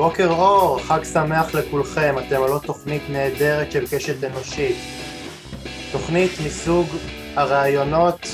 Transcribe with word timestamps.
בוקר 0.00 0.30
אור, 0.30 0.78
חג 0.78 1.04
שמח 1.12 1.54
לכולכם, 1.54 2.14
אתם 2.18 2.42
על 2.42 2.50
עוד 2.50 2.62
תוכנית 2.62 3.02
נהדרת 3.10 3.72
של 3.72 3.84
קשת 3.86 4.24
אנושית. 4.24 4.76
תוכנית 5.92 6.30
מסוג 6.46 6.86
הרעיונות 7.36 8.26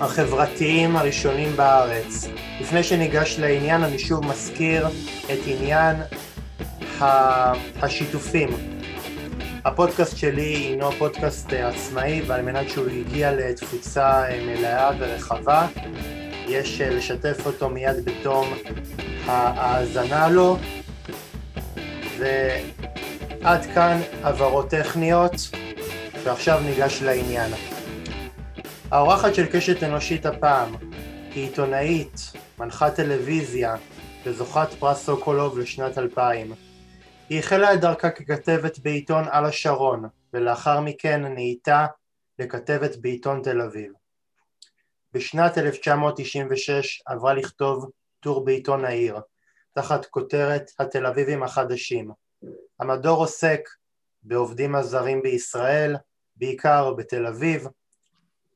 החברתיים 0.00 0.96
הראשונים 0.96 1.56
בארץ. 1.56 2.28
לפני 2.60 2.82
שניגש 2.82 3.38
לעניין, 3.38 3.84
אני 3.84 3.98
שוב 3.98 4.26
מזכיר 4.26 4.88
את 5.24 5.38
עניין 5.46 5.96
השיתופים. 7.82 8.48
הפודקאסט 9.64 10.16
שלי 10.16 10.42
הינו 10.42 10.92
פודקאסט 10.92 11.52
עצמאי, 11.52 12.22
ועל 12.26 12.42
מנת 12.42 12.70
שהוא 12.70 12.90
יגיע 12.90 13.32
לתפוצה 13.32 14.22
מלאה 14.46 14.90
ורחבה, 14.98 15.66
יש 16.48 16.80
לשתף 16.80 17.46
אותו 17.46 17.70
מיד 17.70 18.04
בתום 18.04 18.46
ההאזנה 19.26 20.28
לו, 20.28 20.56
ועד 22.18 23.66
כאן 23.74 24.00
הבהרות 24.22 24.70
טכניות, 24.70 25.32
ועכשיו 26.24 26.60
ניגש 26.60 27.02
לעניין. 27.02 27.52
האורחת 28.90 29.34
של 29.34 29.46
קשת 29.46 29.82
אנושית 29.82 30.26
הפעם 30.26 30.74
היא 31.34 31.48
עיתונאית, 31.48 32.32
מנחת 32.58 32.94
טלוויזיה 32.94 33.76
וזוכת 34.26 34.68
פרס 34.78 35.04
סוקולוב 35.04 35.58
לשנת 35.58 35.98
2000. 35.98 36.52
היא 37.28 37.38
החלה 37.38 37.74
את 37.74 37.80
דרכה 37.80 38.10
ככתבת 38.10 38.78
בעיתון 38.78 39.24
על 39.30 39.44
השרון, 39.44 40.04
ולאחר 40.32 40.80
מכן 40.80 41.24
נהייתה 41.24 41.86
לכתבת 42.38 42.96
בעיתון 42.96 43.42
תל 43.42 43.60
אביב. 43.60 44.03
בשנת 45.14 45.58
1996 45.58 47.02
עברה 47.06 47.34
לכתוב 47.34 47.90
טור 48.20 48.44
בעיתון 48.44 48.84
העיר, 48.84 49.20
תחת 49.72 50.06
כותרת 50.06 50.70
התל 50.78 51.06
אביבים 51.06 51.42
החדשים. 51.42 52.10
המדור 52.80 53.18
עוסק 53.18 53.60
בעובדים 54.22 54.74
הזרים 54.74 55.22
בישראל, 55.22 55.96
בעיקר 56.36 56.92
בתל 56.94 57.26
אביב. 57.26 57.66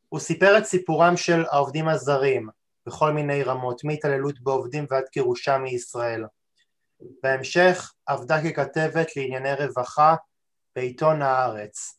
הוא 0.09 0.21
סיפר 0.21 0.59
את 0.59 0.65
סיפורם 0.65 1.17
של 1.17 1.45
העובדים 1.51 1.89
הזרים 1.89 2.49
בכל 2.87 3.13
מיני 3.13 3.43
רמות, 3.43 3.85
מהתעללות 3.85 4.41
בעובדים 4.41 4.87
ועד 4.91 5.05
גירושם 5.13 5.63
מישראל. 5.63 6.25
בהמשך 7.23 7.93
עבדה 8.07 8.43
ככתבת 8.43 9.17
לענייני 9.17 9.55
רווחה 9.55 10.15
בעיתון 10.77 11.23
הארץ. 11.23 11.99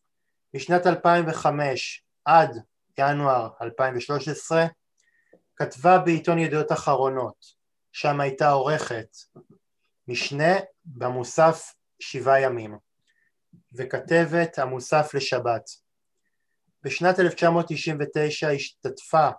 משנת 0.53 0.88
2005 0.88 2.03
עד 2.26 2.59
ינואר 3.00 3.50
2013 3.61 4.66
כתבה 5.55 5.97
בעיתון 5.97 6.39
ידיעות 6.39 6.72
אחרונות, 6.72 7.45
שם 7.92 8.19
הייתה 8.19 8.50
עורכת 8.50 9.08
משנה 10.08 10.53
במוסף 10.86 11.73
שבעה 12.00 12.42
ימים, 12.42 12.77
וכתבת 13.73 14.59
המוסף 14.59 15.14
לשבת. 15.14 15.70
בשנת 16.83 17.20
1999 17.20 18.50
השתתפה 18.50 19.30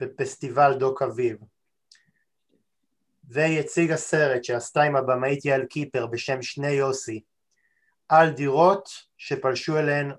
בפסטיבל 0.00 0.74
דוק 0.78 1.02
אביב, 1.02 1.36
והיא 3.24 3.60
הציגה 3.60 3.96
סרט 3.96 4.44
שעשתה 4.44 4.82
עם 4.82 4.96
הבמאית 4.96 5.44
יעל 5.44 5.64
קיפר 5.64 6.06
בשם 6.06 6.42
שני 6.42 6.70
יוסי, 6.70 7.20
על 8.08 8.30
דירות 8.30 8.88
שפלשו 9.18 9.78
אליהן 9.78 10.12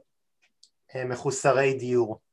אה, 0.95 1.05
מחוסרי 1.05 1.73
דיור. 1.73 2.26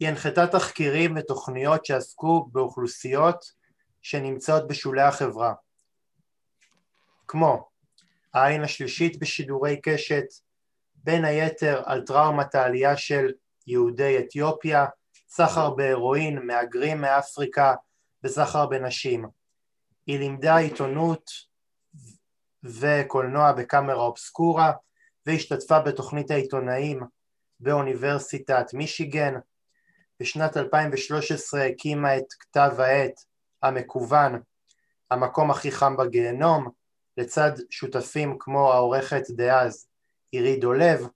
היא 0.00 0.08
הנחתה 0.08 0.46
תחקירים 0.46 1.16
ותוכניות 1.16 1.84
שעסקו 1.84 2.48
באוכלוסיות 2.52 3.52
שנמצאות 4.02 4.68
בשולי 4.68 5.02
החברה, 5.02 5.54
כמו 7.28 7.68
העין 8.34 8.64
השלישית 8.64 9.18
בשידורי 9.18 9.80
קשת, 9.80 10.24
בין 10.94 11.24
היתר 11.24 11.82
על 11.86 12.02
טראומת 12.06 12.54
העלייה 12.54 12.96
של 12.96 13.32
יהודי 13.66 14.18
אתיופיה, 14.18 14.86
סחר 15.28 15.70
בהרואין, 15.70 16.46
מהגרים 16.46 17.00
מאפריקה 17.00 17.74
וסחר 18.24 18.66
בנשים. 18.66 19.24
היא 20.06 20.18
לימדה 20.18 20.56
עיתונות 20.56 21.30
וקולנוע 22.64 23.52
בקאמרה 23.52 24.02
אובסקורה 24.02 24.72
והשתתפה 25.26 25.80
בתוכנית 25.80 26.30
העיתונאים 26.30 27.00
באוניברסיטת 27.60 28.74
מישיגן. 28.74 29.34
בשנת 30.20 30.56
2013 30.56 31.64
הקימה 31.64 32.16
את 32.16 32.32
כתב 32.32 32.70
העת 32.78 33.24
המקוון 33.62 34.40
המקום 35.10 35.50
הכי 35.50 35.72
חם 35.72 35.96
בגיהנום 35.96 36.68
לצד 37.16 37.52
שותפים 37.70 38.36
כמו 38.38 38.72
העורכת 38.72 39.22
דאז 39.30 39.86
עירי 40.32 40.56
דולב 40.56 41.06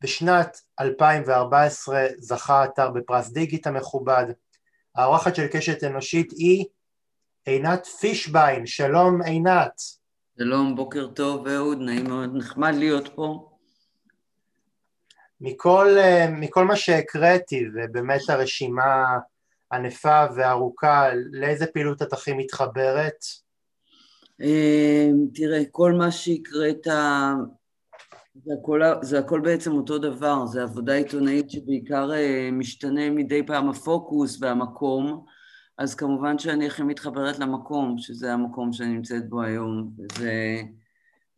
בשנת 0.00 0.60
2014 0.80 2.06
זכה 2.18 2.60
האתר 2.60 2.90
בפרס 2.90 3.30
דיגיט 3.30 3.66
המכובד 3.66 4.26
העורכת 4.94 5.36
של 5.36 5.46
קשת 5.46 5.84
אנושית 5.84 6.32
היא 6.32 6.64
עינת 7.44 7.86
פישביין, 7.86 8.66
שלום 8.66 9.22
עינת. 9.22 9.80
שלום, 10.38 10.76
בוקר 10.76 11.06
טוב 11.06 11.48
אהוד, 11.48 11.78
נעים 11.80 12.08
מאוד, 12.08 12.30
נחמד 12.34 12.74
להיות 12.74 13.08
פה. 13.14 13.51
מכל, 15.42 15.96
מכל 16.30 16.64
מה 16.64 16.76
שהקראתי, 16.76 17.64
ובאמת 17.74 18.20
הרשימה 18.28 19.18
ענפה 19.72 20.24
וארוכה, 20.36 21.08
לאיזה 21.32 21.66
פעילות 21.66 22.02
את 22.02 22.12
הכי 22.12 22.32
מתחברת? 22.32 23.24
אמ, 24.40 25.26
תראה, 25.34 25.62
כל 25.70 25.92
מה 25.92 26.10
שהקראת, 26.10 26.86
זה 28.44 28.52
הכל, 28.60 28.82
זה 29.02 29.18
הכל 29.18 29.40
בעצם 29.40 29.72
אותו 29.72 29.98
דבר, 29.98 30.46
זה 30.46 30.62
עבודה 30.62 30.94
עיתונאית 30.94 31.50
שבעיקר 31.50 32.12
אה, 32.12 32.48
משתנה 32.52 33.10
מדי 33.10 33.46
פעם 33.46 33.68
הפוקוס 33.68 34.42
והמקום, 34.42 35.24
אז 35.78 35.94
כמובן 35.94 36.38
שאני 36.38 36.66
הכי 36.66 36.82
מתחברת 36.82 37.38
למקום, 37.38 37.98
שזה 37.98 38.32
המקום 38.32 38.72
שאני 38.72 38.88
נמצאת 38.88 39.28
בו 39.28 39.42
היום, 39.42 39.90
וזה 39.98 40.60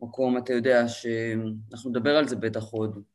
מקום, 0.00 0.38
אתה 0.38 0.52
יודע, 0.52 0.88
שאנחנו 0.88 1.90
נדבר 1.90 2.16
על 2.16 2.28
זה 2.28 2.36
בטח 2.36 2.64
עוד. 2.64 3.13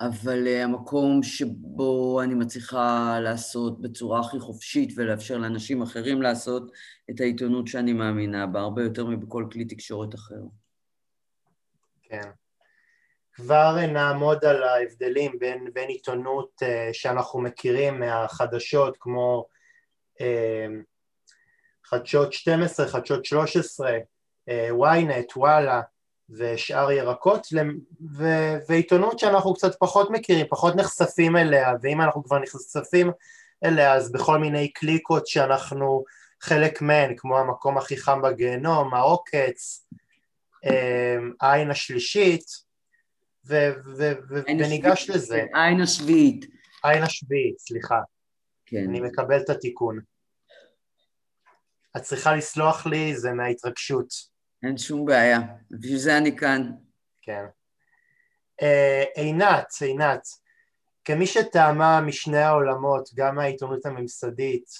אבל 0.00 0.46
uh, 0.46 0.64
המקום 0.64 1.22
שבו 1.22 2.20
אני 2.22 2.34
מצליחה 2.34 3.18
לעשות 3.22 3.80
בצורה 3.80 4.20
הכי 4.20 4.40
חופשית 4.40 4.92
ולאפשר 4.96 5.38
לאנשים 5.38 5.82
אחרים 5.82 6.22
לעשות 6.22 6.72
את 7.10 7.20
העיתונות 7.20 7.66
שאני 7.66 7.92
מאמינה 7.92 8.46
בה, 8.46 8.60
הרבה 8.60 8.82
יותר 8.82 9.06
מבכל 9.06 9.46
כלי 9.52 9.64
תקשורת 9.64 10.14
אחר. 10.14 10.40
כן. 12.02 12.30
כבר 13.32 13.76
נעמוד 13.86 14.44
על 14.44 14.62
ההבדלים 14.62 15.38
בין, 15.38 15.70
בין 15.72 15.88
עיתונות 15.88 16.62
uh, 16.62 16.66
שאנחנו 16.92 17.40
מכירים 17.40 18.00
מהחדשות, 18.00 18.96
כמו 19.00 19.46
uh, 20.18 20.22
חדשות 21.84 22.32
12, 22.32 22.88
חדשות 22.88 23.24
13, 23.24 23.90
uh, 23.90 24.52
ynet, 24.72 25.36
וואלה, 25.36 25.80
ושאר 26.38 26.90
ירקות, 26.90 27.46
ו- 28.16 28.56
ועיתונות 28.68 29.18
שאנחנו 29.18 29.54
קצת 29.54 29.78
פחות 29.78 30.10
מכירים, 30.10 30.46
פחות 30.50 30.76
נחשפים 30.76 31.36
אליה, 31.36 31.72
ואם 31.82 32.00
אנחנו 32.00 32.24
כבר 32.24 32.38
נחשפים 32.38 33.10
אליה 33.64 33.94
אז 33.94 34.12
בכל 34.12 34.38
מיני 34.38 34.72
קליקות 34.72 35.26
שאנחנו 35.26 36.04
חלק 36.40 36.82
מהן, 36.82 37.14
כמו 37.16 37.38
המקום 37.38 37.78
הכי 37.78 37.96
חם 37.96 38.22
בגיהנום, 38.22 38.94
העוקץ, 38.94 39.88
אמ, 40.64 41.32
העין 41.40 41.70
השלישית, 41.70 42.44
ו- 43.46 43.72
ו- 43.84 44.12
ו- 44.28 44.42
וניגש 44.46 45.10
לזה. 45.10 45.44
העין 45.54 45.80
השביעית. 45.80 46.44
העין 46.84 47.02
השביעית, 47.02 47.58
סליחה. 47.58 48.00
כן. 48.66 48.84
אני 48.88 49.00
מקבל 49.00 49.40
את 49.40 49.50
התיקון. 49.50 50.00
את 51.96 52.02
צריכה 52.02 52.36
לסלוח 52.36 52.86
לי, 52.86 53.16
זה 53.16 53.32
מההתרגשות. 53.32 54.29
אין 54.62 54.78
שום 54.78 55.04
בעיה, 55.04 55.40
בשביל 55.70 55.98
זה 55.98 56.18
אני 56.18 56.36
כאן. 56.36 56.72
כן. 57.22 57.44
אה, 58.62 59.04
עינת, 59.14 59.66
עינת, 59.80 60.28
כמי 61.04 61.26
שטעמה 61.26 62.00
משני 62.00 62.38
העולמות, 62.38 63.08
גם 63.14 63.34
מהעיתונות 63.34 63.86
הממסדית 63.86 64.70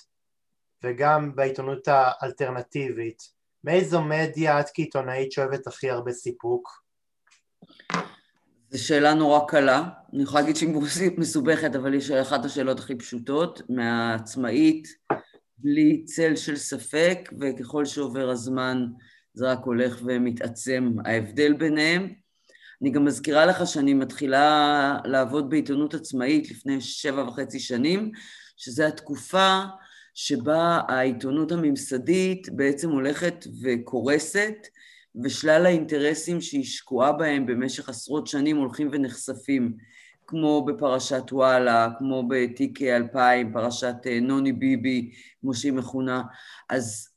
וגם 0.85 1.37
בעיתונות 1.37 1.89
האלטרנטיבית, 1.89 3.23
מאיזו 3.65 4.03
מדיה 4.03 4.61
את 4.61 4.67
כעיתונאית 4.75 5.33
שאוהבת 5.33 5.67
הכי 5.67 5.91
הרבה 5.91 6.13
סיפוק? 6.13 6.83
זו 8.71 8.85
שאלה 8.85 9.15
נורא 9.15 9.49
קלה, 9.49 9.85
אני 10.15 10.23
יכולה 10.23 10.41
להגיד 10.41 10.57
שהיא 10.57 10.75
מסובכת, 11.19 11.75
אבל 11.75 11.93
היא 11.93 12.21
אחת 12.23 12.45
השאלות 12.45 12.79
הכי 12.79 12.99
פשוטות, 12.99 13.63
מהעצמאית, 13.69 14.89
בלי 15.59 16.05
צל 16.05 16.37
של 16.37 16.57
ספק, 16.57 17.19
וככל 17.41 17.85
שעובר 17.85 18.29
הזמן 18.29 18.87
זה 19.35 19.53
רק 19.53 19.59
הולך 19.65 20.01
ומתעצם 20.05 20.93
ההבדל 21.05 21.53
ביניהם. 21.53 22.13
אני 22.83 22.91
גם 22.91 23.05
מזכירה 23.05 23.47
לך 23.47 23.67
שאני 23.67 23.95
מתחילה 23.95 24.99
לעבוד 25.05 25.51
בעיתונות 25.51 25.95
עצמאית 25.95 26.51
לפני 26.51 26.81
שבע 26.81 27.29
וחצי 27.29 27.61
שנים, 27.61 28.13
שזו 28.57 28.85
התקופה 28.85 29.63
שבה 30.15 30.81
העיתונות 30.89 31.53
הממסדית 31.53 32.49
בעצם 32.53 32.91
הולכת 32.91 33.47
וקורסת, 33.63 34.57
ושלל 35.25 35.67
האינטרסים 35.67 36.41
שהיא 36.41 36.65
שקועה 36.65 37.13
בהם 37.13 37.47
במשך 37.47 37.89
עשרות 37.89 38.27
שנים 38.27 38.57
הולכים 38.57 38.89
ונחשפים, 38.93 39.77
כמו 40.27 40.65
בפרשת 40.65 41.33
וואלה, 41.33 41.89
כמו 41.99 42.29
בתיק 42.29 42.83
2000, 42.83 43.53
פרשת 43.53 43.95
אה, 44.07 44.21
נוני 44.21 44.53
ביבי, 44.53 45.11
כמו 45.41 45.55
שהיא 45.55 45.73
מכונה. 45.73 46.23
אז, 46.69 47.09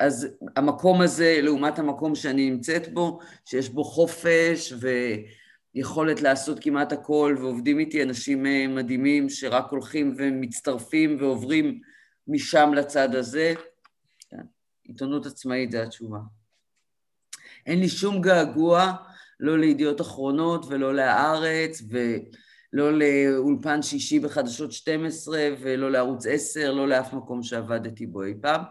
אז 0.00 0.28
המקום 0.56 1.00
הזה, 1.00 1.38
לעומת 1.42 1.78
המקום 1.78 2.14
שאני 2.14 2.50
נמצאת 2.50 2.92
בו, 2.92 3.18
שיש 3.44 3.68
בו 3.68 3.84
חופש 3.84 4.72
ויכולת 5.74 6.22
לעשות 6.22 6.58
כמעט 6.60 6.92
הכל, 6.92 7.36
ועובדים 7.40 7.78
איתי 7.78 8.02
אנשים 8.02 8.46
אה, 8.46 8.66
מדהימים 8.68 9.28
שרק 9.28 9.70
הולכים 9.70 10.14
ומצטרפים 10.18 11.16
ועוברים 11.20 11.80
משם 12.28 12.70
לצד 12.74 13.14
הזה, 13.14 13.54
כן. 14.30 14.42
עיתונות 14.84 15.26
עצמאית 15.26 15.70
זה 15.70 15.82
התשובה. 15.82 16.18
אין 17.66 17.80
לי 17.80 17.88
שום 17.88 18.20
געגוע, 18.20 18.92
לא 19.40 19.58
לידיעות 19.58 20.00
אחרונות 20.00 20.64
ולא 20.68 20.94
להארץ 20.94 21.82
ולא 21.90 22.98
לאולפן 22.98 23.82
שישי 23.82 24.18
בחדשות 24.20 24.72
12 24.72 25.48
ולא 25.60 25.90
לערוץ 25.90 26.26
10, 26.26 26.72
לא 26.72 26.88
לאף 26.88 27.12
מקום 27.12 27.42
שעבדתי 27.42 28.06
בו 28.06 28.22
אי 28.22 28.34
פעם. 28.40 28.62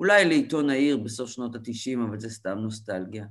אולי 0.00 0.24
לעיתון 0.24 0.70
העיר 0.70 0.96
בסוף 0.96 1.30
שנות 1.30 1.54
התשעים, 1.54 2.02
אבל 2.02 2.20
זה 2.20 2.30
סתם 2.30 2.58
נוסטלגיה. 2.58 3.24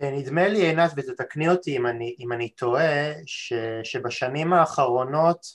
נדמה 0.00 0.48
לי, 0.48 0.66
עינת, 0.66 0.90
ותתקני 0.96 1.48
אותי 1.48 1.76
אם 1.76 1.86
אני, 1.86 2.16
אם 2.20 2.32
אני 2.32 2.48
טועה, 2.48 3.12
ש, 3.26 3.52
שבשנים 3.84 4.52
האחרונות 4.52 5.46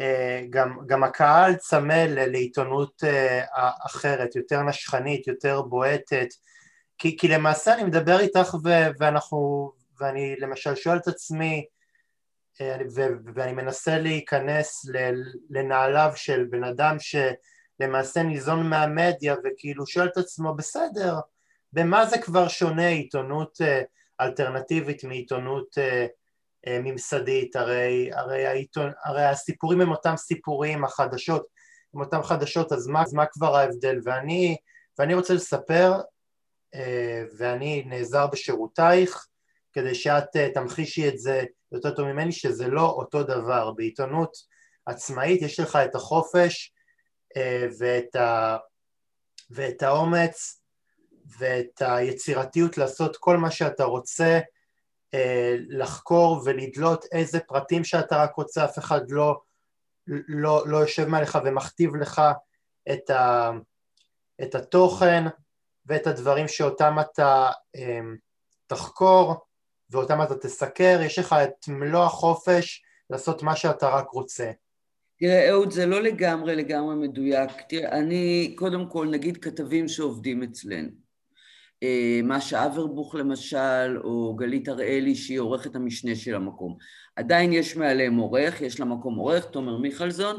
אה, 0.00 0.42
גם, 0.50 0.78
גם 0.86 1.04
הקהל 1.04 1.54
צמא 1.54 2.04
לעיתונות 2.08 3.04
אה, 3.04 3.70
אחרת, 3.86 4.36
יותר 4.36 4.62
נשכנית, 4.62 5.26
יותר 5.26 5.62
בועטת, 5.62 6.28
כי, 6.98 7.16
כי 7.18 7.28
למעשה 7.28 7.74
אני 7.74 7.84
מדבר 7.84 8.20
איתך 8.20 8.54
ו, 8.64 8.68
ואנחנו, 8.98 9.72
ואני 10.00 10.36
למשל 10.38 10.74
שואל 10.74 10.96
את 10.96 11.08
עצמי, 11.08 11.66
אה, 12.60 12.76
ו, 12.94 13.02
ואני 13.34 13.52
מנסה 13.52 13.98
להיכנס 13.98 14.86
לנעליו 15.50 16.12
של 16.16 16.44
בן 16.50 16.64
אדם 16.64 16.96
שלמעשה 17.82 18.22
ניזון 18.22 18.66
מהמדיה 18.66 19.36
וכאילו 19.44 19.86
שואל 19.86 20.06
את 20.06 20.16
עצמו, 20.16 20.54
בסדר, 20.54 21.18
במה 21.72 22.06
זה 22.06 22.18
כבר 22.18 22.48
שונה 22.48 22.88
עיתונות 22.88 23.58
אלטרנטיבית 24.20 25.04
מעיתונות 25.04 25.78
ממסדית, 26.66 27.56
הרי, 27.56 28.10
הרי, 28.12 28.46
העיתון, 28.46 28.92
הרי 29.04 29.24
הסיפורים 29.24 29.80
הם 29.80 29.90
אותם 29.90 30.16
סיפורים, 30.16 30.84
החדשות 30.84 31.46
הם 31.94 32.00
אותם 32.00 32.22
חדשות, 32.22 32.72
אז 32.72 32.86
מה, 32.86 33.02
אז 33.02 33.14
מה 33.14 33.26
כבר 33.26 33.56
ההבדל? 33.56 33.98
ואני, 34.04 34.56
ואני 34.98 35.14
רוצה 35.14 35.34
לספר, 35.34 36.00
אה, 36.74 37.24
ואני 37.38 37.84
נעזר 37.86 38.26
בשירותייך, 38.26 39.26
כדי 39.72 39.94
שאת 39.94 40.36
אה, 40.36 40.48
תמחישי 40.54 41.08
את 41.08 41.18
זה 41.18 41.44
יותר 41.72 41.90
טוב 41.90 42.06
ממני, 42.06 42.32
שזה 42.32 42.68
לא 42.68 42.86
אותו 42.86 43.22
דבר. 43.22 43.70
בעיתונות 43.70 44.36
עצמאית 44.86 45.42
יש 45.42 45.60
לך 45.60 45.76
את 45.76 45.94
החופש 45.94 46.71
אה, 46.71 46.71
ואת, 47.78 48.16
ה, 48.16 48.56
ואת 49.50 49.82
האומץ 49.82 50.62
ואת 51.38 51.82
היצירתיות 51.82 52.78
לעשות 52.78 53.16
כל 53.16 53.36
מה 53.36 53.50
שאתה 53.50 53.84
רוצה 53.84 54.40
אה, 55.14 55.56
לחקור 55.68 56.42
ולדלות 56.44 57.04
איזה 57.12 57.40
פרטים 57.40 57.84
שאתה 57.84 58.22
רק 58.22 58.34
רוצה, 58.34 58.64
אף 58.64 58.78
אחד 58.78 59.10
לא, 59.10 59.40
לא, 60.06 60.62
לא 60.66 60.76
יושב 60.76 61.08
מעליך 61.08 61.38
ומכתיב 61.44 61.96
לך 61.96 62.22
את, 62.92 63.10
ה, 63.10 63.50
את 64.42 64.54
התוכן 64.54 65.24
ואת 65.86 66.06
הדברים 66.06 66.48
שאותם 66.48 66.96
אתה 67.00 67.50
אה, 67.76 68.00
תחקור 68.66 69.34
ואותם 69.90 70.22
אתה 70.22 70.34
תסקר, 70.38 71.00
יש 71.02 71.18
לך 71.18 71.32
את 71.32 71.68
מלוא 71.68 72.04
החופש 72.04 72.82
לעשות 73.10 73.42
מה 73.42 73.56
שאתה 73.56 73.88
רק 73.88 74.10
רוצה. 74.10 74.50
תראה, 75.22 75.50
אהוד, 75.50 75.70
זה 75.70 75.86
לא 75.86 76.02
לגמרי 76.02 76.56
לגמרי 76.56 76.94
מדויק. 76.94 77.50
תראה, 77.68 77.98
אני, 77.98 78.54
קודם 78.58 78.86
כל, 78.86 79.08
נגיד 79.10 79.36
כתבים 79.36 79.88
שעובדים 79.88 80.42
אצלנו. 80.42 80.88
אה, 81.82 82.20
משה 82.24 82.66
אברבוך 82.66 83.14
למשל, 83.14 83.98
או 84.04 84.34
גלית 84.36 84.68
הראלי 84.68 85.14
שהיא 85.14 85.40
עורכת 85.40 85.76
המשנה 85.76 86.14
של 86.14 86.34
המקום. 86.34 86.76
עדיין 87.16 87.52
יש 87.52 87.76
מעליהם 87.76 88.16
עורך, 88.16 88.60
יש 88.60 88.80
למקום 88.80 89.14
עורך, 89.14 89.44
תומר 89.44 89.78
מיכלזון, 89.78 90.36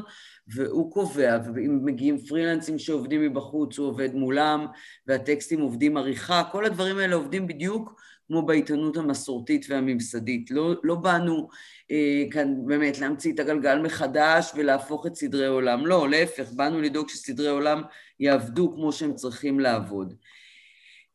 והוא 0.47 0.91
קובע, 0.91 1.37
ואם 1.55 1.79
מגיעים 1.83 2.17
פרילנסים 2.17 2.79
שעובדים 2.79 3.21
מבחוץ, 3.21 3.77
הוא 3.77 3.87
עובד 3.87 4.13
מולם, 4.13 4.65
והטקסטים 5.07 5.61
עובדים 5.61 5.97
עריכה, 5.97 6.43
כל 6.51 6.65
הדברים 6.65 6.97
האלה 6.97 7.15
עובדים 7.15 7.47
בדיוק 7.47 8.01
כמו 8.33 8.45
בעיתונות 8.45 8.97
המסורתית 8.97 9.65
והממסדית. 9.69 10.51
לא, 10.51 10.73
לא 10.83 10.95
באנו 10.95 11.47
אה, 11.91 12.23
כאן 12.31 12.65
באמת 12.65 12.99
להמציא 12.99 13.33
את 13.33 13.39
הגלגל 13.39 13.79
מחדש 13.79 14.51
ולהפוך 14.55 15.07
את 15.07 15.15
סדרי 15.15 15.47
עולם, 15.47 15.85
לא, 15.85 16.09
להפך, 16.09 16.51
באנו 16.51 16.81
לדאוג 16.81 17.09
שסדרי 17.09 17.47
עולם 17.47 17.81
יעבדו 18.19 18.73
כמו 18.75 18.91
שהם 18.91 19.15
צריכים 19.15 19.59
לעבוד. 19.59 20.13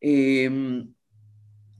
אמ, 0.02 0.80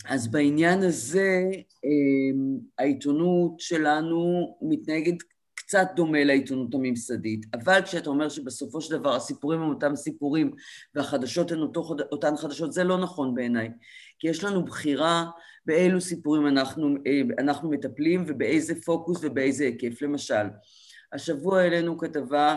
אז 0.09 0.31
בעניין 0.31 0.83
הזה 0.83 1.51
אמ, 1.85 2.59
העיתונות 2.79 3.61
שלנו 3.61 4.57
מתנהגת 4.63 5.23
קצת 5.55 5.89
דומה 5.97 6.25
לעיתונות 6.25 6.75
הממסדית, 6.75 7.47
אבל 7.55 7.81
כשאתה 7.85 8.11
אומר 8.11 8.29
שבסופו 8.29 8.81
של 8.81 8.99
דבר 8.99 9.15
הסיפורים 9.15 9.61
הם 9.61 9.69
אותם 9.69 9.97
סיפורים 9.97 10.51
והחדשות 10.95 11.53
הן 11.53 11.59
אותו, 11.59 11.97
אותן 12.13 12.37
חדשות, 12.37 12.73
זה 12.73 12.85
לא 12.85 12.99
נכון 12.99 13.35
בעיניי, 13.35 13.69
כי 14.19 14.29
יש 14.29 14.45
לנו 14.45 14.65
בחירה 14.65 15.25
באילו 15.67 16.01
סיפורים 16.01 16.47
אנחנו, 16.47 16.95
אה, 17.07 17.21
אנחנו 17.39 17.71
מטפלים 17.71 18.25
ובאיזה 18.27 18.83
פוקוס 18.83 19.19
ובאיזה 19.23 19.65
היקף. 19.65 20.03
למשל, 20.03 20.47
השבוע 21.13 21.61
העלינו 21.61 21.99
כתבה 21.99 22.57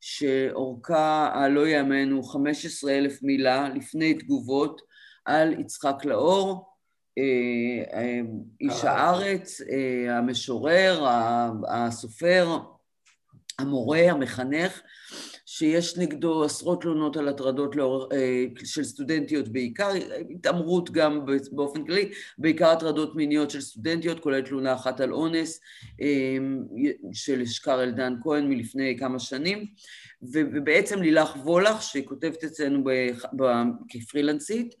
שאורכה 0.00 1.30
הלא 1.34 1.68
יאמנו 1.68 2.22
15 2.22 2.92
אלף 2.92 3.22
מילה 3.22 3.68
לפני 3.68 4.14
תגובות 4.14 4.82
על 5.24 5.60
יצחק 5.60 6.04
לאור, 6.04 6.70
אה, 7.18 7.98
אה, 8.00 8.20
איש 8.60 8.84
הארץ, 8.84 9.60
אה, 9.60 10.18
המשורר, 10.18 11.06
הסופר, 11.68 12.58
המורה, 13.58 14.10
המחנך, 14.10 14.80
שיש 15.60 15.96
נגדו 15.96 16.44
עשרות 16.44 16.82
תלונות 16.82 17.16
על 17.16 17.28
הטרדות 17.28 17.76
לאור, 17.76 18.08
של 18.64 18.84
סטודנטיות 18.84 19.48
בעיקר, 19.48 19.88
התעמרות 20.30 20.90
גם 20.90 21.26
באופן 21.52 21.84
כללי, 21.84 22.10
בעיקר 22.38 22.70
הטרדות 22.70 23.16
מיניות 23.16 23.50
של 23.50 23.60
סטודנטיות, 23.60 24.20
כולל 24.20 24.40
תלונה 24.40 24.74
אחת 24.74 25.00
על 25.00 25.12
אונס 25.12 25.60
של 27.12 27.40
אשכר 27.42 27.82
אלדן 27.82 28.14
כהן 28.22 28.48
מלפני 28.48 28.96
כמה 28.98 29.18
שנים, 29.18 29.66
ובעצם 30.22 31.02
לילך 31.02 31.36
וולך, 31.44 31.82
שהיא 31.82 32.06
כותבת 32.06 32.44
אצלנו 32.44 32.84
כפרילנסית, 33.88 34.74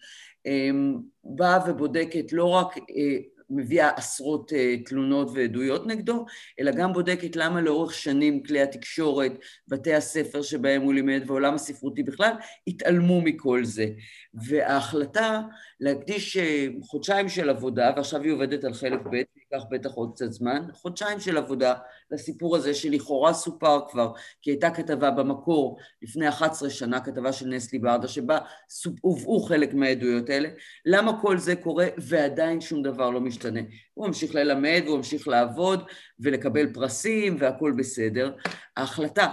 אמ, 0.46 0.96
באה 1.24 1.70
ובודקת 1.70 2.32
לא 2.32 2.44
רק, 2.44 2.76
אה, 2.78 3.16
מביאה 3.50 3.90
עשרות 3.96 4.52
אה, 4.52 4.76
תלונות 4.84 5.30
ועדויות 5.34 5.86
נגדו, 5.86 6.24
אלא 6.60 6.72
גם 6.72 6.92
בודקת 6.92 7.36
למה 7.36 7.60
לאורך 7.60 7.94
שנים 7.94 8.42
כלי 8.42 8.60
התקשורת, 8.60 9.32
בתי 9.68 9.94
הספר 9.94 10.42
שבהם 10.42 10.82
הוא 10.82 10.94
לימד 10.94 11.22
ועולם 11.26 11.54
הספרותי 11.54 12.02
בכלל, 12.02 12.32
התעלמו 12.66 13.20
מכל 13.20 13.64
זה. 13.64 13.86
וההחלטה 14.34 15.40
להקדיש 15.80 16.36
אה, 16.36 16.66
חודשיים 16.82 17.28
של 17.28 17.50
עבודה, 17.50 17.92
ועכשיו 17.96 18.22
היא 18.22 18.32
עובדת 18.32 18.64
על 18.64 18.74
חלק 18.74 19.00
ב', 19.12 19.39
ייקח 19.52 19.64
בטח 19.70 19.90
עוד 19.94 20.12
קצת 20.14 20.32
זמן, 20.32 20.66
חודשיים 20.72 21.20
של 21.20 21.36
עבודה 21.36 21.74
לסיפור 22.10 22.56
הזה 22.56 22.74
שלכאורה 22.74 23.32
סופר 23.32 23.80
כבר, 23.90 24.12
כי 24.42 24.50
הייתה 24.50 24.70
כתבה 24.70 25.10
במקור 25.10 25.78
לפני 26.02 26.28
11 26.28 26.70
שנה, 26.70 27.00
כתבה 27.00 27.32
של 27.32 27.48
נסלי 27.48 27.78
ברדה, 27.78 28.08
שבה 28.08 28.38
הובאו 29.00 29.42
חלק 29.42 29.74
מהעדויות 29.74 30.30
האלה. 30.30 30.48
למה 30.86 31.20
כל 31.20 31.38
זה 31.38 31.56
קורה 31.56 31.86
ועדיין 31.98 32.60
שום 32.60 32.82
דבר 32.82 33.10
לא 33.10 33.20
משתנה? 33.20 33.60
הוא 33.94 34.06
ממשיך 34.06 34.34
ללמד 34.34 34.82
והוא 34.84 34.96
ממשיך 34.96 35.28
לעבוד 35.28 35.82
ולקבל 36.20 36.72
פרסים 36.72 37.36
והכול 37.40 37.72
בסדר. 37.78 38.36
ההחלטה 38.76 39.30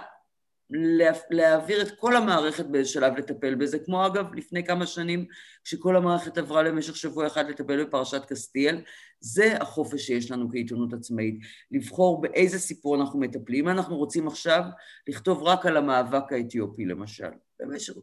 להעביר 1.30 1.82
את 1.82 1.92
כל 2.00 2.16
המערכת 2.16 2.66
באיזה 2.66 2.90
שלב 2.90 3.18
לטפל 3.18 3.56
בזה, 3.56 3.80
כמו 3.80 4.06
אגב 4.06 4.34
לפני 4.34 4.66
כמה 4.66 4.86
שנים 4.86 5.26
כשכל 5.64 5.96
המערכת 5.96 6.38
עברה 6.38 6.64
למשך 6.64 6.96
שבוע 6.96 7.28
אחד 7.28 7.50
לטפל 7.50 7.84
בפרשת 7.84 8.26
קסטיאל, 8.26 8.82
זה 9.20 9.58
החופש 9.62 10.02
שיש 10.02 10.32
לנו 10.32 10.50
כעיתונות 10.52 10.94
עצמאית, 10.94 11.40
לבחור 11.72 12.22
באיזה 12.22 12.60
סיפור 12.60 12.96
אנחנו 12.96 13.20
מטפלים. 13.20 13.68
אנחנו 13.70 13.98
רוצים 13.98 14.28
עכשיו 14.28 14.64
לכתוב 15.08 15.44
רק 15.44 15.66
על 15.66 15.78
המאבק 15.78 16.34
האתיופי 16.34 16.86
למשל, 16.86 17.30
במשך... 17.60 17.94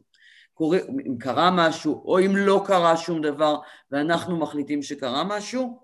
קורה, 0.54 0.78
אם 1.06 1.18
קרה 1.18 1.50
משהו 1.50 2.02
או 2.04 2.21
אם 2.21 2.37
לא 2.37 2.64
קרה 2.66 2.97
שום 2.97 3.23
דבר 3.23 3.56
ואנחנו 3.90 4.37
מחליטים 4.37 4.83
שקרה 4.83 5.25
משהו, 5.25 5.83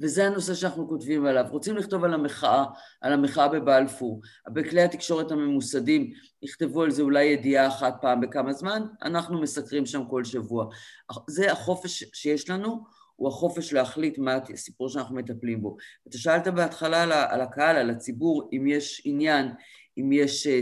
וזה 0.00 0.26
הנושא 0.26 0.54
שאנחנו 0.54 0.88
כותבים 0.88 1.26
עליו. 1.26 1.44
רוצים 1.50 1.76
לכתוב 1.76 2.04
על 2.04 2.14
המחאה, 2.14 2.64
על 3.00 3.12
המחאה 3.12 3.48
בבלפור. 3.48 4.20
בכלי 4.52 4.82
התקשורת 4.82 5.30
הממוסדים 5.30 6.12
יכתבו 6.42 6.82
על 6.82 6.90
זה 6.90 7.02
אולי 7.02 7.24
ידיעה 7.24 7.68
אחת 7.68 7.94
פעם 8.00 8.20
בכמה 8.20 8.52
זמן, 8.52 8.82
אנחנו 9.02 9.40
מסקרים 9.40 9.86
שם 9.86 10.04
כל 10.10 10.24
שבוע. 10.24 10.66
זה 11.28 11.52
החופש 11.52 12.04
שיש 12.12 12.50
לנו, 12.50 12.84
הוא 13.16 13.28
החופש 13.28 13.72
להחליט 13.72 14.18
מה 14.18 14.38
הסיפור 14.54 14.88
שאנחנו 14.88 15.16
מטפלים 15.16 15.62
בו. 15.62 15.76
אתה 16.08 16.18
שאלת 16.18 16.48
בהתחלה 16.48 17.02
על 17.32 17.40
הקהל, 17.40 17.76
על 17.76 17.90
הציבור, 17.90 18.48
אם 18.52 18.66
יש 18.66 19.02
עניין, 19.04 19.48
אם 19.98 20.12
יש 20.12 20.46
אה, 20.46 20.60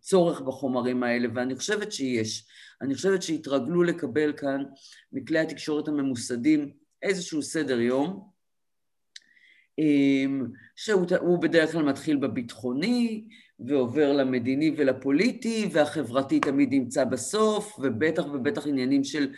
צורך 0.00 0.40
בחומרים 0.40 1.02
האלה, 1.02 1.28
ואני 1.34 1.56
חושבת 1.56 1.92
שיש. 1.92 2.46
אני 2.82 2.94
חושבת 2.94 3.22
שהתרגלו 3.22 3.82
לקבל 3.82 4.32
כאן 4.36 4.64
מכלי 5.12 5.38
התקשורת 5.38 5.88
הממוסדים 5.88 6.72
איזשהו 7.02 7.42
סדר 7.42 7.80
יום, 7.80 8.29
שהוא 10.76 11.38
בדרך 11.38 11.72
כלל 11.72 11.82
מתחיל 11.82 12.16
בביטחוני 12.16 13.24
ועובר 13.60 14.12
למדיני 14.12 14.74
ולפוליטי 14.76 15.68
והחברתי 15.72 16.40
תמיד 16.40 16.68
נמצא 16.72 17.04
בסוף 17.04 17.78
ובטח 17.78 18.26
ובטח 18.32 18.66
עניינים 18.66 19.04
של 19.04 19.32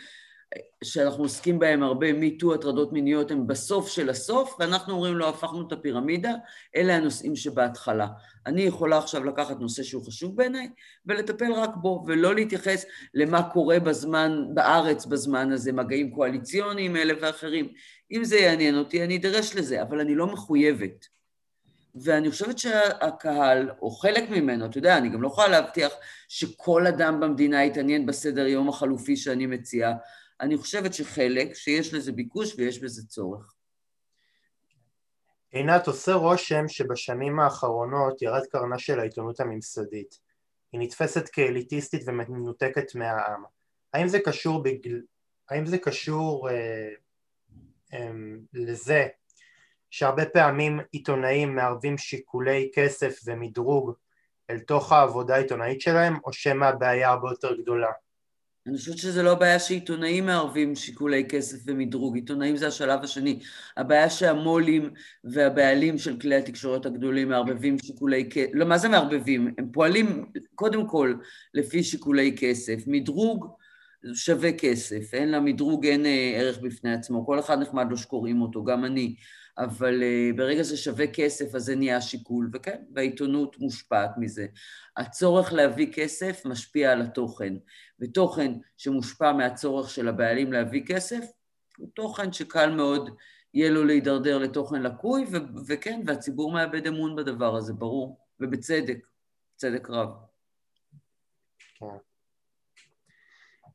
שאנחנו 0.83 1.23
עוסקים 1.23 1.59
בהם 1.59 1.83
הרבה, 1.83 2.13
מיטו, 2.13 2.53
הטרדות 2.53 2.93
מיניות, 2.93 3.31
הם 3.31 3.47
בסוף 3.47 3.89
של 3.89 4.09
הסוף, 4.09 4.55
ואנחנו 4.59 4.93
אומרים 4.93 5.15
לו, 5.15 5.29
הפכנו 5.29 5.67
את 5.67 5.71
הפירמידה, 5.71 6.33
אלה 6.75 6.95
הנושאים 6.95 7.35
שבהתחלה. 7.35 8.07
אני 8.45 8.61
יכולה 8.61 8.97
עכשיו 8.97 9.23
לקחת 9.23 9.59
נושא 9.59 9.83
שהוא 9.83 10.05
חשוב 10.05 10.37
בעיניי, 10.37 10.69
ולטפל 11.05 11.53
רק 11.53 11.75
בו, 11.75 12.03
ולא 12.07 12.35
להתייחס 12.35 12.85
למה 13.13 13.49
קורה 13.49 13.79
בזמן, 13.79 14.45
בארץ 14.53 15.05
בזמן 15.05 15.51
הזה, 15.51 15.71
מגעים 15.71 16.11
קואליציוניים 16.11 16.95
אלה 16.95 17.13
ואחרים. 17.21 17.67
אם 18.11 18.23
זה 18.23 18.37
יעניין 18.37 18.77
אותי, 18.77 19.03
אני 19.03 19.17
אדרש 19.17 19.55
לזה, 19.55 19.81
אבל 19.81 19.99
אני 19.99 20.15
לא 20.15 20.27
מחויבת. 20.27 21.13
ואני 21.95 22.31
חושבת 22.31 22.59
שהקהל, 22.59 23.69
או 23.81 23.91
חלק 23.91 24.29
ממנו, 24.29 24.65
אתה 24.65 24.77
יודע, 24.77 24.97
אני 24.97 25.09
גם 25.09 25.21
לא 25.21 25.27
יכולה 25.27 25.47
להבטיח 25.47 25.91
שכל 26.27 26.87
אדם 26.87 27.19
במדינה 27.19 27.65
יתעניין 27.65 28.05
בסדר 28.05 28.47
יום 28.47 28.69
החלופי 28.69 29.17
שאני 29.17 29.45
מציעה, 29.45 29.93
אני 30.43 30.57
חושבת 30.57 30.93
שחלק, 30.93 31.53
שיש 31.53 31.93
לזה 31.93 32.11
ביקוש 32.11 32.55
ויש 32.57 32.79
בזה 32.79 33.07
צורך. 33.07 33.53
עינת, 35.51 35.87
עושה 35.87 36.13
רושם 36.13 36.67
שבשנים 36.67 37.39
האחרונות 37.39 38.21
ירד 38.21 38.41
קרנה 38.51 38.79
של 38.79 38.99
העיתונות 38.99 39.39
הממסדית. 39.39 40.19
היא 40.71 40.81
נתפסת 40.81 41.29
כאליטיסטית 41.29 42.01
ומנותקת 42.05 42.95
מהעם. 42.95 43.43
האם 43.93 44.07
זה 44.07 44.19
קשור, 44.19 44.63
בגל... 44.63 45.01
האם 45.49 45.65
זה 45.65 45.77
קשור 45.77 46.49
אה, 46.49 46.89
אה, 47.93 48.11
לזה 48.53 49.07
שהרבה 49.89 50.25
פעמים 50.25 50.79
עיתונאים 50.91 51.55
מערבים 51.55 51.97
שיקולי 51.97 52.71
כסף 52.73 53.19
ומדרוג 53.25 53.93
אל 54.49 54.59
תוך 54.59 54.91
העבודה 54.91 55.35
העיתונאית 55.35 55.81
שלהם, 55.81 56.17
או 56.23 56.33
שמא 56.33 56.65
הבעיה 56.65 57.09
הרבה 57.09 57.29
יותר 57.29 57.55
גדולה? 57.61 57.91
אני 58.67 58.77
חושבת 58.77 58.97
שזה 58.97 59.23
לא 59.23 59.31
הבעיה 59.31 59.59
שעיתונאים 59.59 60.25
מערבים 60.25 60.75
שיקולי 60.75 61.25
כסף 61.29 61.57
ומדרוג, 61.65 62.15
עיתונאים 62.15 62.57
זה 62.57 62.67
השלב 62.67 63.03
השני. 63.03 63.39
הבעיה 63.77 64.09
שהמו"לים 64.09 64.93
והבעלים 65.23 65.97
של 65.97 66.19
כלי 66.19 66.35
התקשורת 66.35 66.85
הגדולים 66.85 67.29
מערבבים 67.29 67.79
שיקולי 67.79 68.29
כסף, 68.29 68.49
לא, 68.53 68.65
מה 68.65 68.77
זה 68.77 68.89
מערבבים? 68.89 69.53
הם 69.57 69.71
פועלים 69.71 70.25
קודם 70.55 70.87
כל 70.87 71.13
לפי 71.53 71.83
שיקולי 71.83 72.35
כסף. 72.37 72.83
מדרוג 72.87 73.47
שווה 74.13 74.51
כסף, 74.51 75.13
אין 75.13 75.31
למדרוג 75.31 75.85
אין 75.85 76.05
אה, 76.05 76.33
ערך 76.35 76.59
בפני 76.59 76.93
עצמו, 76.93 77.25
כל 77.25 77.39
אחד 77.39 77.59
נחמד 77.59 77.85
לו 77.89 77.97
שקוראים 77.97 78.41
אותו, 78.41 78.63
גם 78.63 78.85
אני. 78.85 79.15
אבל 79.57 80.01
uh, 80.01 80.37
ברגע 80.37 80.63
זה 80.63 80.77
שווה 80.77 81.07
כסף 81.07 81.55
אז 81.55 81.63
זה 81.63 81.75
נהיה 81.75 82.01
שיקול, 82.01 82.49
וכן, 82.53 82.81
והעיתונות 82.95 83.59
מושפעת 83.59 84.11
מזה. 84.17 84.45
הצורך 84.97 85.53
להביא 85.53 85.93
כסף 85.93 86.45
משפיע 86.45 86.91
על 86.91 87.01
התוכן, 87.01 87.53
ותוכן 88.03 88.51
שמושפע 88.77 89.31
מהצורך 89.31 89.89
של 89.89 90.07
הבעלים 90.07 90.53
להביא 90.53 90.83
כסף, 90.85 91.25
הוא 91.77 91.89
תוכן 91.93 92.33
שקל 92.33 92.71
מאוד 92.71 93.09
יהיה 93.53 93.69
לו 93.69 93.83
להידרדר 93.85 94.37
לתוכן 94.37 94.81
לקוי, 94.81 95.25
ו- 95.31 95.67
וכן, 95.67 96.01
והציבור 96.07 96.51
מאבד 96.51 96.87
אמון 96.87 97.15
בדבר 97.15 97.55
הזה, 97.55 97.73
ברור, 97.73 98.17
ובצדק, 98.39 99.07
צדק 99.55 99.89
רב. 99.89 100.09
כן. 101.79 101.85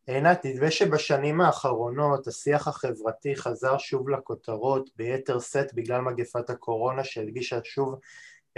עינת, 0.06 0.46
נדמה 0.46 0.70
שבשנים 0.70 1.40
האחרונות 1.40 2.26
השיח 2.26 2.68
החברתי 2.68 3.36
חזר 3.36 3.78
שוב 3.78 4.08
לכותרות 4.08 4.90
ביתר 4.96 5.40
שאת 5.40 5.74
בגלל 5.74 6.00
מגפת 6.00 6.50
הקורונה 6.50 7.04
שהדגישה 7.04 7.58
שוב 7.64 7.98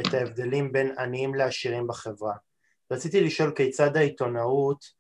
את 0.00 0.15
ההבדלים 0.15 0.73
בין 0.73 0.99
עניים 0.99 1.35
לעשירים 1.35 1.87
בחברה. 1.87 2.35
רציתי 2.91 3.21
לשאול 3.21 3.53
כיצד 3.57 3.97
העיתונאות 3.97 5.00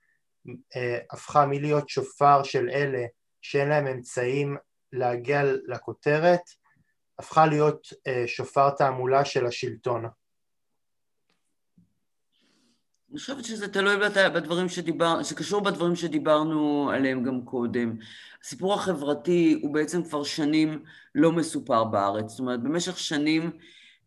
הפכה 1.10 1.46
מלהיות 1.46 1.88
שופר 1.88 2.42
של 2.42 2.68
אלה 2.70 3.04
שאין 3.42 3.68
להם 3.68 3.86
אמצעים 3.86 4.56
להגיע 4.92 5.42
לכותרת, 5.66 6.40
הפכה 7.18 7.46
להיות 7.46 7.88
אה, 8.06 8.24
שופר 8.26 8.70
תעמולה 8.70 9.24
של 9.24 9.46
השלטון. 9.46 10.04
אני 13.10 13.18
חושבת 13.18 13.44
שזה 13.44 13.72
תלוי 13.72 13.96
בדברים 14.34 14.68
שדיבר, 14.68 15.22
שקשור 15.22 15.60
בדברים 15.60 15.96
שדיברנו 15.96 16.90
עליהם 16.94 17.22
גם 17.22 17.44
קודם. 17.44 17.96
הסיפור 18.44 18.74
החברתי 18.74 19.58
הוא 19.62 19.74
בעצם 19.74 20.04
כבר 20.04 20.24
שנים 20.24 20.84
לא 21.14 21.32
מסופר 21.32 21.84
בארץ. 21.84 22.30
זאת 22.30 22.40
אומרת, 22.40 22.62
במשך 22.62 22.98
שנים 22.98 23.50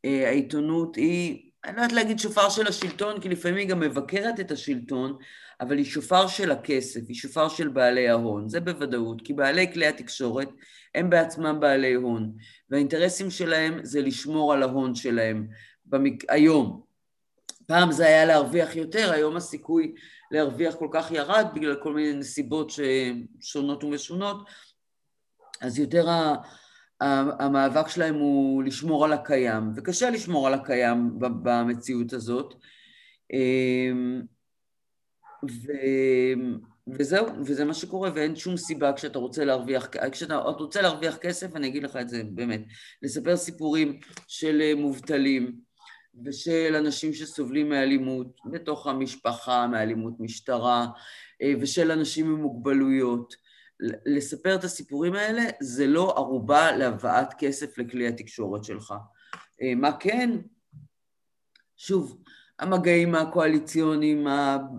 אה, 0.06 0.28
העיתונות 0.28 0.96
היא, 0.96 1.52
אני 1.66 1.76
לא 1.76 1.82
יודעת 1.82 1.92
להגיד 1.92 2.20
שופר 2.20 2.50
של 2.50 2.68
השלטון, 2.68 3.22
כי 3.22 3.30
לפעמים 3.30 3.58
היא 3.58 3.68
גם 3.68 3.80
מבקרת 3.80 4.40
את 4.40 4.52
השלטון, 4.52 5.18
אבל 5.64 5.78
היא 5.78 5.86
שופר 5.86 6.28
של 6.28 6.52
הכסף, 6.52 7.02
היא 7.08 7.16
שופר 7.16 7.50
של 7.50 7.68
בעלי 7.68 8.10
ההון, 8.10 8.50
זה 8.50 8.60
בוודאות, 8.60 9.22
כי 9.22 9.34
בעלי 9.34 9.74
כלי 9.74 9.88
התקשורת 9.88 10.50
הם 10.96 11.10
בעצמם 11.10 11.58
בעלי 11.60 11.94
הון, 11.94 12.34
והאינטרסים 12.70 13.30
שלהם 13.30 13.80
זה 13.84 14.02
לשמור 14.02 14.54
על 14.54 14.64
ההון 14.64 14.96
שלהם 14.96 15.48
במק... 15.86 16.24
היום. 16.30 16.82
פעם 17.68 17.92
זה 17.92 18.06
היה 18.08 18.26
להרוויח 18.26 18.76
יותר, 18.76 19.12
היום 19.12 19.36
הסיכוי 19.36 19.94
להרוויח 20.32 20.76
כל 20.76 20.88
כך 20.92 21.12
ירד 21.12 21.46
בגלל 21.54 21.76
כל 21.84 21.94
מיני 21.94 22.14
נסיבות 22.14 22.72
שונות 23.42 23.84
ומשונות, 23.84 24.50
אז 25.62 25.80
יותר 25.80 26.08
המאבק 27.40 27.88
שלהם 27.88 28.16
הוא 28.16 28.64
לשמור 28.64 29.06
על 29.06 29.14
הקיים, 29.14 29.64
וקשה 29.76 30.10
לשמור 30.10 30.48
על 30.48 30.54
הקיים 30.54 31.10
במציאות 31.20 32.14
הזאת. 32.14 32.54
ו... 35.52 35.72
וזהו, 36.88 37.28
וזה 37.46 37.66
מה 37.66 37.74
שקורה, 37.74 38.12
ואין 38.16 38.36
שום 38.36 38.58
סיבה 38.58 38.94
כשאתה 38.94 39.20
רוצה 39.20 39.46
להרוויח, 39.46 39.90
כשאתה 40.12 40.36
רוצה 40.38 40.82
להרוויח 40.82 41.18
כסף, 41.18 41.56
אני 41.56 41.68
אגיד 41.68 41.84
לך 41.84 41.96
את 41.96 42.10
זה 42.10 42.24
באמת, 42.24 42.62
לספר 43.02 43.38
סיפורים 43.38 44.00
של 44.28 44.74
מובטלים, 44.76 45.56
ושל 46.26 46.76
אנשים 46.76 47.14
שסובלים 47.14 47.70
מאלימות 47.70 48.38
בתוך 48.52 48.88
המשפחה, 48.88 49.68
מאלימות 49.68 50.14
משטרה, 50.20 50.88
אה, 51.42 51.54
ושל 51.60 51.92
אנשים 51.92 52.26
עם 52.26 52.42
מוגבלויות. 52.42 53.36
לספר 54.06 54.56
את 54.56 54.64
הסיפורים 54.64 55.14
האלה 55.14 55.42
זה 55.62 55.88
לא 55.88 56.14
ערובה 56.18 56.72
להבאת 56.72 57.34
כסף 57.38 57.78
לכלי 57.78 58.08
התקשורת 58.08 58.64
שלך. 58.64 58.94
אה, 59.62 59.76
מה 59.76 59.98
כן? 60.00 60.30
שוב, 61.78 62.23
המגעים 62.64 63.16
הקואליציוניים 63.16 64.28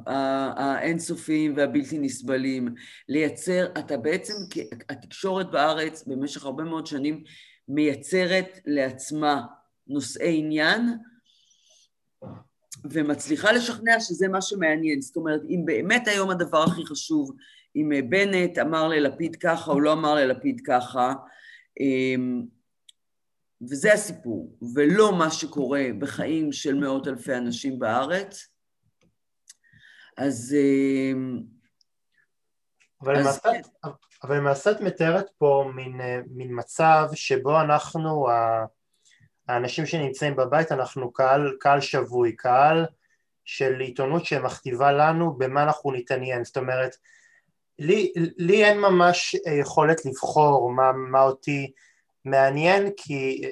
האינסופיים 0.06 1.54
והבלתי 1.56 1.98
נסבלים, 1.98 2.74
לייצר, 3.08 3.66
אתה 3.78 3.96
בעצם, 3.96 4.34
התקשורת 4.88 5.50
בארץ 5.50 6.04
במשך 6.06 6.44
הרבה 6.44 6.64
מאוד 6.64 6.86
שנים 6.86 7.24
מייצרת 7.68 8.58
לעצמה 8.66 9.42
נושאי 9.86 10.38
עניין 10.38 10.98
ומצליחה 12.90 13.52
לשכנע 13.52 14.00
שזה 14.00 14.28
מה 14.28 14.42
שמעניין. 14.42 15.00
זאת 15.00 15.16
אומרת, 15.16 15.40
אם 15.48 15.62
באמת 15.64 16.08
היום 16.08 16.30
הדבר 16.30 16.62
הכי 16.62 16.86
חשוב, 16.86 17.36
אם 17.76 17.92
אה, 17.92 18.02
בנט 18.02 18.58
אמר 18.58 18.88
ללפיד 18.88 19.36
ככה 19.36 19.70
או 19.70 19.80
לא 19.80 19.92
אמר 19.92 20.14
ללפיד 20.14 20.60
ככה, 20.66 21.14
אמ, 21.80 22.42
וזה 23.70 23.92
הסיפור, 23.92 24.58
ולא 24.74 25.18
מה 25.18 25.30
שקורה 25.30 25.84
בחיים 25.98 26.52
של 26.52 26.74
מאות 26.74 27.08
אלפי 27.08 27.34
אנשים 27.34 27.78
בארץ, 27.78 28.48
אז... 30.16 30.56
אמ, 30.58 31.40
אבל, 33.02 33.16
אז... 33.16 33.20
למעשה, 33.20 33.50
כן. 33.52 33.90
אבל 34.22 34.36
למעשה 34.36 34.70
את 34.70 34.80
מתארת 34.80 35.30
פה 35.38 35.70
מין, 35.74 36.00
אה, 36.00 36.20
מין 36.30 36.48
מצב 36.58 37.08
שבו 37.14 37.60
אנחנו, 37.60 38.26
האנשים 39.48 39.86
שנמצאים 39.86 40.36
בבית 40.36 40.72
אנחנו 40.72 41.12
קהל, 41.12 41.56
קהל 41.60 41.80
שבוי, 41.80 42.36
קהל 42.36 42.86
של 43.44 43.80
עיתונות 43.80 44.24
שמכתיבה 44.24 44.92
לנו 44.92 45.38
במה 45.38 45.62
אנחנו 45.62 45.92
נתעניין, 45.92 46.44
זאת 46.44 46.56
אומרת 46.56 46.96
לי, 47.78 48.12
לי 48.16 48.64
אין 48.64 48.80
ממש 48.80 49.36
יכולת 49.60 50.06
לבחור 50.06 50.72
מה, 50.72 50.92
מה 50.92 51.22
אותי 51.22 51.72
מעניין 52.24 52.90
כי, 52.96 53.42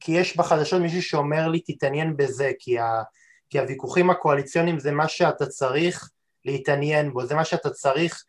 כי 0.00 0.12
יש 0.12 0.36
בחדשות 0.36 0.80
מישהו 0.80 1.02
שאומר 1.02 1.48
לי 1.48 1.60
תתעניין 1.60 2.16
בזה, 2.16 2.50
כי, 2.58 2.78
ה, 2.78 3.02
כי 3.50 3.58
הוויכוחים 3.58 4.10
הקואליציוניים 4.10 4.78
זה 4.78 4.92
מה 4.92 5.08
שאתה 5.08 5.46
צריך 5.46 6.10
להתעניין 6.44 7.12
בו, 7.12 7.26
זה 7.26 7.34
מה 7.34 7.44
שאתה 7.44 7.70
צריך 7.70 8.24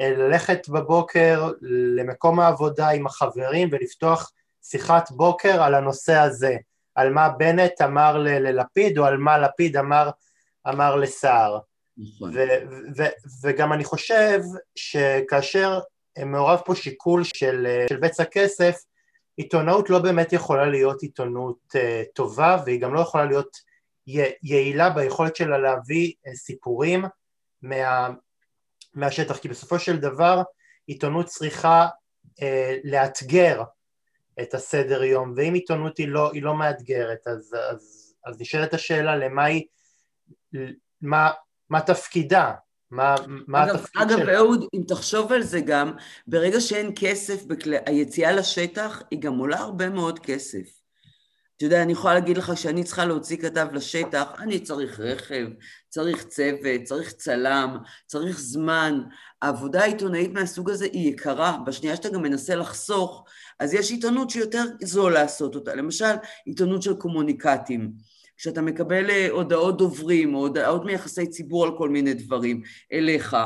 אה, 0.00 0.10
ללכת 0.10 0.68
בבוקר 0.68 1.50
למקום 1.96 2.40
העבודה 2.40 2.88
עם 2.88 3.06
החברים 3.06 3.68
ולפתוח 3.72 4.32
שיחת 4.62 5.10
בוקר 5.10 5.62
על 5.62 5.74
הנושא 5.74 6.14
הזה, 6.14 6.56
על 6.94 7.12
מה 7.12 7.28
בנט 7.28 7.80
אמר 7.80 8.18
ללפיד 8.18 8.98
או 8.98 9.04
על 9.04 9.16
מה 9.16 9.38
לפיד 9.38 9.76
אמר, 9.76 10.10
אמר 10.68 10.96
לסער. 10.96 11.58
נכון. 11.98 12.32
וגם 13.42 13.72
אני 13.72 13.84
חושב 13.84 14.40
שכאשר 14.74 15.80
מעורב 16.26 16.60
פה 16.64 16.74
שיקול 16.74 17.24
של, 17.24 17.66
של 17.88 17.96
בצע 17.96 18.24
כסף, 18.24 18.76
עיתונאות 19.40 19.90
לא 19.90 19.98
באמת 19.98 20.32
יכולה 20.32 20.66
להיות 20.66 21.02
עיתונות 21.02 21.58
uh, 21.76 21.78
טובה 22.14 22.62
והיא 22.64 22.80
גם 22.80 22.94
לא 22.94 23.00
יכולה 23.00 23.24
להיות 23.24 23.56
יעילה 24.42 24.90
ביכולת 24.90 25.36
שלה 25.36 25.58
להביא 25.58 26.12
uh, 26.26 26.34
סיפורים 26.34 27.04
מה, 27.62 28.08
מהשטח, 28.94 29.38
כי 29.38 29.48
בסופו 29.48 29.78
של 29.78 29.96
דבר 29.96 30.42
עיתונות 30.86 31.26
צריכה 31.26 31.88
uh, 32.26 32.42
לאתגר 32.84 33.62
את 34.42 34.54
הסדר 34.54 35.02
יום, 35.02 35.32
ואם 35.36 35.54
עיתונות 35.54 35.98
היא 35.98 36.08
לא, 36.08 36.32
היא 36.32 36.42
לא 36.42 36.54
מאתגרת, 36.54 37.26
אז, 37.26 37.56
אז, 37.70 38.14
אז 38.24 38.40
נשאלת 38.40 38.74
השאלה 38.74 39.16
למה 39.16 39.44
היא, 39.44 39.64
מה, 41.00 41.30
מה 41.70 41.80
תפקידה, 41.80 42.54
מה, 42.90 43.14
מה 43.46 43.64
אגב, 43.64 43.74
התפקיד 43.74 44.02
אגב? 44.02 44.18
אגב, 44.18 44.28
אהוד, 44.28 44.64
אם 44.74 44.82
תחשוב 44.88 45.32
על 45.32 45.42
זה 45.42 45.60
גם, 45.60 45.92
ברגע 46.26 46.60
שאין 46.60 46.92
כסף, 46.96 47.44
בכלי, 47.44 47.76
היציאה 47.86 48.32
לשטח 48.32 49.02
היא 49.10 49.20
גם 49.20 49.38
עולה 49.38 49.58
הרבה 49.58 49.88
מאוד 49.88 50.18
כסף. 50.18 50.80
אתה 51.60 51.66
יודע, 51.66 51.82
אני 51.82 51.92
יכולה 51.92 52.14
להגיד 52.14 52.38
לך 52.38 52.56
שאני 52.56 52.84
צריכה 52.84 53.04
להוציא 53.04 53.36
כתב 53.36 53.66
לשטח, 53.72 54.24
אני 54.38 54.60
צריך 54.60 55.00
רכב, 55.00 55.46
צריך 55.88 56.24
צוות, 56.24 56.82
צריך 56.84 57.12
צלם, 57.12 57.76
צריך 58.06 58.40
זמן. 58.40 59.00
העבודה 59.42 59.82
העיתונאית 59.82 60.32
מהסוג 60.32 60.70
הזה 60.70 60.84
היא 60.84 61.08
יקרה. 61.12 61.58
בשנייה 61.66 61.96
שאתה 61.96 62.08
גם 62.08 62.22
מנסה 62.22 62.54
לחסוך, 62.54 63.24
אז 63.60 63.74
יש 63.74 63.90
עיתונות 63.90 64.30
שיותר 64.30 64.64
זול 64.82 65.12
לעשות 65.12 65.54
אותה. 65.54 65.74
למשל, 65.74 66.14
עיתונות 66.46 66.82
של 66.82 66.94
קומוניקטים. 66.94 67.92
כשאתה 68.40 68.62
מקבל 68.62 69.10
אה, 69.10 69.30
הודעות 69.30 69.78
דוברים 69.78 70.34
או 70.34 70.40
הודעות 70.40 70.84
מיחסי 70.84 71.26
ציבור 71.26 71.64
על 71.64 71.78
כל 71.78 71.88
מיני 71.88 72.14
דברים 72.14 72.62
אליך, 72.92 73.36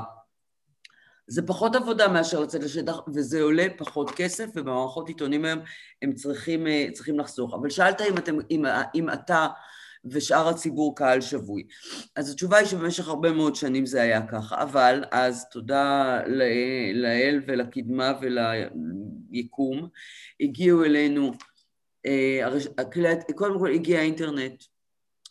זה 1.27 1.43
פחות 1.47 1.77
עבודה 1.77 2.09
מאשר 2.09 2.41
לצאת 2.41 2.63
לשטח, 2.63 3.01
וזה 3.15 3.43
עולה 3.43 3.67
פחות 3.77 4.11
כסף, 4.11 4.47
ובמערכות 4.55 5.09
עיתונים 5.09 5.45
היום 5.45 5.59
הם 6.03 6.13
צריכים, 6.13 6.67
אה, 6.67 6.87
צריכים 6.93 7.19
לחסוך. 7.19 7.55
אבל 7.55 7.71
שאלת 7.71 8.01
אם, 8.01 8.19
אתם, 8.19 8.37
אם, 8.51 8.65
אם 8.95 9.11
אתה 9.11 9.47
ושאר 10.05 10.49
הציבור 10.49 10.97
קהל 10.97 11.21
שבוי. 11.21 11.67
אז 12.17 12.31
התשובה 12.31 12.57
היא 12.57 12.67
שבמשך 12.67 13.09
הרבה 13.09 13.33
מאוד 13.33 13.55
שנים 13.55 13.87
זה 13.87 14.03
היה 14.03 14.27
ככה, 14.27 14.63
אבל 14.63 15.05
אז 15.11 15.49
תודה 15.49 16.21
לאל 16.95 17.41
ולקדמה 17.47 18.13
וליקום, 18.21 19.89
הגיעו 20.41 20.85
אלינו, 20.85 21.33
אה, 22.07 22.49
קודם 23.35 23.59
כל 23.59 23.71
הגיע 23.71 23.99
האינטרנט, 23.99 24.65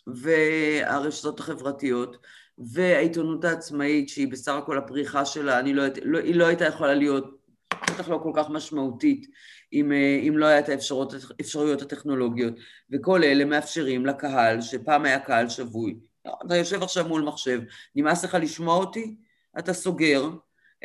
והרשתות 0.08 1.40
החברתיות, 1.40 2.18
והעיתונות 2.58 3.46
העצמאית 3.46 4.10
שהיא 4.10 4.28
בסך 4.28 4.54
הכל 4.54 4.78
הפריחה 4.78 5.26
שלה, 5.26 5.60
אני 5.60 5.74
לא, 5.74 5.84
לא, 6.04 6.20
היא 6.20 6.36
לא 6.36 6.46
הייתה 6.46 6.66
יכולה 6.66 6.94
להיות, 6.94 7.38
בטח 7.74 8.10
לא 8.10 8.20
כל 8.24 8.32
כך 8.36 8.50
משמעותית, 8.50 9.28
אם, 9.74 9.92
אה, 9.92 10.20
אם 10.28 10.38
לא 10.38 10.46
היה 10.46 10.60
את 10.60 10.70
האפשרויות 10.70 11.82
הטכנולוגיות, 11.82 12.54
וכל 12.92 13.24
אלה 13.24 13.46
מאפשרים 13.46 14.06
לקהל, 14.06 14.62
שפעם 14.62 15.06
היה 15.06 15.20
קהל 15.20 15.50
שבוי, 15.50 15.98
אתה 16.46 16.56
יושב 16.56 16.84
עכשיו 16.84 17.08
מול 17.08 17.22
מחשב, 17.22 17.62
נמאס 17.96 18.24
לך 18.24 18.38
לשמוע 18.42 18.76
אותי? 18.76 19.16
אתה 19.60 19.74
סוגר 19.74 20.30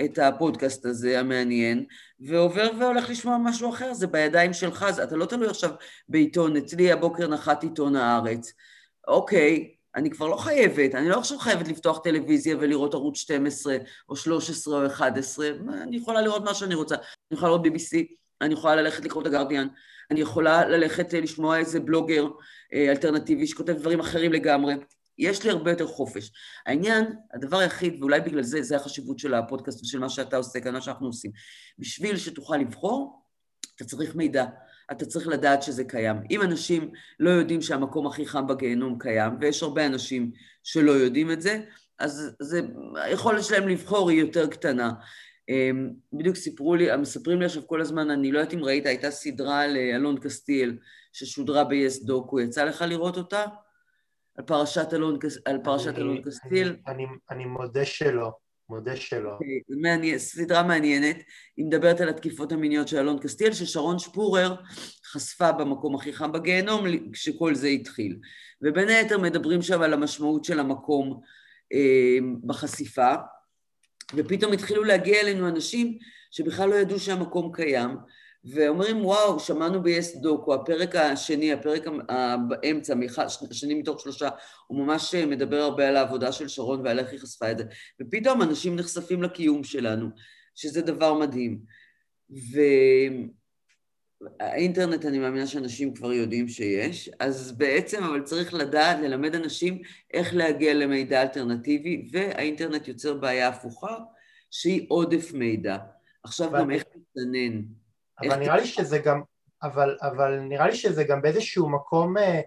את 0.05 0.19
הפודקאסט 0.19 0.87
הזה 0.87 1.21
המעניין, 1.21 1.85
ועובר 2.21 2.71
והולך 2.79 3.11
לשמוע 3.11 3.38
משהו 3.38 3.71
אחר, 3.71 3.95
זה 3.95 4.07
בידיים 4.07 4.53
שלך, 4.53 4.87
אתה 5.03 5.16
לא 5.16 5.27
תלוי 5.27 5.49
עכשיו 5.49 5.71
בעיתון, 6.09 6.57
אצלי 6.57 6.92
הבוקר 6.92 7.29
נחת 7.29 7.62
עיתון 7.62 7.97
הארץ, 7.97 8.53
אוקיי, 9.09 9.75
אני 9.94 10.11
כבר 10.11 10.29
לא 10.29 10.37
חייבת, 10.37 10.94
אני 10.94 11.09
לא 11.09 11.18
עכשיו 11.18 11.38
חייבת 11.38 11.68
לפתוח 11.68 11.99
טלוויזיה 12.05 12.57
ולראות 12.61 12.94
ערוץ 12.94 13.16
12 13.16 13.77
או 14.09 14.16
13 14.16 14.81
או 14.81 14.87
11, 14.87 15.49
אני 15.83 15.97
יכולה 15.97 16.21
לראות 16.23 16.44
מה 16.44 16.55
שאני 16.55 16.75
רוצה, 16.75 16.94
אני 16.94 17.38
יכולה 17.38 17.53
לראות 17.53 17.66
BBC, 17.66 17.97
אני 18.40 18.55
יכולה 18.55 18.77
ללכת 18.77 19.05
לקרוא 19.05 19.23
את 19.23 19.27
הגרדיאן, 19.27 19.68
אני 20.11 20.21
יכולה 20.21 20.68
ללכת 20.68 21.14
אה, 21.14 21.21
לשמוע 21.21 21.59
איזה 21.59 21.81
בלוגר 21.81 22.27
אה, 22.75 22.90
אלטרנטיבי 22.90 23.47
שכותב 23.47 23.73
דברים 23.73 24.01
אחרים 24.01 24.33
לגמרי. 24.33 24.75
יש 25.18 25.44
לי 25.44 25.51
הרבה 25.51 25.71
יותר 25.71 25.87
חופש. 25.87 26.33
העניין, 26.66 27.05
הדבר 27.35 27.59
היחיד, 27.59 27.97
ואולי 28.01 28.21
בגלל 28.21 28.42
זה, 28.42 28.62
זה 28.62 28.77
החשיבות 28.77 29.18
של 29.18 29.35
הפודקאסט 29.35 29.83
ושל 29.83 29.99
מה 29.99 30.09
שאתה 30.09 30.37
עושה 30.37 30.61
כאן, 30.61 30.73
מה 30.73 30.81
שאנחנו 30.81 31.07
עושים. 31.07 31.31
בשביל 31.79 32.16
שתוכל 32.16 32.57
לבחור, 32.57 33.23
אתה 33.77 33.85
צריך 33.85 34.14
מידע. 34.14 34.44
אתה 34.92 35.07
צריך 35.07 35.29
לדעת 35.29 35.62
שזה 35.62 35.85
קיים. 35.85 36.16
אם 36.31 36.42
אנשים 36.42 36.90
לא 37.20 37.31
יודעים 37.31 37.62
שהמקום 37.62 38.07
הכי 38.07 38.27
חם 38.27 38.46
בגיהנום 38.46 38.98
קיים, 38.98 39.33
ויש 39.40 39.62
הרבה 39.62 39.87
אנשים 39.87 40.31
שלא 40.64 40.92
יודעים 40.92 41.31
את 41.31 41.42
זה, 41.42 41.61
אז 41.98 42.37
זה, 42.40 42.61
היכולת 42.94 43.44
שלהם 43.44 43.68
לבחור 43.68 44.11
היא 44.11 44.20
יותר 44.20 44.46
קטנה. 44.46 44.92
אמ, 45.48 45.90
בדיוק 46.12 46.37
סיפרו 46.37 46.74
לי, 46.74 46.96
מספרים 46.96 47.38
לי 47.38 47.44
עכשיו 47.44 47.66
כל 47.66 47.81
הזמן, 47.81 48.11
אני 48.11 48.33
לא 48.33 48.38
יודעת 48.38 48.55
אם 48.55 48.64
ראית, 48.64 48.87
הייתה 48.87 49.11
סדרה 49.11 49.61
על 49.61 49.77
אלון 49.77 50.18
קסטיאל 50.20 50.79
ששודרה 51.12 51.64
ב-yes 51.64 52.07
דוקו, 52.07 52.40
יצא 52.40 52.64
לך 52.64 52.85
לראות 52.88 53.16
אותה? 53.16 53.44
על 54.38 54.44
פרשת 54.44 54.94
אלון, 54.94 55.18
על 55.44 55.59
פרשת 55.64 55.88
אני, 55.88 55.98
אלון 55.98 56.22
קסטיאל? 56.22 56.77
אני, 56.87 57.05
אני, 57.05 57.07
אני 57.31 57.44
מודה 57.44 57.85
שלא. 57.85 58.31
מודה 58.70 58.96
שלא. 58.96 59.31
Okay, 59.31 59.76
מעניין, 59.81 60.18
סדרה 60.18 60.62
מעניינת, 60.62 61.16
היא 61.57 61.66
מדברת 61.66 62.00
על 62.00 62.09
התקיפות 62.09 62.52
המיניות 62.52 62.88
של 62.88 62.96
אלון 62.98 63.18
קסטיאל, 63.18 63.52
ששרון 63.52 63.98
שפורר 63.98 64.54
חשפה 65.07 65.52
במקום 65.52 65.94
הכי 65.94 66.12
חם 66.12 66.33
בגיהנום 66.33 66.85
כשכל 67.12 67.54
זה 67.54 67.68
התחיל. 67.68 68.18
ובין 68.62 68.88
היתר 68.88 69.18
מדברים 69.18 69.62
שם 69.62 69.83
על 69.83 69.92
המשמעות 69.92 70.44
של 70.44 70.61
המקום 70.61 71.20
אה, 71.72 72.18
בחשיפה, 72.46 73.14
ופתאום 74.14 74.52
התחילו 74.52 74.85
להגיע 74.85 75.20
אלינו 75.20 75.48
אנשים 75.48 75.98
שבכלל 76.31 76.68
לא 76.68 76.74
ידעו 76.74 76.98
שהמקום 76.98 77.52
קיים, 77.52 77.96
ואומרים 78.55 79.05
וואו, 79.05 79.41
שמענו 79.41 79.83
ב-yes 79.83 80.21
דוקו, 80.21 80.55
הפרק 80.55 80.97
השני, 80.97 81.53
הפרק 81.53 81.87
באמצע, 82.49 82.95
השני 83.51 83.75
מתוך 83.75 84.01
שלושה, 84.01 84.29
הוא 84.67 84.79
ממש 84.79 85.15
מדבר 85.15 85.57
הרבה 85.57 85.89
על 85.89 85.97
העבודה 85.97 86.33
של 86.33 86.49
שרון 86.49 86.81
ועל 86.81 86.99
איך 86.99 87.11
היא 87.13 87.21
חשפה 87.21 87.51
את 87.51 87.59
זה, 87.59 87.65
ופתאום 88.01 88.43
אנשים 88.43 88.77
נחשפים 88.77 89.23
לקיום 89.23 89.65
שלנו, 89.65 90.09
שזה 90.55 90.83
דבר 90.83 91.15
מדהים. 91.15 91.59
והאינטרנט, 94.41 95.07
אני 95.07 95.19
מאמינה 95.19 95.47
שאנשים 95.47 95.95
כבר 95.95 96.13
יודעים 96.13 96.49
שיש, 96.49 97.11
אז 97.21 97.53
בעצם, 97.53 98.05
אבל 98.05 98.23
צריך 98.23 98.55
לדעת, 98.55 98.99
ללמד 99.01 99.35
אנשים 99.35 99.83
איך 100.13 100.35
להגיע 100.35 100.75
למידע 100.75 101.23
אלטרנטיבי, 101.23 102.09
והאינטרנט 102.13 102.89
יוצר 102.89 103.15
בעיה 103.15 103.49
הפוכה, 103.49 103.97
שהיא 104.51 104.87
עודף 104.89 105.33
מידע. 105.33 105.77
עכשיו 106.23 106.53
גם 106.53 106.71
איך 106.71 106.85
לצנן. 106.95 107.63
אבל 108.20 108.37
נראה 108.37 108.57
לי 108.57 108.66
שזה 108.66 108.98
גם, 108.98 109.22
אבל, 109.62 109.96
אבל 110.02 110.38
נראה 110.38 110.66
לי 110.66 110.74
שזה 110.74 111.04
גם 111.04 111.22
באיזשהו 111.22 111.68
מקום 111.68 112.18
אה, 112.18 112.40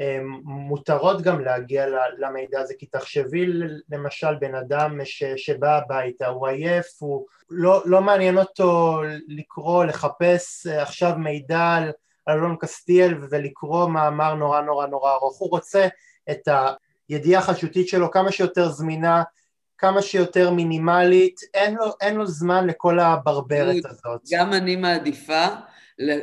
אה, 0.00 0.18
מותרות 0.44 1.22
גם 1.22 1.40
להגיע 1.40 1.86
למידע 2.18 2.60
הזה, 2.60 2.74
כי 2.78 2.86
תחשבי 2.86 3.46
למשל 3.90 4.34
בן 4.40 4.54
אדם 4.54 5.00
ש, 5.04 5.24
שבא 5.24 5.76
הביתה, 5.76 6.26
הוא 6.26 6.48
עייף, 6.48 6.86
הוא 6.98 7.26
לא, 7.50 7.82
לא 7.84 8.00
מעניין 8.00 8.38
אותו 8.38 9.02
לקרוא, 9.28 9.84
לחפש 9.84 10.66
אה, 10.66 10.82
עכשיו 10.82 11.12
מידע 11.18 11.74
על 11.74 11.90
אלון 12.28 12.56
קסטיאל 12.60 13.14
ולקרוא 13.30 13.88
מאמר 13.88 14.34
נורא 14.34 14.60
נורא 14.60 14.86
נורא 14.86 15.12
ארוך, 15.12 15.38
הוא 15.38 15.50
רוצה 15.50 15.88
את 16.30 16.48
הידיעה 17.08 17.40
החדשותית 17.40 17.88
שלו 17.88 18.10
כמה 18.10 18.32
שיותר 18.32 18.68
זמינה 18.68 19.22
כמה 19.78 20.02
שיותר 20.02 20.50
מינימלית, 20.50 21.40
אין 21.54 21.74
לו, 21.74 21.84
אין 22.00 22.16
לו 22.16 22.26
זמן 22.26 22.66
לכל 22.66 22.98
הברברת 22.98 23.84
הזאת. 23.84 24.20
גם 24.30 24.52
אני 24.52 24.76
מעדיפה 24.76 25.46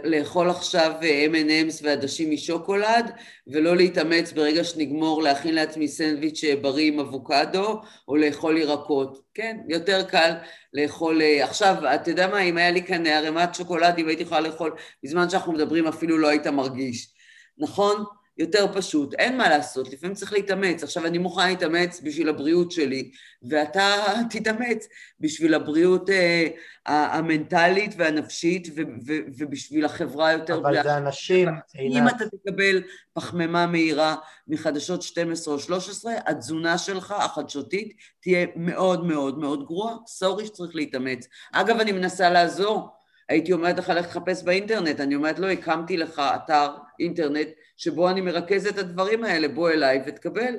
לאכול 0.04 0.50
עכשיו 0.50 0.94
M&M's 1.32 1.84
ועדשים 1.84 2.32
משוקולד, 2.32 3.12
ולא 3.48 3.76
להתאמץ 3.76 4.32
ברגע 4.32 4.64
שנגמור 4.64 5.24
להכין 5.24 5.56
לעצמי 5.56 5.88
סנדוויץ' 5.88 6.42
בריא 6.62 6.92
עם 6.92 7.00
אבוקדו, 7.00 7.82
או 8.08 8.16
לאכול 8.16 8.58
ירקות. 8.58 9.22
כן, 9.34 9.58
יותר 9.70 10.04
קל 10.04 10.34
לאכול... 10.74 11.22
עכשיו, 11.42 11.76
אתה 11.96 12.10
יודע 12.10 12.28
מה, 12.28 12.40
אם 12.40 12.58
היה 12.58 12.72
לי 12.72 12.84
כאן 12.84 13.08
ערימת 13.08 13.56
שוקולד, 13.56 13.98
אם 13.98 14.08
הייתי 14.08 14.24
יכולה 14.24 14.42
לאכול, 14.42 14.76
בזמן 15.04 15.30
שאנחנו 15.30 15.54
מדברים 15.54 15.88
אפילו 15.88 16.18
לא 16.18 16.28
היית 16.28 16.48
מרגיש. 16.48 17.14
נכון? 17.58 18.06
יותר 18.38 18.66
פשוט, 18.74 19.14
אין 19.14 19.38
מה 19.38 19.50
לעשות, 19.50 19.94
לפעמים 19.94 20.16
צריך 20.16 20.34
להתאמץ. 20.34 20.84
עכשיו, 20.84 21.06
אני 21.06 21.18
מוכנה 21.18 21.48
להתאמץ 21.48 22.02
בשביל 22.04 22.30
הבריאות 22.30 22.72
שלי, 22.72 23.12
ואתה 23.50 23.96
תתאמץ 24.32 24.88
בשביל 25.20 25.54
הבריאות 25.54 26.10
אה, 26.10 26.48
המנטלית 26.88 27.94
והנפשית 27.98 28.68
ו- 28.76 28.82
ו- 29.08 29.20
ובשביל 29.38 29.86
החברה 29.86 30.32
יותר 30.32 30.58
אבל 30.58 30.84
זה 30.84 30.98
אנשים, 30.98 31.50
עינת... 31.74 31.98
אם 31.98 32.08
אתה 32.08 32.26
תקבל 32.30 32.84
פחמימה 33.14 33.68
מהירה 33.68 34.16
מחדשות 34.48 35.02
12 35.02 35.54
או 35.54 35.60
13, 35.60 36.14
התזונה 36.26 36.78
שלך, 36.78 37.12
החדשותית, 37.12 37.94
תהיה 38.20 38.48
מאוד 38.56 39.06
מאוד 39.06 39.40
מאוד 39.40 39.66
גרועה. 39.66 39.96
סורי 40.08 40.46
שצריך 40.46 40.76
להתאמץ. 40.76 41.28
אגב, 41.54 41.80
אני 41.80 41.92
מנסה 41.92 42.30
לעזור. 42.30 42.90
הייתי 43.30 43.54
אומרת 43.54 43.78
לך 43.78 43.90
ללכת 43.90 44.10
לחפש 44.10 44.44
באינטרנט, 44.44 45.00
אני 45.00 45.16
אומרת 45.16 45.40
לו, 45.40 45.48
לא, 45.48 45.52
הקמתי 45.52 45.98
לך 45.98 46.22
אתר 46.36 46.68
אינטרנט 47.00 47.48
שבו 47.78 48.10
אני 48.10 48.22
מרכז 48.22 48.68
את 48.68 48.78
הדברים 48.78 49.24
האלה, 49.24 49.48
בוא 49.48 49.70
אליי 49.70 50.04
ותקבל. 50.08 50.56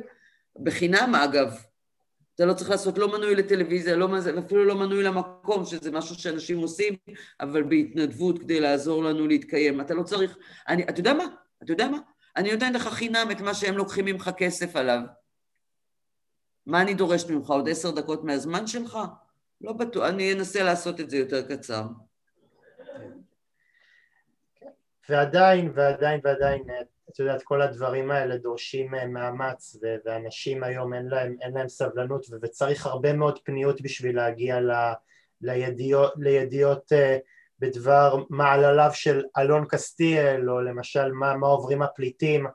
בחינם 0.63 1.15
אגב. 1.15 1.55
אתה 2.35 2.45
לא 2.45 2.55
צריך 2.55 2.71
לעשות 2.71 2.99
לא 2.99 3.13
מנוי 3.13 3.35
לטלוויזיה, 3.35 3.97
לא, 3.97 4.09
אפילו 4.47 4.65
לא 4.65 4.75
מנוי 4.75 5.03
למקום, 5.03 5.65
שזה 5.65 5.91
משהו 5.91 6.15
שאנשים 6.15 6.59
עושים, 6.59 6.95
אבל 7.41 7.63
בהתנדבות 7.63 8.39
כדי 8.39 8.61
לעזור 8.61 9.05
לנו 9.05 9.27
להתקיים. 9.27 9.81
אתה 9.81 9.95
לא 9.95 10.03
צריך... 10.03 10.39
אני, 10.69 10.83
אתה 10.83 11.01
יודע 11.01 11.15
מה? 11.15 11.25
אתה 11.63 11.73
יודע 11.73 11.89
מה? 11.89 11.99
אני 12.37 12.53
נותן 12.53 12.73
לך 12.73 12.89
חינם 12.89 13.29
את 13.31 13.41
מה 13.41 13.55
שהם 13.55 13.77
לוקחים 13.77 14.05
ממך 14.05 14.31
כסף 14.37 14.77
עליו. 14.77 15.01
מה 16.67 16.83
אני 16.83 16.95
דורשת 16.95 17.31
ממך? 17.31 17.51
עוד 17.51 17.69
עשר 17.69 17.91
דקות 17.91 18.25
מהזמן 18.25 18.67
שלך? 18.67 18.99
לא 19.61 19.73
בטוח, 19.73 20.09
אני 20.09 20.33
אנסה 20.33 20.63
לעשות 20.63 21.01
את 21.01 21.11
זה 21.11 21.17
יותר 21.17 21.43
קצר. 21.49 21.87
ועדיין, 25.09 25.73
ועדיין, 25.75 26.21
ועדיין, 26.25 26.63
את 27.11 27.19
יודעת, 27.19 27.43
כל 27.43 27.63
הדברים 27.63 28.11
האלה 28.11 28.37
דורשים 28.37 28.95
אה, 28.95 29.07
מאמץ, 29.07 29.77
ואנשים 30.05 30.65
היום 30.65 30.95
אין 30.95 31.07
להם, 31.09 31.37
אין 31.43 31.53
להם 31.55 31.69
סבלנות, 31.69 32.27
וצריך 32.43 32.87
הרבה 32.87 33.13
מאוד 33.13 33.39
פניות 33.45 33.81
בשביל 33.81 34.17
להגיע 34.17 34.61
ל, 34.61 34.73
לידיעות, 35.41 36.13
לידיעות 36.17 36.93
אה, 36.93 37.19
בדבר 37.59 38.25
מעלליו 38.31 38.91
של 38.93 39.23
אלון 39.39 39.65
קסטיאל, 39.69 40.51
או 40.51 40.61
למשל 40.61 41.13
מה, 41.13 41.37
מה 41.37 41.47
עוברים 41.47 41.83
הפליטים 41.83 42.47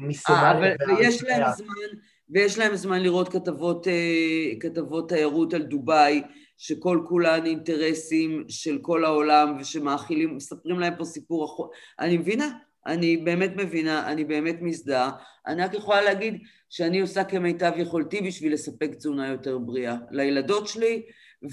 מסומליה. 0.00 0.76
ויש 0.88 1.22
להם 1.22 1.52
זמן, 1.56 1.98
ויש 2.30 2.58
להם 2.58 2.76
זמן 2.76 3.02
לראות 3.02 3.28
כתבות, 3.28 3.88
אה, 3.88 4.60
כתבות 4.60 5.08
תיירות 5.08 5.54
על 5.54 5.62
דובאי, 5.62 6.22
שכל 6.58 7.02
כולן 7.08 7.46
אינטרסים 7.46 8.44
של 8.48 8.78
כל 8.82 9.04
העולם 9.04 9.56
ושמאכילים, 9.60 10.36
מספרים 10.36 10.80
להם 10.80 10.94
פה 10.98 11.04
סיפור 11.04 11.44
אחר. 11.44 11.62
אני 12.00 12.18
מבינה, 12.18 12.48
אני 12.86 13.16
באמת 13.16 13.50
מבינה, 13.56 14.12
אני 14.12 14.24
באמת 14.24 14.56
מזדהה. 14.60 15.10
אני 15.46 15.62
רק 15.62 15.74
יכולה 15.74 16.02
להגיד 16.02 16.42
שאני 16.70 17.00
עושה 17.00 17.24
כמיטב 17.24 17.72
יכולתי 17.76 18.20
בשביל 18.20 18.52
לספק 18.52 18.94
תזונה 18.94 19.28
יותר 19.28 19.58
בריאה 19.58 19.96
לילדות 20.10 20.68
שלי 20.68 21.02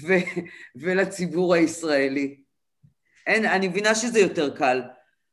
ו- 0.00 0.40
ולציבור 0.76 1.54
הישראלי. 1.54 2.40
אין, 3.26 3.44
אני 3.44 3.68
מבינה 3.68 3.94
שזה 3.94 4.20
יותר 4.20 4.56
קל, 4.56 4.82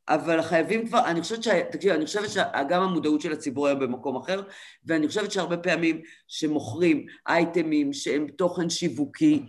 אבל 0.10 0.41
חייבים 0.41 0.88
כבר, 0.88 1.05
אני 1.05 1.21
חושבת 1.21 1.43
ש... 1.43 1.47
תקשיב, 1.71 1.91
אני 1.91 2.05
חושבת 2.05 2.29
שגם 2.29 2.81
המודעות 2.81 3.21
של 3.21 3.31
הציבור 3.31 3.67
היום 3.67 3.79
במקום 3.79 4.15
אחר, 4.15 4.41
ואני 4.86 5.08
חושבת 5.08 5.31
שהרבה 5.31 5.58
פעמים 5.58 6.01
שמוכרים 6.27 7.05
אייטמים 7.27 7.93
שהם 7.93 8.27
תוכן 8.27 8.69
שיווקי, 8.69 9.45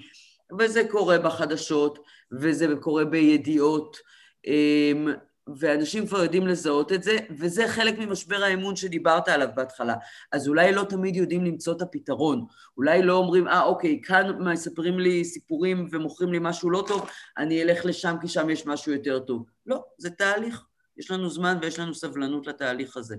וזה 0.58 0.82
קורה 0.90 1.18
בחדשות, 1.18 1.98
וזה 2.40 2.66
קורה 2.80 3.04
בידיעות, 3.04 3.96
אמ, 4.46 5.08
ואנשים 5.56 6.06
כבר 6.06 6.22
יודעים 6.22 6.46
לזהות 6.46 6.92
את 6.92 7.02
זה, 7.02 7.16
וזה 7.30 7.68
חלק 7.68 7.98
ממשבר 7.98 8.42
האמון 8.42 8.76
שדיברת 8.76 9.28
עליו 9.28 9.48
בהתחלה. 9.54 9.94
אז 10.32 10.48
אולי 10.48 10.72
לא 10.72 10.82
תמיד 10.82 11.16
יודעים 11.16 11.44
למצוא 11.44 11.72
את 11.76 11.82
הפתרון. 11.82 12.46
אולי 12.76 13.02
לא 13.02 13.16
אומרים, 13.16 13.48
אה, 13.48 13.62
אוקיי, 13.62 14.00
כאן 14.04 14.38
מספרים 14.38 14.98
לי 14.98 15.24
סיפורים 15.24 15.88
ומוכרים 15.92 16.32
לי 16.32 16.38
משהו 16.40 16.70
לא 16.70 16.84
טוב, 16.88 17.08
אני 17.38 17.62
אלך 17.62 17.84
לשם 17.84 18.16
כי 18.20 18.28
שם 18.28 18.50
יש 18.50 18.66
משהו 18.66 18.92
יותר 18.92 19.18
טוב. 19.18 19.44
לא, 19.66 19.84
זה 19.98 20.10
תהליך. 20.10 20.64
יש 20.96 21.10
לנו 21.10 21.30
זמן 21.30 21.58
ויש 21.62 21.78
לנו 21.78 21.94
סבלנות 21.94 22.46
לתהליך 22.46 22.96
הזה. 22.96 23.16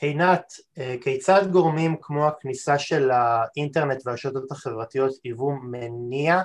עינת, 0.00 0.52
אה, 0.78 0.94
כיצד 1.00 1.42
גורמים 1.52 1.96
כמו 2.00 2.26
הכניסה 2.26 2.78
של 2.78 3.10
האינטרנט 3.10 4.02
והרשתות 4.04 4.52
החברתיות 4.52 5.12
היוו 5.24 5.52
מניע 5.52 6.42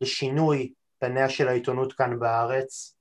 לשינוי 0.00 0.72
פניה 0.98 1.28
של 1.28 1.48
העיתונות 1.48 1.92
כאן 1.92 2.18
בארץ? 2.18 2.96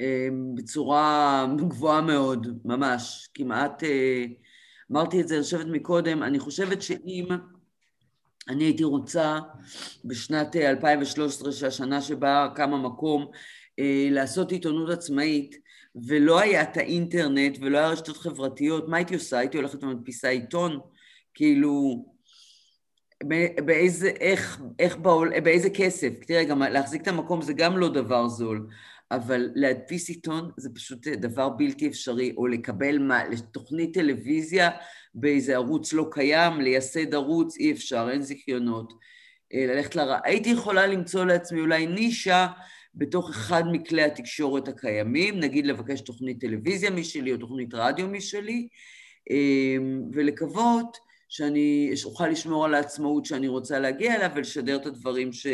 אמ, 0.00 0.54
בצורה 0.54 1.46
גבוהה 1.58 2.00
מאוד, 2.00 2.58
ממש, 2.64 3.28
כמעט, 3.34 3.84
אה, 3.84 4.24
אמרתי 4.92 5.20
את 5.20 5.28
זה, 5.28 5.34
אני 5.34 5.42
חושבת 5.42 5.66
מקודם, 5.66 6.22
אני 6.22 6.38
חושבת 6.38 6.82
שאם 6.82 7.26
אני 8.48 8.64
הייתי 8.64 8.84
רוצה 8.84 9.38
בשנת 10.04 10.56
2013, 10.56 11.48
אה, 11.48 11.52
שהשנה 11.52 12.02
שבה 12.02 12.48
קם 12.54 12.74
המקום, 12.74 13.26
אה, 13.78 14.08
לעשות 14.10 14.52
עיתונות 14.52 14.90
עצמאית, 14.90 15.56
ולא 16.06 16.40
היה 16.40 16.62
את 16.62 16.76
האינטרנט 16.76 17.58
ולא 17.60 17.78
היה 17.78 17.88
רשתות 17.88 18.16
חברתיות, 18.16 18.88
מה 18.88 18.96
הייתי 18.96 19.14
עושה? 19.14 19.38
הייתי 19.38 19.56
הולכת 19.56 19.84
ומדפיסה 19.84 20.28
עיתון? 20.28 20.80
כאילו, 21.34 22.04
באיזה, 23.64 24.08
איך, 24.08 24.62
איך 24.78 24.96
בעול, 24.96 25.40
באיזה 25.40 25.70
כסף? 25.70 26.08
תראה, 26.26 26.44
גם 26.44 26.62
להחזיק 26.62 27.02
את 27.02 27.08
המקום 27.08 27.42
זה 27.42 27.52
גם 27.52 27.78
לא 27.78 27.88
דבר 27.88 28.28
זול. 28.28 28.68
אבל 29.10 29.50
להדפיס 29.54 30.08
עיתון 30.08 30.50
זה 30.56 30.70
פשוט 30.74 31.08
דבר 31.08 31.48
בלתי 31.48 31.88
אפשרי, 31.88 32.34
או 32.36 32.46
לקבל 32.46 32.98
מה, 32.98 33.28
לתוכנית 33.28 33.94
טלוויזיה 33.94 34.70
באיזה 35.14 35.54
ערוץ 35.54 35.92
לא 35.92 36.06
קיים, 36.10 36.60
לייסד 36.60 37.14
ערוץ, 37.14 37.56
אי 37.56 37.72
אפשר, 37.72 38.08
אין 38.12 38.22
זיכיונות. 38.22 38.92
אה, 39.54 39.66
ללכת 39.66 39.96
לרע. 39.96 40.18
הייתי 40.24 40.50
יכולה 40.50 40.86
למצוא 40.86 41.24
לעצמי 41.24 41.60
אולי 41.60 41.86
נישה 41.86 42.46
בתוך 42.94 43.30
אחד 43.30 43.62
מכלי 43.72 44.02
התקשורת 44.02 44.68
הקיימים, 44.68 45.40
נגיד 45.40 45.66
לבקש 45.66 46.00
תוכנית 46.00 46.40
טלוויזיה 46.40 46.90
משלי 46.90 47.32
או 47.32 47.36
תוכנית 47.36 47.74
רדיו 47.74 48.08
משלי, 48.08 48.68
אה, 49.30 49.76
ולקוות 50.12 50.96
שאני 51.28 51.90
אוכל 52.04 52.28
לשמור 52.28 52.64
על 52.64 52.74
העצמאות 52.74 53.24
שאני 53.24 53.48
רוצה 53.48 53.78
להגיע 53.78 54.14
אליה 54.14 54.28
ולשדר 54.34 54.76
את 54.76 54.86
הדברים 54.86 55.32
ש... 55.32 55.46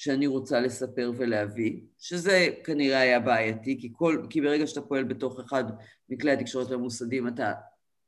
שאני 0.00 0.26
רוצה 0.26 0.60
לספר 0.60 1.12
ולהביא, 1.16 1.80
שזה 1.98 2.48
כנראה 2.64 3.00
היה 3.00 3.20
בעייתי, 3.20 3.78
כי, 3.80 3.90
כל, 3.92 4.26
כי 4.30 4.40
ברגע 4.40 4.66
שאתה 4.66 4.80
פועל 4.80 5.04
בתוך 5.04 5.40
אחד 5.40 5.64
מכלי 6.08 6.32
התקשורת 6.32 6.70
המוסדים, 6.70 7.28
אתה 7.28 7.52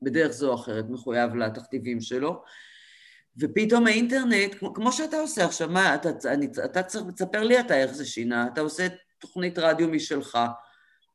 בדרך 0.03 0.33
זו 0.33 0.51
או 0.51 0.55
אחרת 0.55 0.85
מחויב 0.89 1.35
לתכתיבים 1.35 2.01
שלו, 2.01 2.43
ופתאום 3.41 3.87
האינטרנט, 3.87 4.55
כמו, 4.59 4.75
כמו 4.75 4.93
שאתה 4.93 5.17
עושה 5.17 5.45
עכשיו, 5.45 5.69
מה, 5.69 5.95
אתה, 5.95 6.09
אני, 6.33 6.49
אתה 6.65 6.83
צריך, 6.83 7.05
תספר 7.15 7.43
לי 7.43 7.61
אתה 7.61 7.77
איך 7.77 7.93
זה 7.93 8.05
שינה, 8.05 8.47
אתה 8.53 8.61
עושה 8.61 8.87
תוכנית 9.19 9.59
רדיו 9.59 9.89
משלך, 9.89 10.39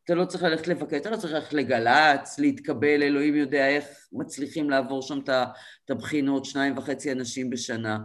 אתה 0.04 0.16
לא 0.16 0.26
צריך 0.26 0.44
ללכת 0.44 0.68
לבקר, 0.68 0.98
אתה 0.98 1.10
לא 1.10 1.18
צריך 1.18 1.34
ללכת 1.34 1.54
לגל"צ, 1.54 2.40
להתקבל, 2.40 3.04
אלוהים 3.04 3.36
יודע 3.36 3.68
איך 3.68 3.86
מצליחים 4.12 4.70
לעבור 4.70 5.02
שם 5.02 5.20
את 5.20 5.90
הבחינות, 5.90 6.46
שניים 6.46 6.78
וחצי 6.78 7.12
אנשים 7.12 7.50
בשנה. 7.50 7.98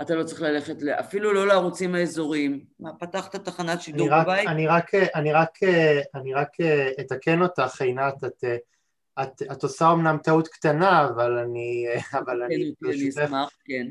אתה 0.00 0.14
לא 0.14 0.24
צריך 0.24 0.42
ללכת, 0.42 0.82
אפילו 1.00 1.32
לא 1.32 1.46
לערוצים 1.46 1.94
האזוריים. 1.94 2.64
מה, 2.80 2.90
פתחת 3.00 3.36
תחנת 3.36 3.82
שידור 3.82 4.06
אני 4.06 4.14
רק, 4.14 4.26
בבית? 4.26 4.48
אני 4.48 4.66
רק, 4.66 4.94
אני 4.94 5.32
רק, 5.32 5.58
אני 6.14 6.34
רק 6.34 6.56
אתקן 7.00 7.42
אותך, 7.42 7.80
עינת, 7.80 8.24
את, 8.24 8.44
את, 9.22 9.42
את 9.52 9.62
עושה 9.62 9.92
אמנם 9.92 10.16
טעות 10.22 10.48
קטנה, 10.48 11.06
אבל 11.08 11.38
אני, 11.38 11.86
אבל 12.18 12.40
כן, 12.48 12.54
אני, 12.54 12.72
אני 12.84 13.08
אשמח, 13.08 13.50
כן. 13.64 13.86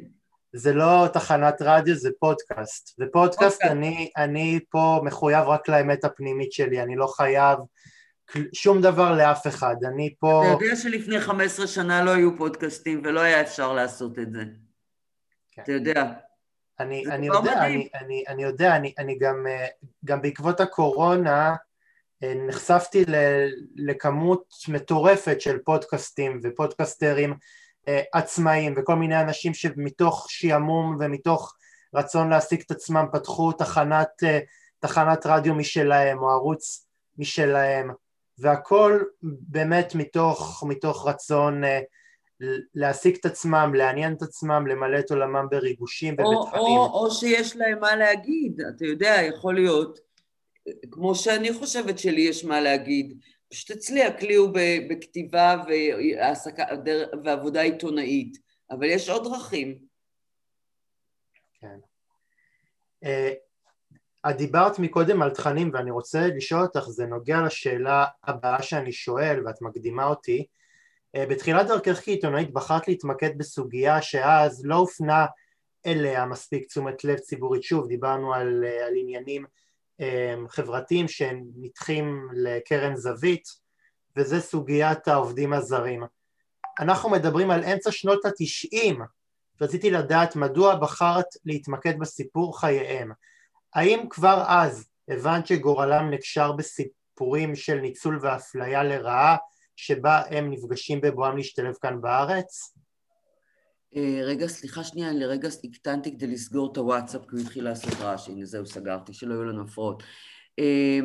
זה 0.53 0.73
לא 0.73 1.07
תחנת 1.13 1.61
רדיו, 1.61 1.95
זה 1.95 2.09
פודקאסט. 2.19 2.95
ופודקאסט, 2.99 3.55
אוקיי. 3.55 3.71
אני, 3.71 4.11
אני 4.17 4.59
פה 4.69 5.01
מחויב 5.03 5.47
רק 5.47 5.69
לאמת 5.69 6.03
הפנימית 6.05 6.51
שלי, 6.51 6.81
אני 6.81 6.95
לא 6.95 7.07
חייב 7.07 7.59
שום 8.53 8.81
דבר 8.81 9.15
לאף 9.17 9.47
אחד, 9.47 9.75
אני 9.83 10.13
פה... 10.19 10.43
אתה 10.45 10.63
יודע 10.65 10.75
שלפני 10.75 11.19
15 11.19 11.67
שנה 11.67 12.03
לא 12.03 12.11
היו 12.11 12.37
פודקאסטים 12.37 13.01
ולא 13.05 13.19
היה 13.19 13.41
אפשר 13.41 13.73
לעשות 13.73 14.19
את 14.19 14.31
זה. 14.31 14.43
אתה 15.63 15.71
יודע. 15.71 16.03
אני, 16.79 17.05
אני 17.05 17.27
יודע, 17.27 17.65
אני, 17.65 17.89
אני, 17.95 18.23
אני 18.27 18.43
יודע, 18.43 18.75
אני, 18.75 18.93
אני 18.97 19.17
גם, 19.17 19.47
אה, 19.47 19.67
גם 20.05 20.21
בעקבות 20.21 20.59
הקורונה 20.59 21.55
אה, 22.23 22.33
נחשפתי 22.47 23.05
לכמות 23.75 24.43
מטורפת 24.67 25.41
של 25.41 25.57
פודקאסטים 25.59 26.39
ופודקסטרים 26.43 27.33
אה, 27.87 28.01
עצמאיים 28.13 28.73
וכל 28.77 28.95
מיני 28.95 29.21
אנשים 29.21 29.53
שמתוך 29.53 30.27
שעמום 30.29 30.97
ומתוך 30.99 31.55
רצון 31.93 32.29
להשיג 32.29 32.61
את 32.65 32.71
עצמם 32.71 33.05
פתחו 33.13 33.51
תחנת, 33.51 34.23
תחנת 34.79 35.25
רדיו 35.25 35.55
משלהם 35.55 36.17
או 36.19 36.29
ערוץ 36.29 36.87
משלהם 37.17 37.91
והכל 38.37 38.99
באמת 39.23 39.95
מתוך, 39.95 40.63
מתוך 40.67 41.07
רצון 41.07 41.61
להעסיק 42.75 43.19
את 43.19 43.25
עצמם, 43.25 43.71
לעניין 43.75 44.13
את 44.13 44.21
עצמם, 44.21 44.67
למלא 44.67 44.99
את 44.99 45.11
עולמם 45.11 45.47
בריגושים 45.51 46.13
ובתכנים. 46.13 46.61
או, 46.61 46.85
או, 46.85 47.05
או 47.05 47.11
שיש 47.11 47.55
להם 47.55 47.79
מה 47.79 47.95
להגיד, 47.95 48.61
אתה 48.75 48.85
יודע, 48.85 49.15
יכול 49.21 49.55
להיות, 49.55 49.99
כמו 50.91 51.15
שאני 51.15 51.53
חושבת 51.53 51.99
שלי 51.99 52.21
יש 52.21 52.45
מה 52.45 52.61
להגיד, 52.61 53.19
פשוט 53.49 53.71
אצלי 53.71 54.03
הכלי 54.03 54.35
הוא 54.35 54.49
בכתיבה 54.89 55.63
והעסקה, 55.67 56.63
ועבודה 57.23 57.61
עיתונאית, 57.61 58.37
אבל 58.71 58.83
יש 58.83 59.09
עוד 59.09 59.23
דרכים. 59.23 59.79
כן. 61.61 61.77
אה, 63.03 63.33
את 64.29 64.37
דיברת 64.37 64.79
מקודם 64.79 65.21
על 65.21 65.29
תכנים 65.29 65.71
ואני 65.73 65.91
רוצה 65.91 66.27
לשאול 66.27 66.61
אותך, 66.61 66.89
זה 66.89 67.05
נוגע 67.05 67.41
לשאלה 67.45 68.05
הבאה 68.23 68.63
שאני 68.63 68.91
שואל 68.91 69.41
ואת 69.45 69.61
מקדימה 69.61 70.05
אותי. 70.05 70.45
אה, 71.15 71.25
בתחילת 71.25 71.67
דרכך 71.67 72.01
כעיתונאית 72.03 72.53
בחרת 72.53 72.87
להתמקד 72.87 73.37
בסוגיה 73.37 74.01
שאז 74.01 74.65
לא 74.65 74.75
הופנה 74.75 75.25
אליה 75.85 76.25
מספיק 76.25 76.67
תשומת 76.67 77.03
לב 77.03 77.17
ציבורית, 77.17 77.63
שוב 77.63 77.87
דיברנו 77.87 78.33
על, 78.33 78.63
אה, 78.67 78.87
על 78.87 78.93
עניינים 78.95 79.45
חברתיים 80.49 81.07
שנדחים 81.07 82.27
לקרן 82.33 82.95
זווית 82.95 83.43
וזה 84.17 84.41
סוגיית 84.41 85.07
העובדים 85.07 85.53
הזרים. 85.53 86.03
אנחנו 86.79 87.09
מדברים 87.09 87.51
על 87.51 87.63
אמצע 87.63 87.91
שנות 87.91 88.25
התשעים 88.25 89.01
רציתי 89.61 89.91
לדעת 89.91 90.35
מדוע 90.35 90.75
בחרת 90.75 91.25
להתמקד 91.45 91.99
בסיפור 91.99 92.59
חייהם. 92.59 93.11
האם 93.73 94.05
כבר 94.09 94.43
אז 94.47 94.87
הבנת 95.07 95.47
שגורלם 95.47 96.09
נקשר 96.09 96.51
בסיפורים 96.51 97.55
של 97.55 97.79
ניצול 97.79 98.19
ואפליה 98.21 98.83
לרעה 98.83 99.37
שבה 99.79 100.21
הם 100.29 100.51
נפגשים 100.51 101.01
בבואם 101.01 101.37
להשתלב 101.37 101.73
כאן 101.81 102.01
בארץ? 102.01 102.77
אה, 103.95 104.19
רגע, 104.23 104.47
סליחה 104.47 104.83
שנייה, 104.83 105.11
לרגע 105.11 105.49
הקטנתי 105.63 106.11
כדי 106.11 106.27
לסגור 106.27 106.71
את 106.71 106.77
הוואטסאפ 106.77 107.21
כי 107.21 107.35
הוא 107.35 107.39
התחיל 107.41 107.63
לעשות 107.63 107.93
רעש, 107.93 108.27
הנה 108.27 108.45
זהו, 108.45 108.65
סגרתי, 108.65 109.13
שלא 109.13 109.33
יהיו 109.33 109.43
לנו 109.43 109.63
הפרעות. 109.63 110.03
אה, 110.59 110.99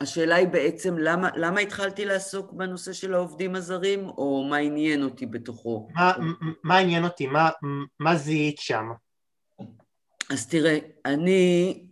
השאלה 0.00 0.34
היא 0.34 0.48
בעצם 0.48 0.98
למה, 0.98 1.30
למה 1.36 1.60
התחלתי 1.60 2.04
לעסוק 2.04 2.52
בנושא 2.52 2.92
של 2.92 3.14
העובדים 3.14 3.54
הזרים, 3.54 4.08
או 4.08 4.46
מה 4.50 4.56
עניין 4.56 5.02
אותי 5.02 5.26
בתוכו? 5.26 5.88
מה, 5.94 6.12
מה 6.64 6.78
עניין 6.78 7.04
אותי? 7.04 7.26
מה, 7.26 7.50
מה 8.00 8.16
זיהית 8.16 8.58
שם? 8.58 8.84
אז 10.30 10.48
תראה, 10.48 10.78
אני 11.04 11.85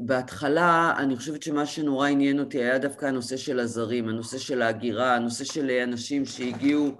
בהתחלה, 0.00 0.94
אני 0.98 1.16
חושבת 1.16 1.42
שמה 1.42 1.66
שנורא 1.66 2.08
עניין 2.08 2.40
אותי 2.40 2.58
היה 2.58 2.78
דווקא 2.78 3.06
הנושא 3.06 3.36
של 3.36 3.60
הזרים, 3.60 4.08
הנושא 4.08 4.38
של 4.38 4.62
ההגירה, 4.62 5.16
הנושא 5.16 5.44
של 5.44 5.70
אנשים 5.70 6.24
שהגיעו 6.24 6.90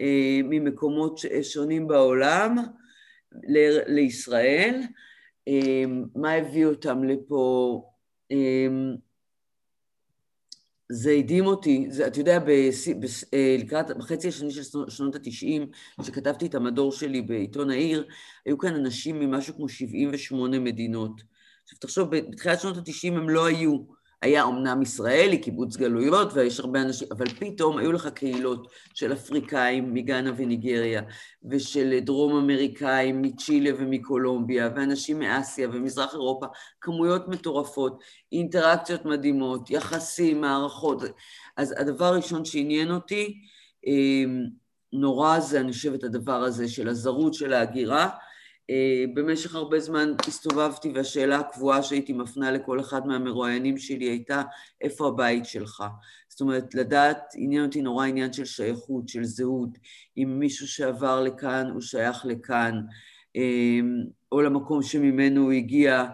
אה, 0.00 0.40
ממקומות 0.44 1.20
שונים 1.42 1.88
בעולם 1.88 2.56
לישראל, 3.86 4.80
אה, 5.48 5.84
מה 6.14 6.32
הביא 6.32 6.66
אותם 6.66 7.04
לפה, 7.04 7.82
אה, 8.32 8.66
זה 10.92 11.10
הדהים 11.10 11.46
אותי, 11.46 11.86
זה, 11.90 12.06
אתה 12.06 12.20
יודע, 12.20 12.38
בס, 12.46 12.88
בס, 12.88 13.24
אה, 13.34 13.56
לקראת, 13.58 13.96
בחצי 13.96 14.28
השני 14.28 14.50
של 14.50 14.62
שנות 14.88 15.14
התשעים, 15.14 15.70
כשכתבתי 16.00 16.46
את 16.46 16.54
המדור 16.54 16.92
שלי 16.92 17.22
בעיתון 17.22 17.70
העיר, 17.70 18.08
היו 18.46 18.58
כאן 18.58 18.74
אנשים 18.74 19.20
ממשהו 19.20 19.54
כמו 19.54 19.68
78 19.68 20.58
מדינות. 20.58 21.31
עכשיו 21.72 21.78
תחשוב, 21.80 22.16
בתחילת 22.16 22.60
שנות 22.60 22.76
התשעים 22.76 23.16
הם 23.16 23.28
לא 23.28 23.46
היו. 23.46 24.02
היה 24.22 24.44
אמנם 24.44 24.82
ישראלי, 24.82 25.38
קיבוץ 25.38 25.76
גלויות, 25.76 26.32
ויש 26.34 26.60
הרבה 26.60 26.82
אנשים, 26.82 27.08
אבל 27.10 27.28
פתאום 27.28 27.78
היו 27.78 27.92
לך 27.92 28.08
קהילות 28.08 28.68
של 28.94 29.12
אפריקאים 29.12 29.94
מגאנה 29.94 30.32
וניגריה, 30.36 31.02
ושל 31.50 31.98
דרום 32.00 32.36
אמריקאים 32.36 33.22
מצ'ילה 33.22 33.70
ומקולומביה, 33.78 34.70
ואנשים 34.76 35.18
מאסיה 35.18 35.68
ומזרח 35.72 36.12
אירופה, 36.14 36.46
כמויות 36.80 37.28
מטורפות, 37.28 38.02
אינטראקציות 38.32 39.04
מדהימות, 39.04 39.70
יחסים, 39.70 40.40
מערכות. 40.40 41.02
אז 41.56 41.74
הדבר 41.78 42.04
הראשון 42.04 42.44
שעניין 42.44 42.90
אותי, 42.90 43.34
אמ, 43.86 44.42
נורא 44.92 45.40
זה, 45.40 45.60
אני 45.60 45.72
חושבת, 45.72 46.04
הדבר 46.04 46.42
הזה 46.42 46.68
של 46.68 46.88
הזרות, 46.88 47.34
של 47.34 47.52
ההגירה, 47.52 48.02
אה, 48.02 48.08
במשך 49.14 49.54
הרבה 49.54 49.80
זמן 49.80 50.12
הסתובבתי 50.28 50.92
והשאלה 50.94 51.38
הקבועה 51.38 51.82
שהייתי 51.82 52.12
מפנה 52.12 52.50
לכל 52.50 52.80
אחד 52.80 53.06
מהמרואיינים 53.06 53.78
שלי 53.78 54.04
הייתה 54.04 54.42
איפה 54.80 55.08
הבית 55.08 55.44
שלך? 55.46 55.84
זאת 56.28 56.40
אומרת, 56.40 56.74
לדעת, 56.74 57.18
עניין 57.34 57.64
אותי 57.64 57.82
נורא 57.82 58.06
עניין 58.06 58.32
של 58.32 58.44
שייכות, 58.44 59.08
של 59.08 59.24
זהות, 59.24 59.78
אם 60.16 60.36
מישהו 60.38 60.68
שעבר 60.68 61.20
לכאן 61.20 61.70
הוא 61.72 61.80
שייך 61.80 62.26
לכאן, 62.26 62.80
אה, 63.36 63.80
או 64.32 64.42
למקום 64.42 64.82
שממנו 64.82 65.42
הוא 65.42 65.52
הגיע, 65.52 66.04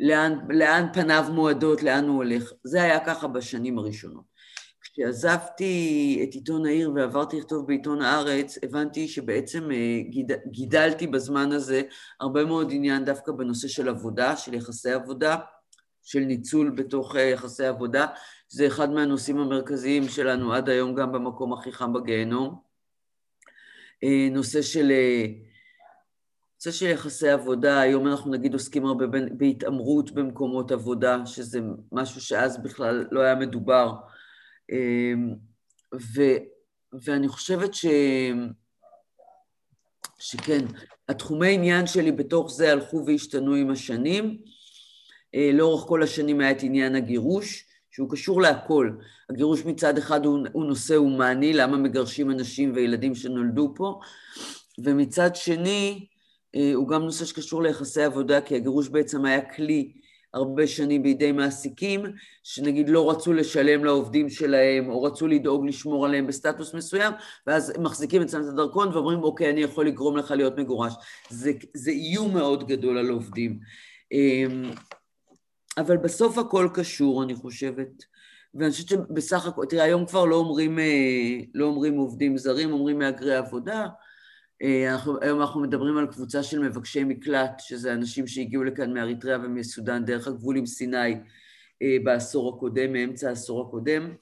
לאן, 0.00 0.38
לאן 0.48 0.86
פניו 0.92 1.24
מועדות, 1.32 1.82
לאן 1.82 2.04
הוא 2.04 2.16
הולך. 2.16 2.52
זה 2.64 2.82
היה 2.82 3.04
ככה 3.04 3.28
בשנים 3.28 3.78
הראשונות. 3.78 4.35
כשעזבתי 4.96 6.20
את 6.24 6.34
עיתון 6.34 6.66
העיר 6.66 6.92
ועברתי 6.94 7.38
לכתוב 7.38 7.66
בעיתון 7.66 8.02
הארץ, 8.02 8.58
הבנתי 8.62 9.08
שבעצם 9.08 9.70
אה, 9.70 10.00
גיד, 10.10 10.32
גידלתי 10.46 11.06
בזמן 11.06 11.52
הזה 11.52 11.82
הרבה 12.20 12.44
מאוד 12.44 12.68
עניין 12.70 13.04
דווקא 13.04 13.32
בנושא 13.32 13.68
של 13.68 13.88
עבודה, 13.88 14.36
של 14.36 14.54
יחסי 14.54 14.90
עבודה, 14.90 15.36
של 16.02 16.18
ניצול 16.18 16.70
בתוך 16.70 17.16
אה, 17.16 17.22
יחסי 17.22 17.66
עבודה. 17.66 18.06
זה 18.48 18.66
אחד 18.66 18.90
מהנושאים 18.90 19.38
המרכזיים 19.38 20.08
שלנו 20.08 20.52
עד 20.52 20.68
היום 20.68 20.94
גם 20.94 21.12
במקום 21.12 21.52
הכי 21.52 21.72
חם 21.72 21.92
בגיהנום. 21.92 22.60
אה, 24.04 24.28
נושא 24.30 24.62
של, 24.62 24.92
נושא 26.54 26.78
של 26.78 26.86
יחסי 26.86 27.28
עבודה, 27.28 27.80
היום 27.80 28.06
אנחנו 28.06 28.30
נגיד 28.30 28.52
עוסקים 28.52 28.86
הרבה 28.86 29.04
בהתעמרות 29.30 30.10
במקומות 30.10 30.72
עבודה, 30.72 31.26
שזה 31.26 31.60
משהו 31.92 32.20
שאז 32.20 32.62
בכלל 32.62 33.06
לא 33.10 33.20
היה 33.20 33.34
מדובר. 33.34 33.94
אמ, 34.72 35.34
ו, 35.94 36.22
ואני 36.92 37.28
חושבת 37.28 37.74
ש, 37.74 37.86
שכן, 40.18 40.64
התחומי 41.08 41.54
עניין 41.54 41.86
שלי 41.86 42.12
בתוך 42.12 42.50
זה 42.50 42.72
הלכו 42.72 43.04
והשתנו 43.06 43.54
עם 43.54 43.70
השנים. 43.70 44.38
אה, 45.34 45.50
לאורך 45.52 45.88
כל 45.88 46.02
השנים 46.02 46.40
היה 46.40 46.50
את 46.50 46.62
עניין 46.62 46.94
הגירוש, 46.94 47.64
שהוא 47.90 48.10
קשור 48.10 48.42
להכל. 48.42 48.90
הגירוש 49.30 49.64
מצד 49.64 49.98
אחד 49.98 50.24
הוא, 50.24 50.38
הוא 50.52 50.64
נושא 50.64 50.94
הומני, 50.94 51.52
למה 51.52 51.76
מגרשים 51.76 52.30
אנשים 52.30 52.72
וילדים 52.74 53.14
שנולדו 53.14 53.72
פה, 53.76 54.00
ומצד 54.84 55.36
שני 55.36 56.06
אה, 56.54 56.72
הוא 56.74 56.88
גם 56.88 57.02
נושא 57.02 57.24
שקשור 57.24 57.62
ליחסי 57.62 58.02
עבודה, 58.02 58.40
כי 58.40 58.56
הגירוש 58.56 58.88
בעצם 58.88 59.24
היה 59.24 59.54
כלי 59.54 59.92
הרבה 60.36 60.66
שנים 60.66 61.02
בידי 61.02 61.32
מעסיקים, 61.32 62.02
שנגיד 62.42 62.88
לא 62.88 63.10
רצו 63.10 63.32
לשלם 63.32 63.84
לעובדים 63.84 64.30
שלהם, 64.30 64.90
או 64.90 65.02
רצו 65.02 65.26
לדאוג 65.26 65.66
לשמור 65.66 66.06
עליהם 66.06 66.26
בסטטוס 66.26 66.74
מסוים, 66.74 67.12
ואז 67.46 67.72
מחזיקים 67.78 68.22
אצלם 68.22 68.40
את 68.40 68.48
הדרכון 68.48 68.88
ואומרים, 68.88 69.22
אוקיי, 69.22 69.50
אני 69.50 69.60
יכול 69.60 69.86
לגרום 69.86 70.16
לך 70.16 70.30
להיות 70.30 70.58
מגורש. 70.58 70.94
זה, 71.30 71.52
זה 71.74 71.90
איום 71.90 72.34
מאוד 72.34 72.66
גדול 72.66 72.98
על 72.98 73.08
עובדים. 73.08 73.58
אמ, 74.12 74.70
אבל 75.78 75.96
בסוף 75.96 76.38
הכל 76.38 76.68
קשור, 76.74 77.22
אני 77.22 77.34
חושבת. 77.34 78.04
ואני 78.54 78.70
חושבת 78.70 78.88
שבסך 78.88 79.46
הכל, 79.46 79.64
תראה, 79.68 79.84
היום 79.84 80.06
כבר 80.06 80.24
לא 80.24 80.36
אומרים, 80.36 80.78
אה, 80.78 81.38
לא 81.54 81.66
אומרים 81.66 81.96
עובדים 81.96 82.38
זרים, 82.38 82.72
אומרים 82.72 82.98
מהגרי 82.98 83.36
עבודה, 83.36 83.86
אנחנו, 84.62 85.18
היום 85.20 85.40
אנחנו 85.40 85.60
מדברים 85.60 85.98
על 85.98 86.06
קבוצה 86.06 86.42
של 86.42 86.58
מבקשי 86.58 87.04
מקלט, 87.04 87.60
שזה 87.60 87.92
אנשים 87.92 88.26
שהגיעו 88.26 88.64
לכאן 88.64 88.94
מאריתריאה 88.94 89.38
ומסודאן 89.38 90.04
דרך 90.04 90.26
הגבול 90.26 90.56
עם 90.56 90.66
סיני 90.66 91.14
אה, 91.82 91.96
בעשור 92.04 92.56
הקודם, 92.56 92.92
מאמצע 92.92 93.28
העשור 93.28 93.68
הקודם. 93.68 94.14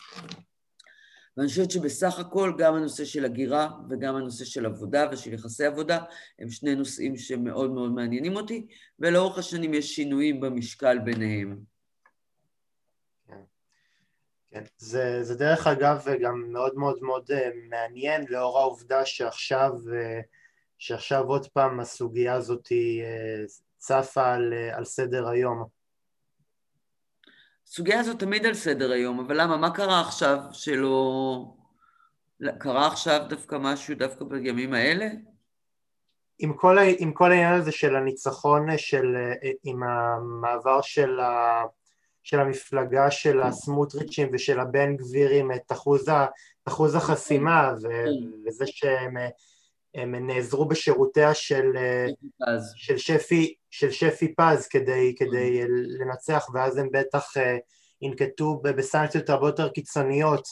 ואני 1.37 1.49
חושבת 1.49 1.71
שבסך 1.71 2.19
הכל 2.19 2.53
גם 2.59 2.75
הנושא 2.75 3.05
של 3.05 3.25
הגירה 3.25 3.71
וגם 3.91 4.17
הנושא 4.17 4.45
של 4.45 4.67
עבודה 4.67 5.09
ושל 5.13 5.33
יחסי 5.33 5.65
עבודה 5.65 5.99
הם 6.39 6.51
שני 6.51 6.75
נושאים 6.75 7.17
שמאוד 7.17 7.71
מאוד 7.71 7.93
מעניינים 7.93 8.37
אותי, 8.37 8.67
ולאורך 8.99 9.39
השנים 9.39 9.75
יש 9.75 9.97
שינויים 9.97 10.41
במשקל 10.41 10.99
ביניהם. 10.99 11.74
כן. 14.55 14.65
זה, 14.79 15.23
זה 15.23 15.35
דרך 15.35 15.67
אגב 15.67 16.05
גם 16.23 16.53
מאוד 16.53 16.75
מאוד 16.75 16.99
מאוד 17.03 17.31
אה, 17.31 17.49
מעניין 17.69 18.25
לאור 18.29 18.59
העובדה 18.59 19.07
שעכשיו, 19.07 19.73
אה, 19.95 20.21
שעכשיו 20.79 21.25
עוד 21.25 21.47
פעם 21.47 21.81
הסוגיה 21.81 22.35
הזאת 22.35 22.69
אה, 22.73 23.45
צפה 23.77 24.33
על, 24.33 24.53
על 24.73 24.85
סדר 24.85 25.29
היום. 25.29 25.65
הסוגיה 27.67 28.01
הזאת 28.01 28.19
תמיד 28.19 28.47
על 28.47 28.55
סדר 28.55 28.93
היום, 28.93 29.21
אבל 29.21 29.41
למה? 29.41 29.57
מה 29.57 29.75
קרה 29.75 30.01
עכשיו 30.01 30.39
שלא... 30.53 31.45
קרה 32.59 32.87
עכשיו 32.87 33.27
דווקא 33.29 33.57
משהו 33.61 33.95
דווקא 33.95 34.25
בימים 34.25 34.75
האלה? 34.75 35.07
עם 36.39 36.57
כל, 36.57 36.79
עם 36.99 37.13
כל 37.13 37.31
העניין 37.31 37.55
הזה 37.55 37.73
של 37.73 37.97
הניצחון, 37.97 38.67
של, 38.77 39.17
עם 39.65 39.83
המעבר 39.83 40.81
של, 40.83 41.21
ה, 41.21 41.63
של 42.25 42.41
המפלגה 42.41 43.11
של 43.11 43.43
הסמוטריצ'ים 43.43 44.29
ושל 44.33 44.61
הבן 44.61 44.97
גבירים 44.97 45.53
את 45.53 45.73
אחוז, 45.73 46.09
אחוז 46.65 46.95
החסימה 46.95 47.73
ו, 47.83 47.89
כן. 47.89 48.49
וזה 48.49 48.65
שהם 48.67 49.17
הם 49.95 50.27
נעזרו 50.27 50.69
בשירותיה 50.69 51.35
של, 51.35 51.71
של, 52.77 52.99
שפי, 52.99 53.55
של 53.71 53.91
שפי 53.91 54.35
פז 54.35 54.67
כדי, 54.67 55.15
כדי 55.19 55.63
לנצח 56.01 56.47
ואז 56.55 56.77
הם 56.77 56.89
בטח 56.93 57.33
ינקטו 58.03 58.61
בסנקציות 58.63 59.31
הרבה 59.31 59.49
יותר 59.49 59.69
קיצוניות 59.69 60.49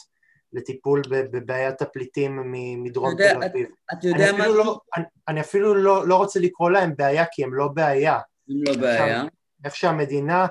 לטיפול 0.53 1.01
בבעיית 1.09 1.81
הפליטים 1.81 2.51
מדרום 2.83 3.15
תל 3.17 3.43
אביב. 3.43 3.67
אתה 3.93 4.07
יודע 4.07 4.29
אני 4.29 4.37
מה... 4.37 4.43
אפילו, 4.43 4.57
לא, 4.57 4.79
אני, 4.97 5.05
אני 5.27 5.41
אפילו 5.41 5.75
לא, 5.75 6.07
לא 6.07 6.15
רוצה 6.15 6.39
לקרוא 6.39 6.69
להם 6.69 6.93
בעיה, 6.97 7.25
כי 7.31 7.43
הם 7.43 7.53
לא 7.53 7.67
בעיה. 7.67 8.19
הם 8.49 8.63
לא 8.67 8.77
בעיה. 8.81 9.23
איך 9.65 9.75
שהמדינה 9.75 10.41
אה, 10.41 10.47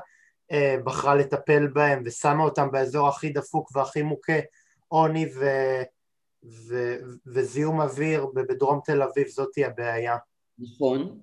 בחרה 0.85 1.15
לטפל 1.15 1.67
בהם 1.67 2.03
ושמה 2.07 2.45
אותם 2.45 2.71
באזור 2.73 3.09
הכי 3.09 3.29
דפוק 3.29 3.77
והכי 3.77 4.03
מוכה 4.03 4.39
עוני 4.89 5.27
ו, 5.39 5.47
ו, 6.69 6.97
וזיהום 7.27 7.81
אוויר 7.81 8.27
בדרום 8.35 8.81
תל 8.85 9.03
אביב, 9.03 9.29
זאתי 9.29 9.65
הבעיה. 9.65 10.17
נכון, 10.59 11.19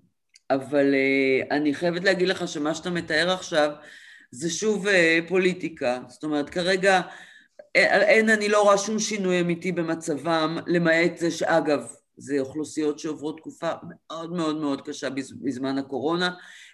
אבל 0.49 0.93
uh, 0.93 1.53
אני 1.53 1.73
חייבת 1.73 2.03
להגיד 2.03 2.27
לך 2.27 2.47
שמה 2.47 2.75
שאתה 2.75 2.89
מתאר 2.89 3.31
עכשיו 3.31 3.71
זה 4.31 4.49
שוב 4.49 4.87
uh, 4.87 4.91
פוליטיקה. 5.27 5.99
זאת 6.07 6.23
אומרת, 6.23 6.49
כרגע 6.49 7.01
אין, 7.75 8.29
אני 8.29 8.49
לא 8.49 8.61
רואה 8.61 8.77
שום 8.77 8.99
שינוי 8.99 9.41
אמיתי 9.41 9.71
במצבם, 9.71 10.57
למעט 10.67 11.17
זה 11.17 11.31
שאגב, 11.31 11.93
זה 12.17 12.39
אוכלוסיות 12.39 12.99
שעוברות 12.99 13.37
תקופה 13.37 13.71
מאוד 13.83 14.31
מאוד 14.31 14.61
מאוד 14.61 14.81
קשה 14.81 15.07
בזמן 15.41 15.77
הקורונה, 15.77 16.31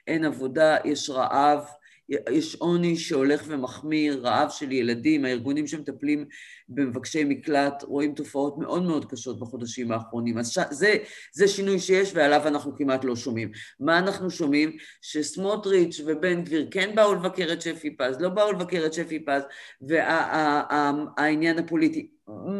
אין 0.08 0.26
עבודה, 0.26 0.78
יש 0.86 1.10
רעב, 1.10 1.66
יש 2.10 2.56
עוני 2.56 2.98
שהולך 2.98 3.44
ומחמיר, 3.48 4.20
רעב 4.24 4.50
של 4.50 4.72
ילדים, 4.72 5.26
הארגונים 5.26 5.68
שמטפלים 5.68 6.26
במבקשי 6.70 7.24
מקלט 7.24 7.84
רואים 7.84 8.14
תופעות 8.14 8.58
מאוד 8.58 8.84
מאוד 8.84 9.06
קשות 9.06 9.40
בחודשים 9.40 9.92
האחרונים. 9.92 10.38
אז 10.38 10.52
ש... 10.52 10.60
זה, 10.72 10.96
זה 11.34 11.48
שינוי 11.48 11.80
שיש 11.80 12.12
ועליו 12.14 12.48
אנחנו 12.48 12.76
כמעט 12.76 13.04
לא 13.04 13.16
שומעים. 13.16 13.52
מה 13.80 14.00
אנחנו 14.00 14.30
שומעים? 14.30 14.78
שסמוטריץ' 15.02 16.02
ובן 16.06 16.44
גביר 16.44 16.68
כן 16.72 16.96
באו 16.96 17.16
לבקר 17.16 17.54
את 17.54 17.62
שפי 17.62 17.98
פז, 17.98 18.20
לא 18.20 18.30
באו 18.30 18.52
לבקר 18.52 18.86
את 18.86 18.94
שפי 18.94 19.20
פז, 19.26 19.44
והעניין 19.82 21.56
וה, 21.56 21.62
הפוליטי. 21.64 22.08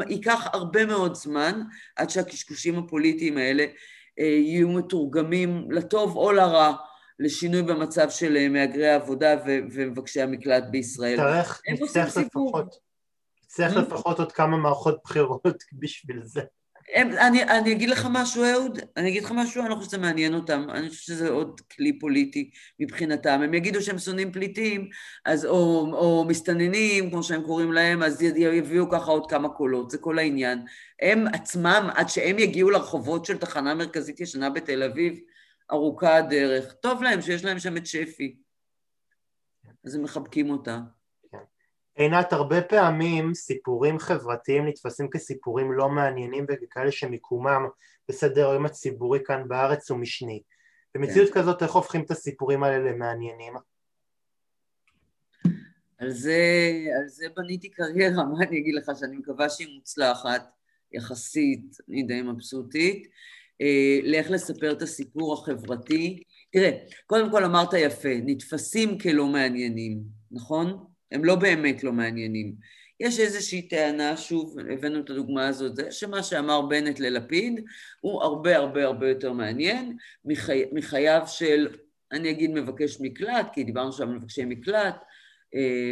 ייקח 0.10 0.48
הרבה 0.54 0.86
מאוד 0.86 1.16
זמן 1.16 1.62
עד 1.96 2.10
שהקשקושים 2.10 2.78
הפוליטיים 2.78 3.38
האלה 3.38 3.66
אה, 4.20 4.26
יהיו 4.26 4.70
מתורגמים 4.70 5.72
לטוב 5.72 6.16
או 6.16 6.32
לרע. 6.32 6.76
לשינוי 7.20 7.62
במצב 7.62 8.10
של 8.10 8.38
אה, 8.38 8.50
מהגרי 8.50 8.88
העבודה 8.88 9.36
ומבקשי 9.46 10.22
המקלט 10.22 10.64
בישראל. 10.72 11.14
נצטרך, 11.14 11.62
נצטרך 11.72 12.18
לפחות, 12.18 12.76
נצטרך 13.44 13.76
לפחות 13.76 14.20
עוד 14.20 14.32
כמה 14.32 14.58
מערכות 14.58 15.00
בחירות 15.04 15.64
בשביל 15.82 16.22
זה. 16.24 16.42
הם, 16.94 17.12
אני, 17.12 17.44
אני 17.44 17.72
אגיד 17.72 17.90
לך 17.90 18.08
משהו, 18.12 18.44
אהוד, 18.44 18.80
אני 18.98 19.10
אגיד 19.10 19.24
לך 19.24 19.32
משהו, 19.36 19.62
אני 19.62 19.70
לא 19.70 19.76
חושבת 19.76 19.90
שזה 19.90 19.98
מעניין 19.98 20.34
אותם, 20.34 20.68
אני 20.70 20.90
חושבת 20.90 21.04
שזה 21.04 21.30
עוד 21.30 21.62
כלי 21.76 22.00
פוליטי 22.00 22.50
מבחינתם. 22.80 23.42
הם 23.44 23.54
יגידו 23.54 23.82
שהם 23.82 23.98
שונאים 23.98 24.32
פליטים, 24.32 24.90
אז, 25.26 25.46
או, 25.46 25.88
או 25.94 26.26
מסתננים, 26.28 27.10
כמו 27.10 27.24
שהם 27.24 27.42
קוראים 27.42 27.74
להם, 27.74 28.04
אז 28.04 28.22
יביאו 28.22 28.90
ככה 28.90 29.12
עוד 29.12 29.30
כמה 29.30 29.50
קולות, 29.50 29.92
זה 29.92 29.98
כל 29.98 30.20
העניין. 30.20 30.60
הם 31.02 31.28
עצמם, 31.28 31.90
עד 31.96 32.10
שהם 32.10 32.40
יגיעו 32.40 32.70
לרחובות 32.70 33.26
של 33.26 33.38
תחנה 33.38 33.76
מרכזית 33.76 34.20
ישנה 34.20 34.50
בתל 34.50 34.84
אביב, 34.84 35.20
ארוכה 35.72 36.18
הדרך. 36.18 36.74
טוב 36.74 37.04
להם 37.04 37.22
שיש 37.22 37.46
להם 37.46 37.60
שם 37.60 37.78
את 37.78 37.86
שפי. 37.86 38.36
אז 39.86 39.96
הם 39.96 40.04
מחבקים 40.04 40.50
אותה. 40.50 40.80
עינת, 41.96 42.34
הרבה 42.34 42.62
פעמים 42.62 43.34
סיפורים 43.34 44.00
חברתיים 44.00 44.68
נתפסים 44.68 45.10
כסיפורים 45.10 45.72
לא 45.72 45.90
מעניינים 45.90 46.46
וככאלה 46.50 46.92
שמיקומם 46.92 47.68
בסדר 48.10 48.50
היום 48.50 48.66
הציבורי 48.66 49.20
כאן 49.26 49.48
בארץ 49.48 49.92
הוא 49.92 50.00
משני. 50.00 50.42
במציאות 50.96 51.30
כן. 51.34 51.40
כזאת 51.40 51.64
איך 51.64 51.72
הופכים 51.72 52.02
את 52.02 52.12
הסיפורים 52.12 52.64
האלה 52.64 52.92
למעניינים? 52.92 53.54
על 55.98 56.12
זה, 56.12 56.40
על 57.00 57.08
זה 57.08 57.26
בניתי 57.36 57.70
קריירה, 57.70 58.24
מה 58.26 58.44
אני 58.48 58.60
אגיד 58.60 58.76
לך, 58.76 58.92
שאני 59.00 59.18
מקווה 59.18 59.50
שהיא 59.50 59.76
מוצלחת, 59.76 60.52
יחסית, 60.92 61.78
אני 61.90 62.04
די 62.04 62.22
מבסוטית. 62.22 63.08
אה, 63.62 64.00
לאיך 64.04 64.32
לספר 64.32 64.72
את 64.72 64.82
הסיפור 64.82 65.34
החברתי. 65.34 66.24
תראה, 66.52 66.72
קודם 67.06 67.32
כל 67.32 67.44
אמרת 67.44 67.74
יפה, 67.74 68.10
נתפסים 68.26 68.98
כלא 68.98 69.26
מעניינים, 69.26 70.02
נכון? 70.32 70.86
הם 71.12 71.26
לא 71.26 71.36
באמת 71.36 71.84
לא 71.84 71.92
מעניינים. 71.92 72.54
יש 73.00 73.20
איזושהי 73.20 73.62
טענה, 73.62 74.18
שוב, 74.18 74.56
הבאנו 74.74 75.00
את 75.00 75.10
הדוגמה 75.10 75.48
הזאת, 75.48 75.76
זה 75.76 75.92
שמה 75.92 76.24
שאמר 76.24 76.62
בנט 76.62 77.00
ללפיד 77.00 77.66
הוא 78.02 78.24
הרבה 78.24 78.58
הרבה 78.58 78.86
הרבה 78.86 79.10
יותר 79.10 79.34
מעניין 79.34 79.98
מחי, 80.26 80.64
מחייו 80.72 81.22
של, 81.28 81.68
אני 82.12 82.30
אגיד 82.30 82.52
מבקש 82.52 82.98
מקלט, 83.02 83.48
כי 83.54 83.64
דיברנו 83.64 83.94
שם 83.94 84.10
על 84.10 84.16
מבקשי 84.16 84.46
מקלט, 84.46 84.96
אה, 85.56 85.92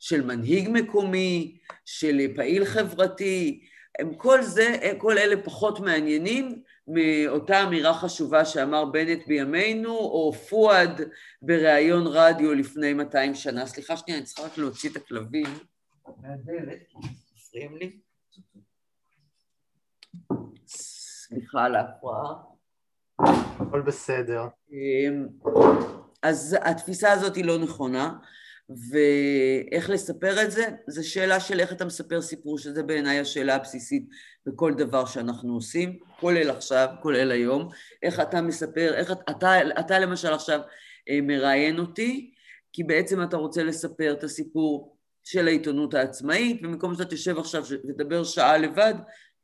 של 0.00 0.22
מנהיג 0.22 0.68
מקומי, 0.72 1.58
של 1.84 2.20
פעיל 2.36 2.64
חברתי, 2.64 3.60
הם 3.98 4.14
כל 4.14 4.42
זה, 4.42 4.76
כל 4.98 5.18
אלה 5.18 5.42
פחות 5.42 5.80
מעניינים 5.80 6.62
מאותה 6.92 7.62
אמירה 7.62 7.94
חשובה 7.94 8.44
שאמר 8.44 8.84
בנט 8.84 9.26
בימינו, 9.26 9.96
או 9.96 10.32
פואד 10.32 11.00
בריאיון 11.42 12.06
רדיו 12.06 12.54
לפני 12.54 12.92
200 12.92 13.34
שנה. 13.34 13.66
סליחה 13.66 13.96
שנייה, 13.96 14.18
אני 14.18 14.26
צריכה 14.26 14.42
רק 14.42 14.58
להוציא 14.58 14.90
את 14.90 14.96
הכלבים 14.96 15.46
מהדלת, 16.22 16.78
מפריעים 17.36 17.76
לי. 17.76 17.98
סליחה 20.66 21.64
על 21.64 21.74
ההפרעה. 21.74 22.34
הכל 23.60 23.80
בסדר. 23.80 24.42
אמ, 24.72 25.26
אז 26.22 26.56
התפיסה 26.60 27.12
הזאת 27.12 27.36
היא 27.36 27.44
לא 27.44 27.58
נכונה. 27.58 28.18
ואיך 28.90 29.90
לספר 29.90 30.42
את 30.42 30.50
זה, 30.50 30.64
זו 30.88 31.08
שאלה 31.08 31.40
של 31.40 31.60
איך 31.60 31.72
אתה 31.72 31.84
מספר 31.84 32.22
סיפור, 32.22 32.58
שזה 32.58 32.82
בעיניי 32.82 33.18
השאלה 33.18 33.54
הבסיסית 33.54 34.08
בכל 34.46 34.74
דבר 34.74 35.06
שאנחנו 35.06 35.54
עושים, 35.54 35.98
כולל 36.20 36.50
עכשיו, 36.50 36.88
כולל 37.02 37.30
היום, 37.30 37.68
איך 38.02 38.20
אתה 38.20 38.42
מספר, 38.42 38.94
איך 38.94 39.12
אתה, 39.30 39.80
אתה 39.80 39.98
למשל 39.98 40.32
עכשיו 40.32 40.60
אה, 41.08 41.18
מראיין 41.22 41.78
אותי, 41.78 42.30
כי 42.72 42.84
בעצם 42.84 43.22
אתה 43.22 43.36
רוצה 43.36 43.62
לספר 43.62 44.12
את 44.12 44.24
הסיפור 44.24 44.96
של 45.24 45.46
העיתונות 45.46 45.94
העצמאית, 45.94 46.62
במקום 46.62 46.94
שאתה 46.94 47.04
תשב 47.04 47.38
עכשיו 47.38 47.62
ותדבר 47.88 48.24
שעה 48.24 48.58
לבד, 48.58 48.94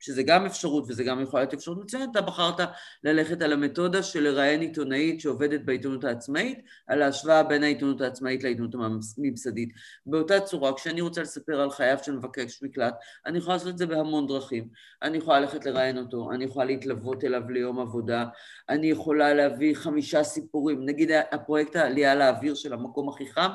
שזה 0.01 0.23
גם 0.23 0.47
אפשרות 0.47 0.85
וזה 0.89 1.05
גם 1.05 1.23
יכול 1.23 1.41
להיות 1.41 1.55
אפשרות 1.55 1.79
מצוינת, 1.85 2.09
אתה 2.11 2.21
בחרת 2.21 2.69
ללכת 3.05 3.43
על 3.43 3.53
המתודה 3.53 4.03
של 4.03 4.23
לראיין 4.23 4.61
עיתונאית 4.61 5.21
שעובדת 5.21 5.61
בעיתונות 5.61 6.05
העצמאית, 6.05 6.59
על 6.87 7.03
ההשוואה 7.03 7.43
בין 7.43 7.63
העיתונות 7.63 8.01
העצמאית 8.01 8.45
לעיתונות 8.45 8.75
הממסדית. 8.75 9.69
באותה 10.07 10.41
צורה, 10.41 10.77
כשאני 10.77 11.01
רוצה 11.01 11.23
לספר 11.23 11.61
על 11.61 11.71
חייו 11.71 11.99
של 12.03 12.13
מבקש 12.13 12.63
מקלט, 12.63 12.95
אני 13.27 13.39
יכולה 13.39 13.57
לעשות 13.57 13.69
את 13.69 13.79
זה 13.79 13.87
בהמון 13.87 14.27
דרכים. 14.27 14.69
אני 15.03 15.19
יכולה 15.19 15.41
ללכת 15.41 15.67
לראיין 15.67 15.99
אותו, 15.99 16.33
אני 16.33 16.45
יכולה 16.45 16.65
להתלוות 16.65 17.25
אליו 17.25 17.51
ליום 17.51 17.81
עבודה, 17.81 18.25
אני 18.69 18.87
יכולה 18.91 19.35
להביא 19.35 19.75
חמישה 19.75 20.25
סיפורים, 20.25 20.87
נגיד 20.87 21.11
הפרויקט 21.33 21.77
העלייה 21.77 22.15
לאוויר 22.15 22.55
של 22.55 22.73
המקום 22.73 23.09
הכי 23.09 23.27
חם, 23.33 23.51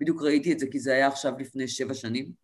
בדיוק 0.00 0.22
ראיתי 0.22 0.52
את 0.52 0.58
זה 0.58 0.66
כי 0.70 0.78
זה 0.78 0.92
היה 0.92 1.06
עכשיו 1.06 1.32
לפני 1.38 1.68
שבע 1.68 1.94
שנים. 1.94 2.43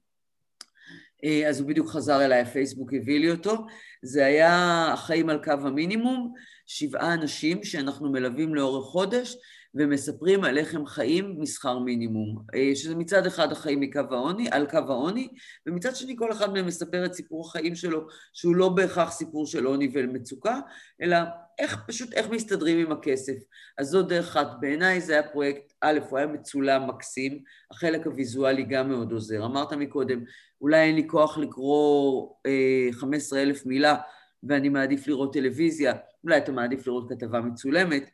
אה, 1.24 1.48
אז 1.48 1.60
הוא 1.60 1.68
בדיוק 1.68 1.88
חזר 1.88 2.24
אליי, 2.24 2.40
הפייסבוק 2.40 2.94
הביא 2.94 3.20
לי 3.20 3.30
אותו. 3.30 3.66
זה 4.02 4.26
היה 4.26 4.86
החיים 4.92 5.30
על 5.30 5.44
קו 5.44 5.50
המינימום, 5.50 6.32
שבעה 6.66 7.14
אנשים 7.14 7.64
שאנחנו 7.64 8.12
מלווים 8.12 8.54
לאורך 8.54 8.84
חודש 8.84 9.36
ומספרים 9.74 10.44
על 10.44 10.58
איך 10.58 10.74
הם 10.74 10.86
חיים 10.86 11.34
משכר 11.38 11.78
מינימום. 11.78 12.38
אה, 12.54 12.70
שזה 12.74 12.94
מצד 12.94 13.26
אחד 13.26 13.52
החיים 13.52 13.80
מקו 13.80 14.00
העוני, 14.10 14.48
על 14.50 14.66
קו 14.66 14.78
העוני, 14.88 15.28
ומצד 15.66 15.96
שני 15.96 16.16
כל 16.18 16.32
אחד 16.32 16.52
מהם 16.52 16.66
מספר 16.66 17.06
את 17.06 17.14
סיפור 17.14 17.46
החיים 17.46 17.74
שלו, 17.74 18.06
שהוא 18.32 18.56
לא 18.56 18.68
בהכרח 18.68 19.10
סיפור 19.10 19.46
של 19.46 19.64
עוני 19.64 19.90
ומצוקה, 19.94 20.60
אלא 21.02 21.16
איך, 21.60 21.84
פשוט 21.86 22.12
איך 22.12 22.28
מסתדרים 22.28 22.86
עם 22.86 22.92
הכסף. 22.92 23.34
אז 23.78 23.86
זו 23.86 24.02
דרך 24.02 24.36
אחת. 24.36 24.48
בעיניי 24.60 25.00
זה 25.00 25.12
היה 25.12 25.22
פרויקט, 25.22 25.72
א', 25.80 25.98
הוא 26.08 26.18
היה 26.18 26.26
מצולם 26.26 26.88
מקסים, 26.88 27.42
החלק 27.70 28.06
הוויזואלי 28.06 28.62
גם 28.62 28.88
מאוד 28.88 29.12
עוזר. 29.12 29.44
אמרת 29.44 29.72
מקודם, 29.72 30.24
אולי 30.60 30.80
אין 30.80 30.94
לי 30.94 31.08
כוח 31.08 31.38
לקרוא 31.38 32.28
אה, 32.46 32.88
15 32.92 33.42
אלף 33.42 33.66
מילה 33.66 33.96
ואני 34.42 34.68
מעדיף 34.68 35.08
לראות 35.08 35.32
טלוויזיה, 35.32 35.94
אולי 36.24 36.38
אתה 36.38 36.52
מעדיף 36.52 36.86
לראות 36.86 37.08
כתבה 37.08 37.40
מצולמת, 37.40 38.10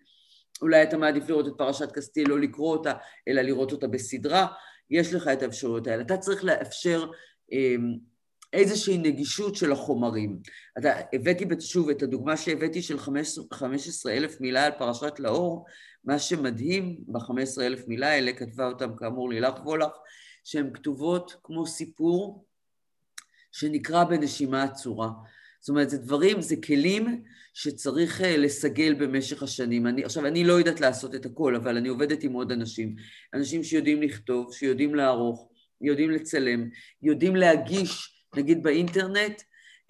אולי 0.62 0.82
אתה 0.82 0.99
מעדיף 0.99 1.28
לראות 1.28 1.49
את 1.49 1.53
פרשת 1.59 1.92
קסטיל, 1.92 2.28
לא 2.28 2.40
לקרוא 2.40 2.72
אותה, 2.72 2.92
אלא 3.28 3.42
לראות 3.42 3.72
אותה 3.72 3.88
בסדרה, 3.88 4.47
יש 4.90 5.14
לך 5.14 5.28
את 5.28 5.42
האפשרויות 5.42 5.86
האלה. 5.86 6.03
אתה 6.03 6.16
צריך 6.16 6.44
לאפשר 6.44 7.11
אה, 7.53 7.76
איזושהי 8.53 8.99
נגישות 8.99 9.57
של 9.57 9.72
החומרים. 9.72 10.38
אתה, 10.78 10.92
הבאתי 11.12 11.44
שוב 11.61 11.90
את 11.90 12.03
הדוגמה 12.03 12.36
שהבאתי 12.36 12.82
של 12.82 12.99
15 13.53 14.12
אלף 14.12 14.40
מילה 14.40 14.64
על 14.64 14.72
פרשת 14.78 15.14
לאור, 15.18 15.66
מה 16.05 16.18
שמדהים 16.18 16.97
ב-15 17.07 17.61
אלף 17.61 17.88
מילה 17.88 18.09
האלה, 18.09 18.32
כתבה 18.32 18.66
אותם 18.66 18.97
כאמור 18.97 19.30
לילך 19.30 19.55
וולך, 19.64 19.92
שהן 20.44 20.70
כתובות 20.74 21.36
כמו 21.42 21.66
סיפור 21.66 22.44
שנקרא 23.53 24.05
בנשימה 24.05 24.62
עצורה. 24.62 25.09
זאת 25.61 25.68
אומרת, 25.68 25.90
זה 25.90 25.99
דברים, 25.99 26.40
זה 26.40 26.57
כלים 26.66 27.22
שצריך 27.55 28.20
אה, 28.20 28.36
לסגל 28.36 28.94
במשך 28.94 29.42
השנים. 29.42 29.86
אני, 29.86 30.05
עכשיו, 30.05 30.26
אני 30.26 30.44
לא 30.44 30.53
יודעת 30.53 30.80
לעשות 30.80 31.14
את 31.14 31.26
הכל, 31.26 31.57
אבל 31.57 31.76
אני 31.76 31.88
עובדת 31.88 32.22
עם 32.22 32.32
עוד 32.32 32.53
אנשים. 32.53 32.97
אנשים 33.34 33.64
שיודעים 33.64 34.03
לכתוב, 34.03 34.55
שיודעים 34.55 34.94
לערוך, 34.94 35.49
יודעים 35.80 36.11
לצלם, 36.11 36.68
יודעים 37.03 37.36
להגיש, 37.36 38.16
נגיד 38.37 38.62
באינטרנט, 38.62 39.43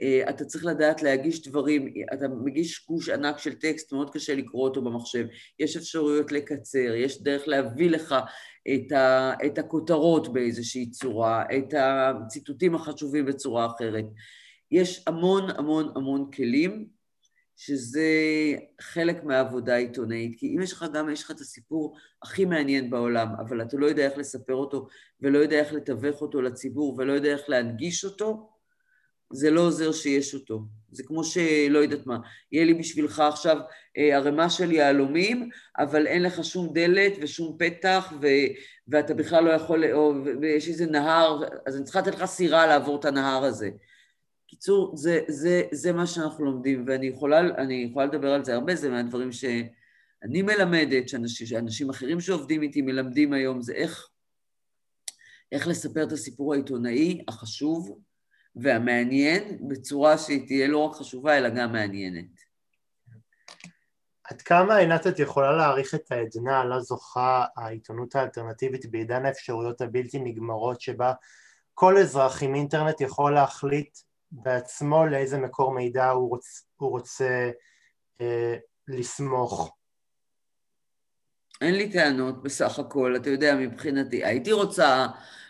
אה, 0.02 0.30
אתה 0.30 0.44
צריך 0.44 0.64
לדעת 0.64 1.02
להגיש 1.02 1.48
דברים, 1.48 1.92
אתה 2.14 2.28
מגיש 2.28 2.86
גוש 2.88 3.08
ענק 3.08 3.38
של 3.38 3.54
טקסט, 3.54 3.92
מאוד 3.92 4.10
קשה 4.10 4.34
לקרוא 4.34 4.68
אותו 4.68 4.82
במחשב, 4.82 5.26
יש 5.58 5.76
אפשרויות 5.76 6.32
לקצר, 6.32 6.94
יש 6.94 7.22
דרך 7.22 7.48
להביא 7.48 7.90
לך 7.90 8.14
את, 8.74 8.92
ה, 8.92 9.32
את 9.46 9.58
הכותרות 9.58 10.32
באיזושהי 10.32 10.90
צורה, 10.90 11.44
את 11.58 11.74
הציטוטים 11.76 12.74
החשובים 12.74 13.26
בצורה 13.26 13.66
אחרת. 13.66 14.04
יש 14.70 15.04
המון 15.06 15.50
המון 15.50 15.92
המון 15.96 16.30
כלים, 16.30 16.95
שזה 17.56 18.10
חלק 18.80 19.24
מהעבודה 19.24 19.74
העיתונאית, 19.74 20.38
כי 20.38 20.56
אם 20.56 20.62
יש 20.62 20.72
לך 20.72 20.84
גם, 20.92 21.10
יש 21.10 21.22
לך 21.22 21.30
את 21.30 21.40
הסיפור 21.40 21.96
הכי 22.22 22.44
מעניין 22.44 22.90
בעולם, 22.90 23.28
אבל 23.40 23.62
אתה 23.62 23.76
לא 23.76 23.86
יודע 23.86 24.04
איך 24.04 24.18
לספר 24.18 24.54
אותו, 24.54 24.86
ולא 25.20 25.38
יודע 25.38 25.58
איך 25.60 25.72
לתווך 25.72 26.20
אותו 26.20 26.42
לציבור, 26.42 26.94
ולא 26.98 27.12
יודע 27.12 27.32
איך 27.32 27.48
להנגיש 27.48 28.04
אותו, 28.04 28.50
זה 29.32 29.50
לא 29.50 29.60
עוזר 29.60 29.92
שיש 29.92 30.34
אותו. 30.34 30.62
זה 30.90 31.02
כמו 31.02 31.24
שלא 31.24 31.78
יודעת 31.78 32.06
מה, 32.06 32.18
יהיה 32.52 32.64
לי 32.64 32.74
בשבילך 32.74 33.20
עכשיו 33.20 33.56
אה, 33.98 34.16
ערימה 34.16 34.50
של 34.50 34.72
יהלומים, 34.72 35.48
אבל 35.78 36.06
אין 36.06 36.22
לך 36.22 36.44
שום 36.44 36.72
דלת 36.74 37.12
ושום 37.20 37.56
פתח, 37.58 38.12
ו, 38.22 38.26
ואתה 38.88 39.14
בכלל 39.14 39.44
לא 39.44 39.50
יכול, 39.50 39.92
או, 39.92 40.14
ויש 40.40 40.68
איזה 40.68 40.86
נהר, 40.86 41.42
אז 41.66 41.76
אני 41.76 41.84
צריכה 41.84 42.00
לתת 42.00 42.14
לך 42.14 42.24
סירה 42.24 42.66
לעבור 42.66 43.00
את 43.00 43.04
הנהר 43.04 43.44
הזה. 43.44 43.70
קיצור, 44.56 44.96
זה, 44.96 45.20
זה, 45.28 45.62
זה 45.72 45.92
מה 45.92 46.06
שאנחנו 46.06 46.44
לומדים, 46.44 46.84
ואני 46.86 47.06
יכולה, 47.06 47.40
יכולה 47.70 48.06
לדבר 48.06 48.32
על 48.32 48.44
זה 48.44 48.54
הרבה, 48.54 48.74
זה 48.74 48.90
מהדברים 48.90 49.32
שאני 49.32 50.42
מלמדת, 50.42 51.08
שאנשים, 51.08 51.46
שאנשים 51.46 51.90
אחרים 51.90 52.20
שעובדים 52.20 52.62
איתי 52.62 52.82
מלמדים 52.82 53.32
היום, 53.32 53.62
זה 53.62 53.72
איך, 53.72 54.08
איך 55.52 55.68
לספר 55.68 56.02
את 56.02 56.12
הסיפור 56.12 56.54
העיתונאי 56.54 57.24
החשוב, 57.28 57.98
והמעניין 58.56 59.68
בצורה 59.68 60.18
שהיא 60.18 60.46
תהיה 60.46 60.68
לא 60.68 60.78
רק 60.78 60.96
חשובה 60.96 61.38
אלא 61.38 61.48
גם 61.48 61.72
מעניינת. 61.72 62.40
עד 64.24 64.42
כמה 64.42 64.76
עינת 64.76 65.06
את 65.06 65.18
יכולה 65.18 65.56
להעריך 65.56 65.94
את 65.94 66.12
העדנה 66.12 66.64
לה 66.64 66.80
זוכה 66.80 67.44
העיתונות 67.56 68.14
האלטרנטיבית 68.14 68.90
בעידן 68.90 69.26
האפשרויות 69.26 69.80
הבלתי 69.80 70.18
נגמרות 70.18 70.80
שבה 70.80 71.12
כל 71.74 71.98
אזרח 71.98 72.42
עם 72.42 72.54
אינטרנט 72.54 73.00
יכול 73.00 73.34
להחליט 73.34 73.98
בעצמו 74.32 75.06
לאיזה 75.06 75.38
מקור 75.38 75.74
מידע 75.74 76.10
הוא, 76.10 76.28
רוצ, 76.28 76.66
הוא 76.76 76.90
רוצה 76.90 77.50
אה, 78.20 78.56
לסמוך? 78.88 79.76
אין 81.60 81.74
לי 81.74 81.92
טענות 81.92 82.42
בסך 82.42 82.78
הכל, 82.78 83.16
אתה 83.16 83.30
יודע, 83.30 83.54
מבחינתי. 83.54 84.24
הייתי 84.24 84.52
רוצה 84.52 85.06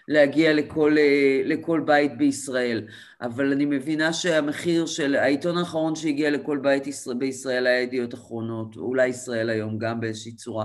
להגיע 0.08 0.52
לכל, 0.52 0.98
אה, 0.98 1.40
לכל 1.44 1.80
בית 1.86 2.16
בישראל. 2.18 2.86
אבל 3.20 3.52
אני 3.52 3.64
מבינה 3.64 4.12
שהמחיר 4.12 4.86
של, 4.86 5.14
העיתון 5.14 5.58
האחרון 5.58 5.94
שהגיע 5.94 6.30
לכל 6.30 6.58
בית 6.58 6.84
בישראל 7.18 7.66
היה 7.66 7.80
ידיעות 7.80 8.14
אחרונות, 8.14 8.76
אולי 8.76 9.06
ישראל 9.08 9.50
היום 9.50 9.78
גם 9.78 10.00
באיזושהי 10.00 10.32
צורה, 10.32 10.64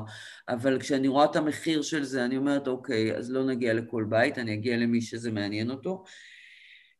אבל 0.49 0.79
כשאני 0.79 1.07
רואה 1.07 1.25
את 1.25 1.35
המחיר 1.35 1.81
של 1.81 2.03
זה, 2.03 2.25
אני 2.25 2.37
אומרת, 2.37 2.67
אוקיי, 2.67 3.17
אז 3.17 3.31
לא 3.31 3.43
נגיע 3.43 3.73
לכל 3.73 4.05
בית, 4.09 4.37
אני 4.37 4.53
אגיע 4.53 4.77
למי 4.77 5.01
שזה 5.01 5.31
מעניין 5.31 5.71
אותו. 5.71 6.03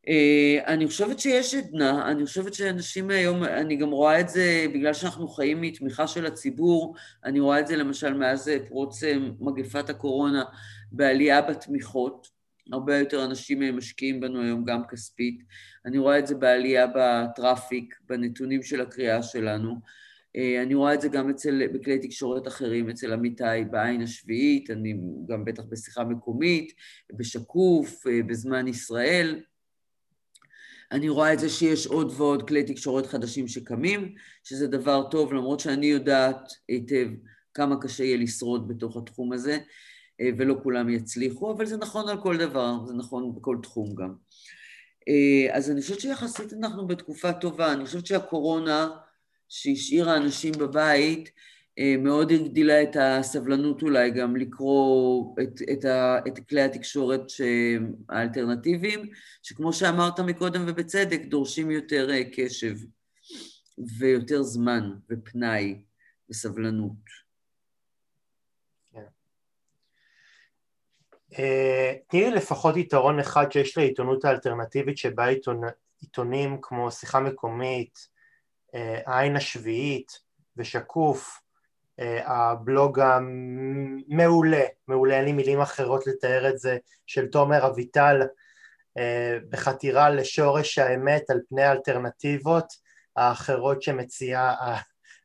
אה, 0.08 0.58
אני 0.66 0.86
חושבת 0.86 1.18
שיש 1.18 1.54
עדנה, 1.54 2.10
אני 2.10 2.26
חושבת 2.26 2.54
שאנשים 2.54 3.10
היום, 3.10 3.44
אני 3.44 3.76
גם 3.76 3.90
רואה 3.90 4.20
את 4.20 4.28
זה, 4.28 4.66
בגלל 4.74 4.92
שאנחנו 4.92 5.28
חיים 5.28 5.60
מתמיכה 5.60 6.06
של 6.06 6.26
הציבור, 6.26 6.94
אני 7.24 7.40
רואה 7.40 7.60
את 7.60 7.66
זה 7.66 7.76
למשל 7.76 8.14
מאז 8.14 8.50
פרוץ 8.68 9.00
מגפת 9.40 9.90
הקורונה 9.90 10.44
בעלייה 10.92 11.42
בתמיכות, 11.42 12.28
הרבה 12.72 12.98
יותר 12.98 13.24
אנשים 13.24 13.76
משקיעים 13.76 14.20
בנו 14.20 14.42
היום 14.42 14.64
גם 14.64 14.82
כספית. 14.90 15.42
אני 15.86 15.98
רואה 15.98 16.18
את 16.18 16.26
זה 16.26 16.34
בעלייה 16.34 16.86
בטראפיק, 16.94 17.94
בנתונים 18.08 18.62
של 18.62 18.80
הקריאה 18.80 19.22
שלנו. 19.22 19.74
אה, 20.36 20.62
אני 20.62 20.74
רואה 20.74 20.94
את 20.94 21.00
זה 21.00 21.08
גם 21.08 21.30
אצל, 21.30 21.66
בכלי 21.74 21.98
תקשורת 21.98 22.46
אחרים, 22.46 22.90
אצל 22.90 23.12
עמיתי 23.12 23.64
בעין 23.70 24.02
השביעית, 24.02 24.70
אני 24.70 24.96
גם 25.28 25.44
בטח 25.44 25.62
בשיחה 25.68 26.04
מקומית, 26.04 26.72
בשקוף, 27.12 28.06
אה, 28.06 28.22
בזמן 28.22 28.68
ישראל. 28.68 29.40
אני 30.92 31.08
רואה 31.08 31.32
את 31.32 31.38
זה 31.38 31.48
שיש 31.48 31.86
עוד 31.86 32.12
ועוד 32.16 32.48
כלי 32.48 32.64
תקשורת 32.64 33.06
חדשים 33.06 33.48
שקמים, 33.48 34.14
שזה 34.44 34.66
דבר 34.66 35.10
טוב, 35.10 35.32
למרות 35.32 35.60
שאני 35.60 35.86
יודעת 35.86 36.52
היטב 36.68 37.08
כמה 37.54 37.80
קשה 37.80 38.04
יהיה 38.04 38.16
לשרוד 38.16 38.68
בתוך 38.68 38.96
התחום 38.96 39.32
הזה. 39.32 39.58
אה, 40.20 40.30
ולא 40.38 40.56
כולם 40.62 40.88
יצליחו, 40.88 41.52
אבל 41.52 41.66
זה 41.66 41.76
נכון 41.76 42.08
על 42.08 42.22
כל 42.22 42.36
דבר, 42.36 42.74
זה 42.86 42.94
נכון 42.94 43.34
בכל 43.34 43.56
תחום 43.62 43.94
גם. 43.94 44.14
אה, 45.08 45.56
אז 45.56 45.70
אני 45.70 45.80
חושבת 45.80 46.00
שיחסית 46.00 46.52
אנחנו 46.52 46.86
בתקופה 46.86 47.32
טובה, 47.32 47.72
אני 47.72 47.84
חושבת 47.86 48.06
שהקורונה 48.06 48.88
שהשאירה 49.48 50.16
אנשים 50.16 50.52
בבית 50.58 51.30
מאוד 51.98 52.32
הגדילה 52.32 52.82
את 52.82 52.96
הסבלנות 53.00 53.82
אולי 53.82 54.10
גם 54.10 54.36
לקרוא 54.36 55.36
את, 55.42 55.62
את, 55.72 55.84
ה, 55.84 56.18
את 56.28 56.48
כלי 56.48 56.62
התקשורת 56.62 57.32
האלטרנטיביים, 58.08 59.10
שכמו 59.42 59.72
שאמרת 59.72 60.20
מקודם 60.20 60.64
ובצדק, 60.68 61.20
דורשים 61.24 61.70
יותר 61.70 62.10
קשב 62.32 62.74
ויותר 63.98 64.42
זמן 64.42 64.90
ופנאי 65.10 65.82
וסבלנות. 66.30 67.22
אה, 71.38 71.94
תני 72.08 72.20
לי 72.20 72.30
לפחות 72.30 72.76
יתרון 72.76 73.18
אחד 73.18 73.52
שיש 73.52 73.78
לעיתונות 73.78 74.24
האלטרנטיבית 74.24 74.98
שבה 74.98 75.26
עיתונ... 75.26 75.60
עיתונים 76.00 76.58
כמו 76.62 76.90
שיחה 76.90 77.20
מקומית, 77.20 78.08
אה, 78.74 79.00
העין 79.06 79.36
השביעית 79.36 80.20
ושקוף, 80.56 81.38
אה, 81.38 81.41
הבלוג 82.24 83.00
המעולה, 83.00 84.64
מעולה, 84.88 85.16
אין 85.16 85.24
לי 85.24 85.32
מילים 85.32 85.60
אחרות 85.60 86.06
לתאר 86.06 86.48
את 86.48 86.58
זה, 86.58 86.76
של 87.06 87.26
תומר 87.26 87.66
אביטל, 87.66 88.20
בחתירה 89.48 90.10
לשורש 90.10 90.78
האמת 90.78 91.30
על 91.30 91.40
פני 91.48 91.62
האלטרנטיבות 91.62 92.66
האחרות 93.16 93.82
שמציעה 93.82 94.54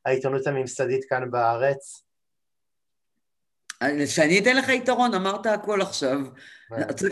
העיתונות 0.06 0.48
הממסדית 0.48 1.06
כאן 1.10 1.32
בארץ. 1.32 2.04
שאני 4.06 4.40
אתן 4.40 4.56
לך 4.56 4.70
יתרון, 4.70 5.14
אמרת 5.14 5.46
הכל 5.46 5.82
עכשיו. 5.82 6.20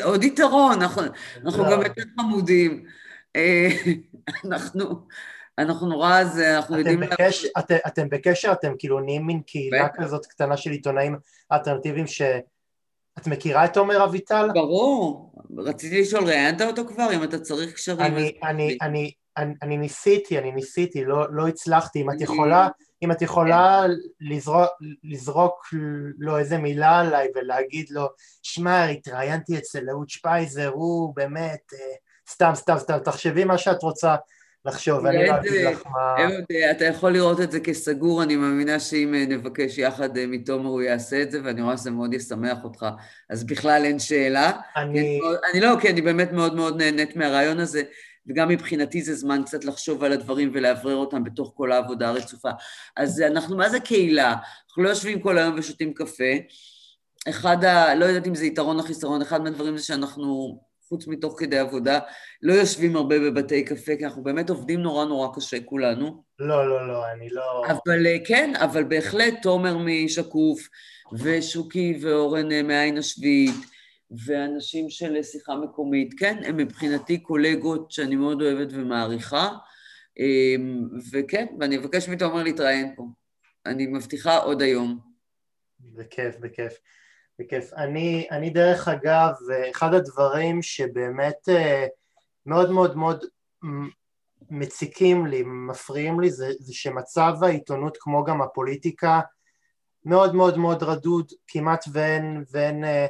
עוד 0.03 0.23
יתרון, 0.23 0.81
אנחנו 0.81 1.63
גם 1.71 1.81
יותר 1.81 2.03
חמודים. 2.19 2.85
אה, 3.35 3.67
אנחנו... 4.45 5.07
אנחנו 5.57 5.87
נורא 5.87 6.23
זה, 6.23 6.57
אנחנו 6.57 6.77
יודעים... 6.77 6.99
בקש, 6.99 7.45
את, 7.59 7.71
אתם 7.87 8.09
בקשר, 8.09 8.51
אתם 8.51 8.73
כאילו 8.79 8.99
נהיים 8.99 9.27
מין 9.27 9.41
קהילה 9.41 9.87
כזאת 9.95 10.25
קטנה 10.25 10.57
של 10.57 10.71
עיתונאים 10.71 11.15
אלטרנטיביים 11.51 12.07
ש... 12.07 12.21
את 13.19 13.27
מכירה 13.27 13.65
את 13.65 13.73
תומר 13.73 14.03
אביטל? 14.03 14.47
ברור. 14.53 15.31
רציתי 15.57 16.01
לשאול, 16.01 16.23
ראיינת 16.23 16.61
אותו 16.61 16.87
כבר? 16.87 17.07
אם 17.13 17.23
אתה 17.23 17.39
צריך 17.39 17.73
קשרים... 17.73 17.99
אני, 17.99 18.31
אני, 18.43 18.77
אני, 18.81 19.11
אני, 19.37 19.53
אני 19.61 19.77
ניסיתי, 19.77 20.39
אני 20.39 20.51
ניסיתי, 20.51 21.05
לא, 21.05 21.25
לא 21.31 21.47
הצלחתי. 21.47 22.01
אם 22.01 22.11
את 22.11 22.21
יכולה, 22.21 22.67
אם 23.03 23.11
את 23.11 23.21
יכולה 23.21 23.83
לזרוק, 24.21 24.69
לזרוק 25.03 25.67
לו 26.17 26.37
איזה 26.37 26.57
מילה 26.57 26.99
עליי 26.99 27.27
ולהגיד 27.35 27.85
לו, 27.89 28.07
שמע, 28.43 28.85
התראיינתי 28.85 29.57
אצל 29.57 29.89
אהוד 29.89 30.09
שפייזר, 30.09 30.71
הוא 30.73 31.15
באמת, 31.15 31.73
אה, 31.73 31.95
סתם, 32.31 32.51
סתם, 32.55 32.77
סתם, 32.77 32.97
תחשבי 32.99 33.43
מה 33.43 33.57
שאת 33.57 33.83
רוצה 33.83 34.15
לחשוב, 34.65 35.05
אני 35.05 35.27
לא 35.27 35.35
אגיד 35.35 35.51
לך 35.65 35.87
מה... 35.87 36.23
אהוד, 36.23 36.43
אה, 36.51 36.71
אתה 36.71 36.85
יכול 36.85 37.11
לראות 37.11 37.41
את 37.41 37.51
זה 37.51 37.59
כסגור, 37.59 38.23
אני 38.23 38.35
מאמינה 38.35 38.79
שאם 38.79 39.13
אה, 39.15 39.25
נבקש 39.25 39.77
יחד 39.77 40.09
מתומר 40.27 40.69
הוא 40.69 40.81
יעשה 40.81 41.21
את 41.21 41.31
זה, 41.31 41.39
ואני 41.43 41.61
רואה 41.61 41.77
שזה 41.77 41.91
מאוד 41.91 42.13
ישמח 42.13 42.63
אותך, 42.63 42.85
אז 43.29 43.43
בכלל 43.43 43.81
אין 43.85 43.99
שאלה. 43.99 44.51
אני... 44.77 45.19
אני 45.51 45.61
לא, 45.61 45.75
כי 45.81 45.89
אני 45.89 46.01
באמת 46.01 46.31
מאוד 46.31 46.55
מאוד 46.55 46.81
נהנית 46.81 47.15
מהרעיון 47.15 47.59
הזה. 47.59 47.81
וגם 48.27 48.49
מבחינתי 48.49 49.01
זה 49.01 49.15
זמן 49.15 49.41
קצת 49.45 49.65
לחשוב 49.65 50.03
על 50.03 50.11
הדברים 50.11 50.51
ולאוורר 50.53 50.95
אותם 50.95 51.23
בתוך 51.23 51.53
כל 51.55 51.71
העבודה 51.71 52.09
הרצופה. 52.09 52.49
אז 52.97 53.21
אנחנו, 53.21 53.57
מה 53.57 53.69
זה 53.69 53.79
קהילה? 53.79 54.35
אנחנו 54.67 54.83
לא 54.83 54.89
יושבים 54.89 55.21
כל 55.21 55.37
היום 55.37 55.55
ושותים 55.57 55.93
קפה. 55.93 56.33
אחד 57.29 57.63
ה... 57.63 57.95
לא 57.95 58.05
יודעת 58.05 58.27
אם 58.27 58.35
זה 58.35 58.45
יתרון 58.45 58.79
או 58.79 58.83
חיסרון, 58.83 59.21
אחד 59.21 59.41
מהדברים 59.41 59.77
זה 59.77 59.83
שאנחנו, 59.83 60.59
חוץ 60.89 61.07
מתוך 61.07 61.39
כדי 61.39 61.57
עבודה, 61.57 61.99
לא 62.41 62.53
יושבים 62.53 62.95
הרבה 62.95 63.19
בבתי 63.19 63.65
קפה, 63.65 63.95
כי 63.97 64.05
אנחנו 64.05 64.23
באמת 64.23 64.49
עובדים 64.49 64.81
נורא 64.81 65.05
נורא 65.05 65.35
קשה 65.35 65.57
כולנו. 65.65 66.23
לא, 66.39 66.69
לא, 66.69 66.87
לא, 66.87 67.11
אני 67.11 67.29
לא... 67.29 67.63
אבל 67.67 68.07
אה, 68.07 68.17
כן, 68.25 68.53
אבל 68.55 68.83
בהחלט 68.83 69.33
תומר 69.41 69.77
משקוף, 69.77 70.67
ושוקי 71.23 71.99
ואורן 72.01 72.51
אה, 72.51 72.63
מהעין 72.63 72.97
השביעית, 72.97 73.55
ואנשים 74.25 74.89
של 74.89 75.23
שיחה 75.23 75.55
מקומית. 75.55 76.13
כן, 76.19 76.37
הם 76.45 76.57
מבחינתי 76.57 77.17
קולגות 77.17 77.91
שאני 77.91 78.15
מאוד 78.15 78.41
אוהבת 78.41 78.67
ומעריכה, 78.71 79.49
אמ, 80.19 80.87
וכן, 81.11 81.45
ואני 81.59 81.77
אבקש 81.77 82.09
מתומר 82.09 82.43
להתראיין 82.43 82.95
פה. 82.95 83.03
אני 83.65 83.87
מבטיחה 83.87 84.37
עוד 84.37 84.61
היום. 84.61 84.99
בכיף, 85.79 86.35
בכיף. 86.39 86.73
בכיף. 87.39 87.73
אני, 87.73 88.27
אני 88.31 88.49
דרך 88.49 88.87
אגב, 88.87 89.33
אחד 89.71 89.93
הדברים 89.93 90.61
שבאמת 90.61 91.49
אה, 91.49 91.85
מאוד 92.45 92.71
מאוד 92.71 92.97
מאוד 92.97 93.25
מציקים 94.49 95.25
לי, 95.25 95.43
מפריעים 95.45 96.19
לי, 96.19 96.31
זה, 96.31 96.51
זה 96.59 96.73
שמצב 96.73 97.33
העיתונות 97.41 97.97
כמו 97.99 98.23
גם 98.23 98.41
הפוליטיקה 98.41 99.19
מאוד 100.05 100.35
מאוד 100.35 100.57
מאוד 100.57 100.83
רדוד, 100.83 101.31
כמעט 101.47 101.85
ואין, 101.91 102.43
ואין, 102.51 102.85
אה, 102.85 103.07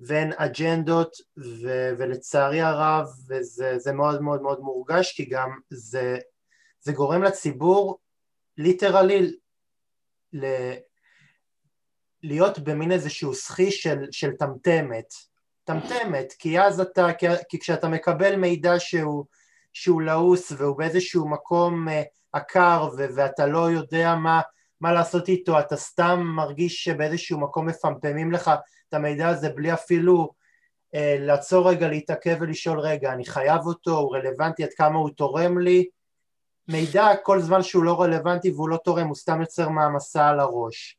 ואין 0.00 0.32
אג'נדות, 0.36 1.16
ו, 1.36 1.90
ולצערי 1.98 2.60
הרב, 2.60 3.06
וזה 3.28 3.92
מאוד 3.92 4.22
מאוד 4.22 4.42
מאוד 4.42 4.60
מורגש, 4.60 5.12
כי 5.16 5.24
גם 5.24 5.58
זה, 5.70 6.18
זה 6.80 6.92
גורם 6.92 7.22
לציבור 7.22 7.98
ליטרלי 8.58 9.36
ל... 10.32 10.46
להיות 12.24 12.58
במין 12.58 12.92
איזשהו 12.92 13.34
סחי 13.34 13.70
של, 13.70 14.06
של 14.10 14.32
טמטמת, 14.32 15.14
טמטמת, 15.64 16.32
כי 16.38 16.60
אז 16.60 16.80
אתה, 16.80 17.12
כי, 17.12 17.26
כי 17.48 17.58
כשאתה 17.58 17.88
מקבל 17.88 18.36
מידע 18.36 18.74
שהוא, 18.78 19.24
שהוא 19.72 20.02
לעוס 20.02 20.52
והוא 20.58 20.78
באיזשהו 20.78 21.28
מקום 21.28 21.88
uh, 21.88 21.92
עקר 22.32 22.88
ו, 22.98 23.06
ואתה 23.14 23.46
לא 23.46 23.70
יודע 23.70 24.14
מה, 24.14 24.40
מה 24.80 24.92
לעשות 24.92 25.28
איתו, 25.28 25.58
אתה 25.58 25.76
סתם 25.76 26.20
מרגיש 26.36 26.84
שבאיזשהו 26.84 27.40
מקום 27.40 27.66
מפמפמים 27.66 28.32
לך 28.32 28.50
את 28.88 28.94
המידע 28.94 29.28
הזה 29.28 29.48
בלי 29.48 29.72
אפילו 29.72 30.32
uh, 30.94 30.98
לעצור 31.18 31.70
רגע, 31.70 31.88
להתעכב 31.88 32.36
ולשאול 32.40 32.80
רגע, 32.80 33.12
אני 33.12 33.24
חייב 33.24 33.66
אותו, 33.66 33.98
הוא 33.98 34.16
רלוונטי, 34.16 34.64
עד 34.64 34.72
כמה 34.76 34.98
הוא 34.98 35.10
תורם 35.10 35.58
לי, 35.58 35.84
מידע 36.68 37.06
כל 37.22 37.40
זמן 37.40 37.62
שהוא 37.62 37.84
לא 37.84 38.02
רלוונטי 38.02 38.50
והוא 38.50 38.68
לא 38.68 38.78
תורם, 38.84 39.06
הוא 39.06 39.14
סתם 39.16 39.40
יוצר 39.40 39.68
מעמסה 39.68 40.28
על 40.28 40.40
הראש. 40.40 40.98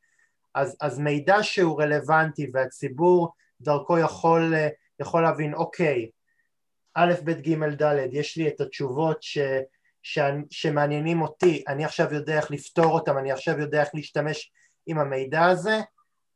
אז, 0.56 0.78
אז 0.82 1.00
מידע 1.00 1.44
שהוא 1.44 1.82
רלוונטי 1.82 2.52
והציבור 2.54 3.34
דרכו 3.62 4.00
יכול, 4.00 4.54
יכול 5.00 5.24
להבין, 5.24 5.54
אוקיי, 5.54 6.10
א', 6.94 7.14
ב', 7.24 7.32
ג', 7.32 7.84
ד', 7.84 7.96
יש 8.12 8.38
לי 8.38 8.48
את 8.48 8.62
התשובות 8.62 9.24
ש, 9.24 9.38
ש, 10.04 10.20
שמעניינים 10.50 11.22
אותי, 11.22 11.64
אני 11.68 11.86
עכשיו 11.86 12.14
יודע 12.14 12.38
איך 12.38 12.52
לפתור 12.52 12.92
אותם, 12.92 13.18
אני 13.18 13.32
עכשיו 13.32 13.60
יודע 13.60 13.82
איך 13.82 13.90
להשתמש 13.94 14.52
עם 14.86 15.00
המידע 15.00 15.46
הזה, 15.46 15.80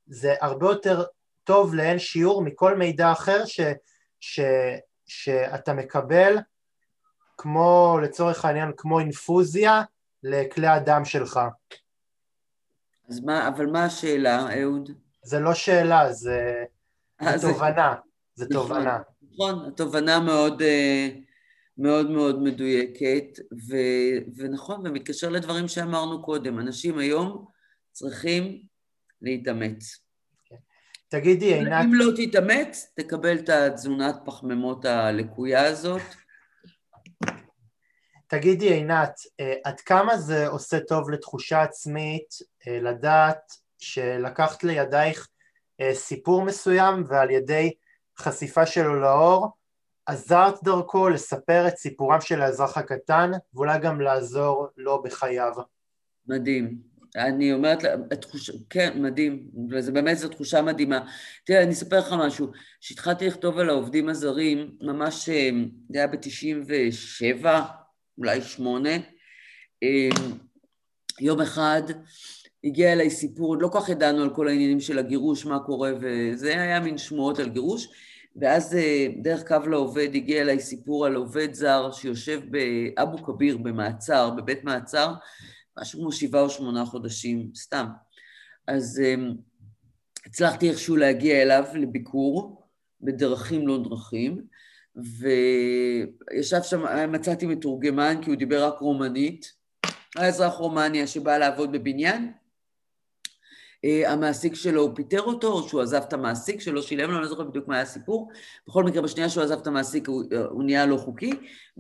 זה 0.08 0.36
הרבה 0.42 0.66
יותר 0.66 1.04
טוב 1.44 1.76
לאין 1.76 2.00
שיעור 2.00 2.42
מכל 2.42 2.78
מידע 2.78 3.12
אחר 3.12 3.46
ש, 3.46 3.60
ש, 4.20 4.40
שאתה 5.08 5.74
מקבל, 5.74 6.38
כמו 7.38 8.00
לצורך 8.04 8.46
העניין, 8.46 8.72
כמו 8.78 9.00
אינפוזיה 9.00 9.82
לכלי 10.24 10.68
הדם 10.68 11.06
שלך. 11.06 11.40
אז 13.10 13.20
מה, 13.20 13.48
אבל 13.48 13.66
מה 13.66 13.86
השאלה, 13.86 14.60
אהוד? 14.60 14.92
זה 15.24 15.40
לא 15.40 15.54
שאלה, 15.54 16.14
זה, 16.14 16.64
זה 17.22 17.28
אה, 17.28 17.40
תובנה, 17.42 17.96
זה 18.36 18.46
נכון, 18.52 18.68
תובנה. 18.68 19.00
נכון, 19.34 19.66
התובנה 19.68 20.20
מאוד, 20.20 20.62
אה, 20.62 21.10
מאוד 21.78 22.12
מאוד 22.12 22.42
מדויקת, 22.42 23.40
ו, 23.70 23.76
ונכון, 24.36 24.88
ומתקשר 24.88 25.30
לדברים 25.30 25.68
שאמרנו 25.68 26.24
קודם, 26.24 26.60
אנשים 26.60 26.98
היום 26.98 27.46
צריכים 27.92 28.62
להתאמץ. 29.22 30.00
תגידי, 31.10 31.54
עינת... 31.54 31.86
אם 31.86 31.94
לא 31.94 32.06
תתאמץ, 32.16 32.94
תקבל 32.96 33.38
את 33.38 33.50
התזונת 33.50 34.16
פחמימות 34.26 34.86
הלקויה 34.86 35.66
הזאת. 35.66 36.02
תגידי 38.30 38.74
עינת, 38.74 39.20
אה, 39.40 39.54
עד 39.64 39.80
כמה 39.82 40.18
זה 40.18 40.48
עושה 40.48 40.80
טוב 40.80 41.10
לתחושה 41.10 41.62
עצמית 41.62 42.36
אה, 42.68 42.80
לדעת 42.82 43.54
שלקחת 43.78 44.64
לידייך 44.64 45.28
אה, 45.82 45.94
סיפור 45.94 46.42
מסוים 46.42 47.04
ועל 47.08 47.32
ידי 47.32 47.74
חשיפה 48.18 48.66
שלו 48.66 49.00
לאור 49.00 49.48
עזרת 50.06 50.64
דרכו 50.64 51.10
לספר 51.10 51.68
את 51.68 51.78
סיפורם 51.78 52.22
של 52.22 52.42
האזרח 52.42 52.78
הקטן 52.78 53.32
ואולי 53.54 53.80
גם 53.80 54.02
לעזור 54.02 54.68
לו 54.78 55.04
בחייו. 55.04 55.54
מדהים. 56.28 56.78
אני 57.16 57.54
אומרת, 57.54 57.84
התחוש... 58.12 58.52
כן, 58.70 59.02
מדהים, 59.02 59.48
וזה 59.72 59.92
באמת 59.92 60.18
זו 60.18 60.30
תחושה 60.30 60.62
מדהימה. 60.62 61.00
תראה, 61.44 61.64
אני 61.64 61.72
אספר 61.72 62.00
לך 62.00 62.14
משהו. 62.20 62.52
כשהתחלתי 62.82 63.28
לכתוב 63.28 63.58
על 63.58 63.70
העובדים 63.70 64.10
הזרים, 64.10 64.72
ממש, 64.82 65.30
זה 65.90 65.98
היה 65.98 66.08
ב-97, 66.08 67.46
אולי 68.20 68.42
שמונה. 68.42 68.96
אמ, 69.84 70.38
יום 71.22 71.42
אחד 71.42 71.82
הגיע 72.64 72.94
אליי 72.94 73.10
סיפור, 73.10 73.48
עוד 73.48 73.62
לא 73.62 73.68
כל 73.68 73.80
כך 73.82 73.90
ידענו 73.90 74.22
על 74.22 74.36
כל 74.36 74.48
העניינים 74.48 74.80
של 74.80 75.00
הגירוש, 75.00 75.46
מה 75.46 75.60
קורה, 75.60 75.92
וזה 76.02 76.62
היה 76.62 76.80
מין 76.80 76.98
שמועות 76.98 77.40
על 77.40 77.50
גירוש, 77.50 77.88
ואז 78.36 78.76
אה, 78.76 79.08
דרך 79.22 79.48
קו 79.48 79.70
לעובד 79.70 80.10
הגיע 80.16 80.42
אליי 80.42 80.60
סיפור 80.60 81.06
על 81.06 81.16
עובד 81.16 81.54
זר 81.54 81.92
שיושב 81.92 82.42
באבו 82.50 83.24
כביר 83.24 83.58
במעצר, 83.58 84.30
בבית 84.30 84.64
מעצר, 84.64 85.14
משהו 85.80 86.00
כמו 86.00 86.12
שבעה 86.12 86.42
או 86.42 86.50
שמונה 86.50 86.86
חודשים, 86.86 87.50
סתם. 87.56 87.86
אז 88.68 89.02
אמ, 89.06 89.34
הצלחתי 90.26 90.70
איכשהו 90.70 90.96
להגיע 90.96 91.42
אליו 91.42 91.64
לביקור, 91.74 92.64
בדרכים 93.02 93.68
לא 93.68 93.84
דרכים, 93.84 94.42
וישב 94.96 96.62
שם, 96.62 97.12
מצאתי 97.12 97.46
מתורגמן 97.46 98.16
כי 98.22 98.30
הוא 98.30 98.38
דיבר 98.38 98.64
רק 98.68 98.80
רומנית, 98.80 99.54
היה 100.16 100.28
אזרח 100.28 100.54
רומניה 100.54 101.08
שבא 101.08 101.38
לעבוד 101.38 101.72
בבניין, 101.72 102.26
אה, 102.26 102.39
המעסיק 103.84 104.56
שלו, 104.56 104.82
הוא 104.82 104.96
פיטר 104.96 105.22
אותו, 105.22 105.48
או 105.48 105.70
שהוא 105.70 105.82
עזב 105.82 106.02
את 106.08 106.14
המעסיק 106.14 106.62
שלו, 106.62 106.82
שילם 106.82 107.10
לו, 107.10 107.16
אני 107.16 107.24
לא 107.24 107.30
זוכר 107.30 107.44
בדיוק 107.44 107.68
מה 107.68 107.74
היה 107.74 107.84
הסיפור. 107.84 108.32
בכל 108.68 108.84
מקרה, 108.84 109.02
בשנייה 109.02 109.30
שהוא 109.30 109.44
עזב 109.44 109.60
את 109.60 109.68
המעסיק, 109.68 110.08
הוא, 110.08 110.24
אה, 110.34 110.46
הוא 110.46 110.64
נהיה 110.64 110.86
לא 110.86 110.98
חוקי, 110.98 111.32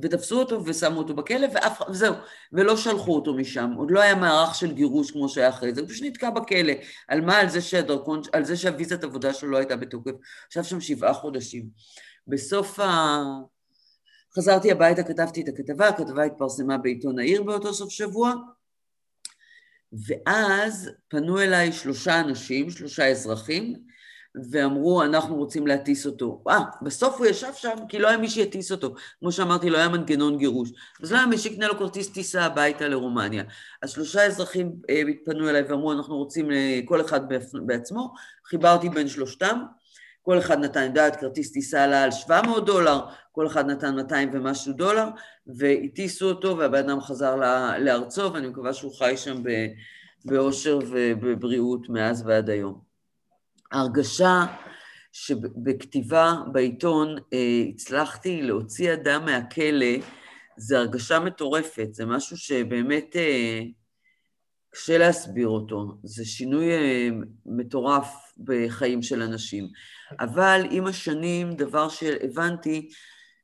ותפסו 0.04 0.39
אותו 0.39 0.66
ושמו 0.66 0.97
אותו 0.97 1.16
בכלא, 1.16 1.47
ואף, 1.54 1.82
וזהו, 1.89 2.14
ולא 2.54 2.78
שלחו 2.78 3.16
אותו 3.16 3.34
משם. 3.34 3.72
עוד 3.78 3.91
לא 3.91 4.00
היה 4.00 4.16
מערך 4.16 4.56
של 4.56 4.72
גירוש 4.72 5.12
כמו 5.12 5.30
שהיה 5.30 5.50
אחרי 5.50 5.74
זה, 5.74 5.82
הוא 5.82 5.89
פשוט 5.89 6.04
נתקע 6.06 6.30
בכלא. 6.30 6.74
על 7.08 7.22
מה? 7.22 7.38
על 7.38 7.50
זה 7.50 7.62
שהדרכון, 7.62 8.22
על 8.34 8.45
זה 8.45 8.58
שהוויזת 8.58 9.04
עבודה 9.04 9.34
שלו 9.34 9.50
לא 9.50 9.58
הייתה 9.58 9.76
בתוקף. 9.76 10.12
ישב 10.52 10.64
שם 10.64 10.82
שבעה 10.82 11.14
חודשים. 11.14 11.66
בסוף 12.28 12.80
ה... 12.80 13.24
חזרתי 14.36 14.72
הביתה, 14.72 15.04
כתבתי 15.04 15.41
את 15.41 15.47
הכתבה, 15.47 15.88
הכתבה 15.88 16.24
התפרסמה 16.24 16.78
בעיתון 16.78 17.20
העיר 17.20 17.43
באותו 17.43 17.74
סוף 17.74 17.89
שבוע, 17.89 18.34
ואז 19.93 20.89
פנו 21.07 21.39
אליי 21.39 21.71
שלושה 21.71 22.19
אנשים, 22.19 22.69
שלושה 22.69 23.07
אזרחים, 23.07 23.75
ואמרו, 24.51 25.03
אנחנו 25.03 25.35
רוצים 25.35 25.67
להטיס 25.67 26.05
אותו. 26.05 26.43
אה, 26.49 26.59
בסוף 26.81 27.17
הוא 27.17 27.25
ישב 27.25 27.53
שם 27.55 27.75
כי 27.89 27.99
לא 27.99 28.07
היה 28.07 28.17
מי 28.17 28.29
שיטיס 28.29 28.71
אותו. 28.71 28.95
כמו 29.19 29.31
שאמרתי, 29.31 29.69
לא 29.69 29.77
היה 29.77 29.89
מנגנון 29.89 30.37
גירוש. 30.37 30.69
אז 31.03 31.11
לא 31.11 31.17
היה 31.17 31.25
מי 31.25 31.37
שיקנה 31.37 31.67
לו 31.67 31.77
כרטיס 31.77 32.09
טיסה 32.09 32.45
הביתה 32.45 32.87
לרומניה. 32.87 33.43
אז 33.81 33.89
שלושה 33.89 34.25
אזרחים 34.25 34.75
אה, 34.89 35.01
פנו 35.25 35.49
אליי 35.49 35.61
ואמרו, 35.61 35.93
אנחנו 35.93 36.17
רוצים 36.17 36.51
אה, 36.51 36.79
כל 36.85 37.01
אחד 37.01 37.21
בעצמו. 37.65 38.13
חיברתי 38.45 38.89
בין 38.89 39.07
שלושתם, 39.07 39.59
כל 40.30 40.39
אחד 40.39 40.59
נתן, 40.59 40.80
אני 40.80 40.88
יודעת, 40.88 41.15
כרטיס 41.15 41.51
טיסה 41.51 41.84
עלה 41.84 42.03
על 42.03 42.11
700 42.11 42.65
דולר, 42.65 42.99
כל 43.32 43.47
אחד 43.47 43.65
נתן 43.65 43.95
200 43.95 44.30
ומשהו 44.34 44.73
דולר, 44.73 45.07
והטיסו 45.47 46.30
אותו 46.30 46.57
והבן 46.57 46.89
אדם 46.89 47.01
חזר 47.01 47.36
לארצו, 47.80 48.34
ואני 48.34 48.47
מקווה 48.47 48.73
שהוא 48.73 48.97
חי 48.97 49.17
שם 49.17 49.43
באושר 50.25 50.80
ובבריאות 50.89 51.89
מאז 51.89 52.23
ועד 52.27 52.49
היום. 52.49 52.82
ההרגשה 53.71 54.45
שבכתיבה 55.11 56.34
בעיתון 56.51 57.15
אה, 57.34 57.63
הצלחתי 57.69 58.41
להוציא 58.41 58.93
אדם 58.93 59.25
מהכלא, 59.25 59.95
זה 60.57 60.77
הרגשה 60.77 61.19
מטורפת, 61.19 61.88
זה 61.91 62.05
משהו 62.05 62.38
שבאמת 62.38 63.15
אה, 63.15 63.61
קשה 64.72 64.97
להסביר 64.97 65.47
אותו, 65.47 65.97
זה 66.03 66.26
שינוי 66.26 66.72
אה, 66.72 67.09
מטורף 67.45 68.34
בחיים 68.38 69.01
של 69.01 69.22
אנשים. 69.22 69.67
אבל 70.20 70.61
עם 70.72 70.88
השנים, 70.88 71.53
דבר 71.53 71.89
שהבנתי, 71.89 72.89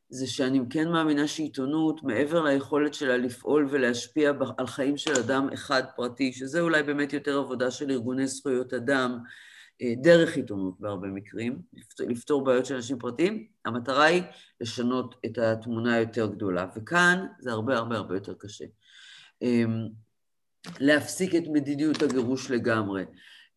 זה 0.09 0.27
שאני 0.27 0.59
כן 0.69 0.89
מאמינה 0.89 1.27
שעיתונות, 1.27 2.03
מעבר 2.03 2.43
ליכולת 2.43 2.93
שלה 2.93 3.17
לפעול 3.17 3.67
ולהשפיע 3.71 4.31
על 4.57 4.67
חיים 4.67 4.97
של 4.97 5.13
אדם 5.19 5.49
אחד 5.53 5.83
פרטי, 5.95 6.33
שזה 6.33 6.61
אולי 6.61 6.83
באמת 6.83 7.13
יותר 7.13 7.37
עבודה 7.37 7.71
של 7.71 7.91
ארגוני 7.91 8.27
זכויות 8.27 8.73
אדם, 8.73 9.17
אה, 9.81 9.93
דרך 10.01 10.35
עיתונות 10.35 10.79
בהרבה 10.79 11.07
מקרים, 11.07 11.61
לפתור 11.99 12.43
בעיות 12.43 12.65
של 12.65 12.75
אנשים 12.75 12.99
פרטיים, 12.99 13.47
המטרה 13.65 14.03
היא 14.03 14.23
לשנות 14.61 15.15
את 15.25 15.37
התמונה 15.37 15.95
היותר 15.95 16.25
גדולה, 16.25 16.67
וכאן 16.75 17.25
זה 17.39 17.51
הרבה 17.51 17.77
הרבה 17.77 17.95
הרבה 17.95 18.15
יותר 18.15 18.33
קשה. 18.39 18.65
להפסיק 20.79 21.35
את 21.35 21.43
מדיניות 21.53 22.01
הגירוש 22.01 22.51
לגמרי, 22.51 23.03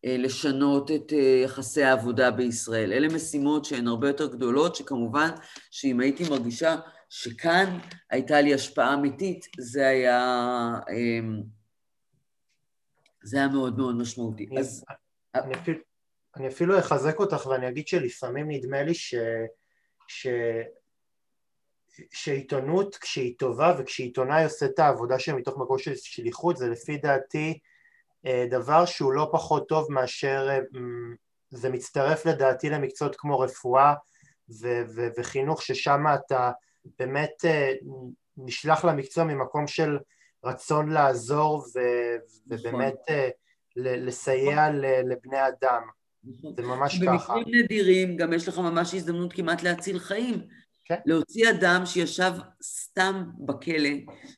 אה, 0.05 0.17
לשנות 0.17 0.91
את 0.91 1.13
אה, 1.13 1.41
יחסי 1.43 1.83
העבודה 1.83 2.31
בישראל. 2.31 2.93
אלה 2.93 3.07
משימות 3.07 3.65
שהן 3.65 3.87
הרבה 3.87 4.07
יותר 4.07 4.27
גדולות, 4.27 4.75
שכמובן 4.75 5.29
שאם 5.71 5.99
הייתי 5.99 6.29
מרגישה 6.29 6.75
שכאן 7.09 7.79
הייתה 8.09 8.41
לי 8.41 8.53
השפעה 8.53 8.93
אמיתית, 8.93 9.45
זה 9.59 9.87
היה, 9.87 10.19
אמ, 10.91 11.41
זה 13.23 13.37
היה 13.37 13.47
מאוד 13.47 13.77
מאוד 13.77 13.95
משמעותי. 13.95 14.49
אז... 14.59 14.85
אני 15.35 15.53
אפילו, 15.53 15.79
אני 16.37 16.47
אפילו 16.47 16.79
אחזק 16.79 17.19
אותך 17.19 17.45
ואני 17.45 17.69
אגיד 17.69 17.87
שלפעמים 17.87 18.51
נדמה 18.51 18.83
לי 18.83 18.93
ש... 18.93 19.15
ש... 20.07 20.27
שעיתונות 22.11 22.95
כשהיא 22.95 23.35
טובה 23.37 23.75
וכשעיתונאי 23.77 24.43
עושה 24.43 24.65
את 24.65 24.79
העבודה 24.79 25.19
שלו 25.19 25.37
מתוך 25.37 25.57
מקום 25.57 25.77
של 25.77 25.95
שליחות 25.95 26.57
זה 26.57 26.69
לפי 26.69 26.97
דעתי 26.97 27.59
אה, 28.25 28.45
דבר 28.49 28.85
שהוא 28.85 29.13
לא 29.13 29.29
פחות 29.31 29.67
טוב 29.67 29.91
מאשר 29.91 30.47
אה, 30.49 30.59
זה 31.49 31.69
מצטרף 31.69 32.25
לדעתי 32.25 32.69
למקצועות 32.69 33.15
כמו 33.15 33.39
רפואה 33.39 33.93
ו- 34.61 34.81
ו- 34.95 35.07
וחינוך 35.17 35.61
ששם 35.61 36.03
אתה 36.15 36.51
באמת 36.99 37.45
אה, 37.45 37.71
נשלח 38.37 38.85
למקצוע 38.85 39.23
ממקום 39.23 39.67
של 39.67 39.97
רצון 40.43 40.89
לעזור 40.89 41.65
ו- 41.75 42.15
נכון. 42.47 42.67
ובאמת 42.67 42.95
לסייע 43.75 44.69
לבני 45.03 45.47
אדם 45.47 45.81
נכון. 46.23 46.53
זה 46.55 46.61
ממש 46.61 46.99
ככה. 47.03 47.11
במקרים 47.11 47.55
נדירים 47.55 48.17
גם 48.17 48.33
יש 48.33 48.47
לך 48.47 48.57
ממש 48.57 48.93
הזדמנות 48.93 49.33
כמעט 49.33 49.63
להציל 49.63 49.99
חיים. 49.99 50.47
כן. 50.89 50.95
להוציא 51.05 51.49
אדם 51.49 51.85
שישב 51.85 52.31
סתם 52.63 53.23
בכלא 53.45 53.89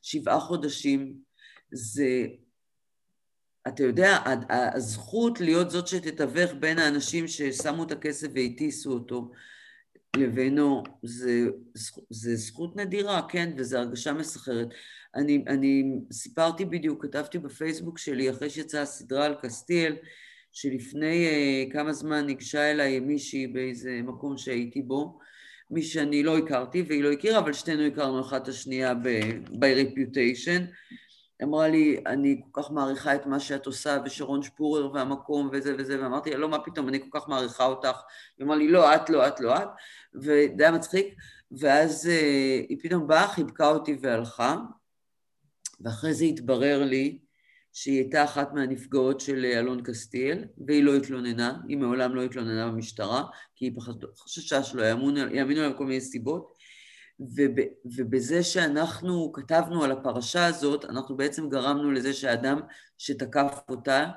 שבעה 0.02 0.40
חודשים, 0.40 1.14
זה, 1.72 2.26
אתה 3.68 3.82
יודע, 3.82 4.18
הזכות 4.74 5.40
להיות 5.40 5.70
זאת 5.70 5.86
שתתווך 5.88 6.52
בין 6.60 6.78
האנשים 6.78 7.28
ששמו 7.28 7.84
את 7.84 7.92
הכסף 7.92 8.28
והטיסו 8.34 8.92
אותו 8.92 9.30
לבינו, 10.16 10.82
זה, 11.02 11.40
זה 12.10 12.36
זכות 12.36 12.76
נדירה, 12.76 13.28
כן, 13.28 13.52
וזו 13.56 13.78
הרגשה 13.78 14.12
מסחרת. 14.12 14.68
אני, 15.14 15.44
אני 15.48 15.84
סיפרתי 16.12 16.64
בדיוק, 16.64 17.06
כתבתי 17.06 17.38
בפייסבוק 17.38 17.98
שלי, 17.98 18.30
אחרי 18.30 18.50
שיצאה 18.50 18.82
הסדרה 18.82 19.24
על 19.24 19.34
קסטיאל, 19.42 19.96
שלפני 20.52 21.26
uh, 21.26 21.72
כמה 21.72 21.92
זמן 21.92 22.26
ניגשה 22.26 22.70
אליי 22.70 23.00
מישהי 23.00 23.46
באיזה 23.46 24.00
מקום 24.02 24.38
שהייתי 24.38 24.82
בו, 24.82 25.18
מי 25.72 25.82
שאני 25.82 26.22
לא 26.22 26.38
הכרתי 26.38 26.82
והיא 26.88 27.02
לא 27.02 27.12
הכירה, 27.12 27.38
אבל 27.38 27.52
שתינו 27.52 27.82
הכרנו 27.82 28.20
אחת 28.20 28.48
השנייה 28.48 28.94
ב-reputation. 28.94 30.62
אמרה 31.42 31.68
לי, 31.68 32.00
אני 32.06 32.40
כל 32.50 32.62
כך 32.62 32.70
מעריכה 32.70 33.14
את 33.14 33.26
מה 33.26 33.40
שאת 33.40 33.66
עושה, 33.66 33.98
ושרון 34.04 34.42
שפורר 34.42 34.92
והמקום 34.92 35.50
וזה 35.52 35.74
וזה, 35.78 36.02
ואמרתי 36.02 36.30
לה, 36.30 36.36
לא, 36.36 36.48
מה 36.48 36.58
פתאום, 36.58 36.88
אני 36.88 37.00
כל 37.00 37.20
כך 37.20 37.28
מעריכה 37.28 37.64
אותך. 37.64 38.00
היא 38.38 38.46
אמרה 38.46 38.56
לי, 38.56 38.68
לא, 38.68 38.94
את, 38.94 39.10
לא, 39.10 39.28
את, 39.28 39.40
לא, 39.40 39.56
את, 39.56 39.68
וזה 40.14 40.54
היה 40.58 40.72
מצחיק. 40.72 41.14
ואז 41.52 42.08
אה, 42.08 42.60
היא 42.68 42.78
פתאום 42.82 43.06
באה, 43.06 43.28
חיבקה 43.28 43.68
אותי 43.68 43.96
והלכה, 44.00 44.56
ואחרי 45.80 46.14
זה 46.14 46.24
התברר 46.24 46.84
לי 46.84 47.18
שהיא 47.72 47.98
הייתה 47.98 48.24
אחת 48.24 48.52
מהנפגעות 48.52 49.20
של 49.20 49.44
אה, 49.44 49.58
אלון 49.58 49.82
קסטיאל, 49.82 50.44
והיא 50.66 50.84
לא 50.84 50.96
התלוננה, 50.96 51.58
היא 51.68 51.76
מעולם 51.76 52.14
לא 52.14 52.22
התלוננה 52.22 52.68
במשטרה, 52.68 53.24
כי 53.56 53.64
היא 53.64 53.72
חששה 54.18 54.62
שלא 54.62 54.82
יאמינו 55.32 55.60
לה 55.60 55.72
כל 55.72 55.86
מיני 55.86 56.00
סיבות, 56.00 56.52
וב, 57.20 57.56
ובזה 57.96 58.42
שאנחנו 58.42 59.32
כתבנו 59.32 59.84
על 59.84 59.92
הפרשה 59.92 60.46
הזאת, 60.46 60.84
אנחנו 60.84 61.16
בעצם 61.16 61.48
גרמנו 61.48 61.90
לזה 61.90 62.12
שהאדם 62.12 62.60
שתקף 62.98 63.60
אותה 63.68 64.10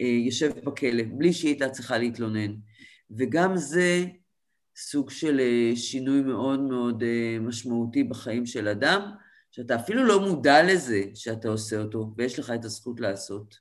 אה, 0.00 0.06
יושב 0.06 0.52
בכלא, 0.64 1.02
בלי 1.18 1.32
שהיא 1.32 1.50
הייתה 1.50 1.68
צריכה 1.68 1.98
להתלונן. 1.98 2.54
וגם 3.10 3.56
זה 3.56 4.04
סוג 4.76 5.10
של 5.10 5.40
אה, 5.40 5.76
שינוי 5.76 6.20
מאוד 6.20 6.60
מאוד 6.60 7.04
משמעותי 7.40 8.04
בחיים 8.04 8.46
של 8.46 8.68
אדם, 8.68 9.10
שאתה 9.56 9.76
אפילו 9.76 10.04
לא 10.04 10.20
מודע 10.20 10.62
לזה 10.62 11.02
שאתה 11.14 11.48
עושה 11.48 11.78
אותו, 11.78 12.10
ויש 12.16 12.38
לך 12.38 12.52
את 12.54 12.64
הזכות 12.64 13.00
לעשות. 13.00 13.58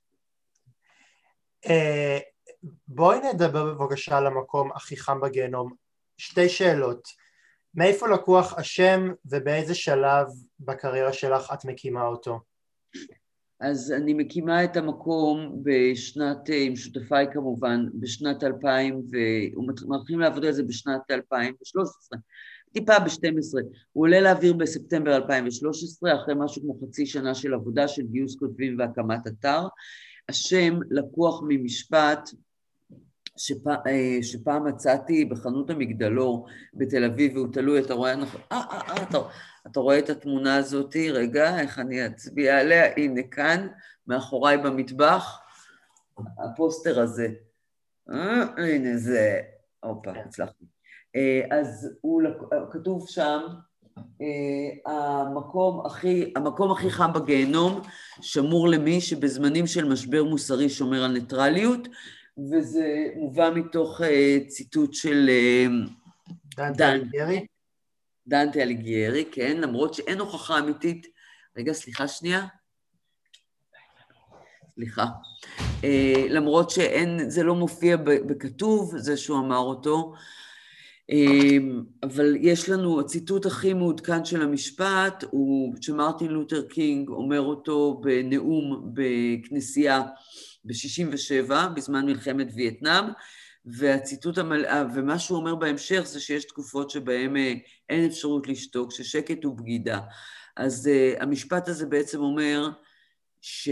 אה, 1.66 2.20
בואי 2.88 3.20
נדבר 3.34 3.74
בבקשה 3.74 4.18
על 4.18 4.28
המקום 4.28 4.72
הכי 4.72 4.98
חם 4.98 5.22
בגיהנום. 5.22 5.74
שתי 6.18 6.50
שאלות. 6.50 7.08
מאיפה 7.76 8.08
לקוח 8.08 8.54
השם 8.58 9.12
ובאיזה 9.26 9.76
שלב 9.76 10.28
בקריירה 10.60 11.14
שלך 11.14 11.54
את 11.54 11.66
מקימה 11.66 12.08
אותו? 12.08 12.40
אז 13.60 13.92
אני 13.92 14.14
מקימה 14.14 14.64
את 14.64 14.78
המקום 14.78 15.64
בשנת, 15.64 16.50
אה, 16.50 16.62
עם 16.62 16.76
שותפיי 16.76 17.28
כמובן, 17.34 17.86
בשנת 18.00 18.44
2000, 18.44 19.02
ומתחילים 19.88 20.20
לעבוד 20.20 20.46
על 20.46 20.52
זה 20.52 20.64
בשנת 20.64 21.12
2013. 21.12 22.20
טיפה 22.74 23.00
ב-12. 23.00 23.62
הוא 23.94 24.04
עולה 24.04 24.22
לאוויר 24.22 24.54
בספטמבר 24.54 25.16
2013, 25.16 26.16
אחרי 26.16 26.34
משהו 26.38 26.62
כמו 26.62 26.88
חצי 26.88 27.06
שנה 27.06 27.36
של 27.36 27.54
עבודה 27.54 27.88
של 27.88 28.02
גיוס 28.08 28.36
כותבים 28.36 28.80
והקמת 28.80 29.28
אתר. 29.28 29.68
השם 30.30 30.80
לקוח 30.90 31.42
ממשפט 31.48 32.30
שפ... 33.38 33.68
אה, 33.68 34.18
שפעם 34.22 34.68
מצאתי 34.68 35.26
בחנות 35.26 35.70
המגדלור 35.70 36.48
בתל 36.74 37.04
אביב, 37.04 37.36
והוא 37.36 37.54
תלוי, 37.54 37.80
אתה 37.80 37.94
רואה, 37.94 38.16
נכון, 38.16 38.42
אה, 38.52 38.62
אה, 38.72 38.82
אה, 38.90 39.04
אתה, 39.04 39.18
אתה 39.68 39.80
רואה 39.80 40.00
את 40.00 40.10
התמונה 40.10 40.56
הזאת, 40.56 40.96
רגע, 40.96 41.60
איך 41.60 41.80
אני 41.80 42.08
אצביע 42.08 42.60
עליה, 42.60 42.94
הנה 42.98 43.22
כאן, 43.32 43.68
מאחוריי 44.08 44.58
במטבח, 44.58 45.40
הפוסטר 46.18 47.00
הזה. 47.00 47.28
אה, 48.10 48.44
הנה 48.58 48.98
זה, 48.98 49.42
הופה, 49.84 50.12
הצלחתי. 50.12 50.75
אה, 51.16 51.60
אז 51.60 51.90
הוא, 52.02 52.22
כתוב 52.72 53.08
שם, 53.10 53.40
אה, 53.98 54.92
המקום 54.92 55.86
הכי, 55.86 56.34
המקום 56.36 56.72
הכי 56.72 56.90
חם 56.90 57.14
בגיהנום 57.14 57.82
שמור 58.22 58.68
למי 58.68 59.02
שבזמנים 59.02 59.68
של 59.68 59.86
משבר 59.86 60.24
מוסרי 60.24 60.70
שומר 60.70 61.04
על 61.04 61.12
ניטרליות, 61.12 61.88
וזה 62.52 63.08
מובא 63.16 63.50
מתוך 63.56 64.02
אה, 64.02 64.38
ציטוט 64.48 64.94
של 64.94 65.30
דנטה 66.58 66.92
אליגיירי. 66.92 67.46
דנטה 68.28 68.60
אליגיירי, 68.60 69.26
כן, 69.32 69.58
למרות 69.62 69.94
שאין 69.94 70.20
הוכחה 70.20 70.60
אמיתית. 70.60 71.08
רגע, 71.58 71.74
סליחה 71.74 72.08
שנייה. 72.08 72.46
סליחה. 74.76 75.06
למרות 76.30 76.70
שאין, 76.70 77.30
זה 77.30 77.44
לא 77.44 77.56
מופיע 77.56 77.98
בכתוב, 77.98 78.98
זה 78.98 79.18
שהוא 79.18 79.40
אמר 79.40 79.58
אותו. 79.58 80.14
אמ, 81.10 81.84
אבל 82.04 82.36
יש 82.40 82.70
לנו, 82.70 83.00
הציטוט 83.00 83.46
הכי 83.46 83.74
מעודכן 83.74 84.26
של 84.26 84.42
המשפט 84.42 85.24
הוא 85.32 85.76
שמרטין 85.82 86.32
לותר 86.32 86.68
קינג 86.68 87.10
אומר 87.10 87.42
אותו 87.42 88.02
בנאום 88.04 88.92
בכנסייה 88.94 90.02
ב-67' 90.66 91.54
בזמן 91.76 92.06
מלחמת 92.06 92.48
וייטנאם 92.56 93.06
והציטוט 93.66 94.38
המלא, 94.38 94.70
ומה 94.96 95.20
שהוא 95.20 95.38
אומר 95.38 95.56
בהמשך 95.56 96.02
זה 96.06 96.20
שיש 96.20 96.46
תקופות 96.46 96.90
שבהן 96.90 97.38
אה, 97.38 97.54
אין 97.90 98.06
אפשרות 98.06 98.48
לשתוק, 98.48 98.92
ששקט 98.92 99.44
הוא 99.44 99.58
בגידה. 99.58 100.00
אז 100.58 100.90
uh, 100.90 101.24
המשפט 101.24 101.68
הזה 101.68 101.86
בעצם 101.86 102.20
אומר 102.20 102.70
ש... 103.42 103.70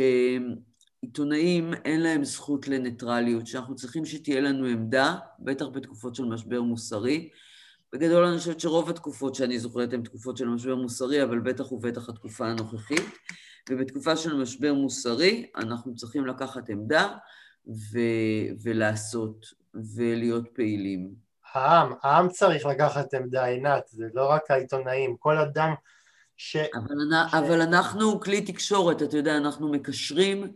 עיתונאים 1.03 1.73
אין 1.73 2.01
להם 2.01 2.23
זכות 2.23 2.67
לניטרליות, 2.67 3.47
שאנחנו 3.47 3.75
צריכים 3.75 4.05
שתהיה 4.05 4.41
לנו 4.41 4.65
עמדה, 4.65 5.15
בטח 5.39 5.65
בתקופות 5.65 6.15
של 6.15 6.25
משבר 6.25 6.61
מוסרי. 6.61 7.29
בגדול 7.93 8.25
אני 8.25 8.37
חושבת 8.37 8.59
שרוב 8.59 8.89
התקופות 8.89 9.35
שאני 9.35 9.59
זוכרת 9.59 9.93
הן 9.93 10.03
תקופות 10.03 10.37
של 10.37 10.47
משבר 10.47 10.75
מוסרי, 10.75 11.23
אבל 11.23 11.39
בטח 11.39 11.71
ובטח 11.71 12.09
התקופה 12.09 12.47
הנוכחית. 12.47 13.05
ובתקופה 13.69 14.17
של 14.17 14.33
משבר 14.35 14.73
מוסרי 14.73 15.49
אנחנו 15.55 15.95
צריכים 15.95 16.25
לקחת 16.25 16.69
עמדה 16.69 17.07
ו- 17.67 18.49
ולעשות 18.63 19.45
ולהיות 19.95 20.47
פעילים. 20.53 21.13
העם, 21.53 21.93
העם 22.03 22.29
צריך 22.29 22.65
לקחת 22.65 23.13
עמדה, 23.13 23.45
עינת, 23.45 23.83
זה 23.87 24.05
לא 24.13 24.29
רק 24.29 24.51
העיתונאים, 24.51 25.15
כל 25.19 25.37
אדם 25.37 25.73
ש... 26.37 26.55
אבל, 26.55 26.95
ש... 27.31 27.33
אבל 27.33 27.61
אנחנו 27.61 28.19
כלי 28.19 28.41
תקשורת, 28.41 29.01
אתה 29.01 29.17
יודע, 29.17 29.37
אנחנו 29.37 29.71
מקשרים 29.71 30.53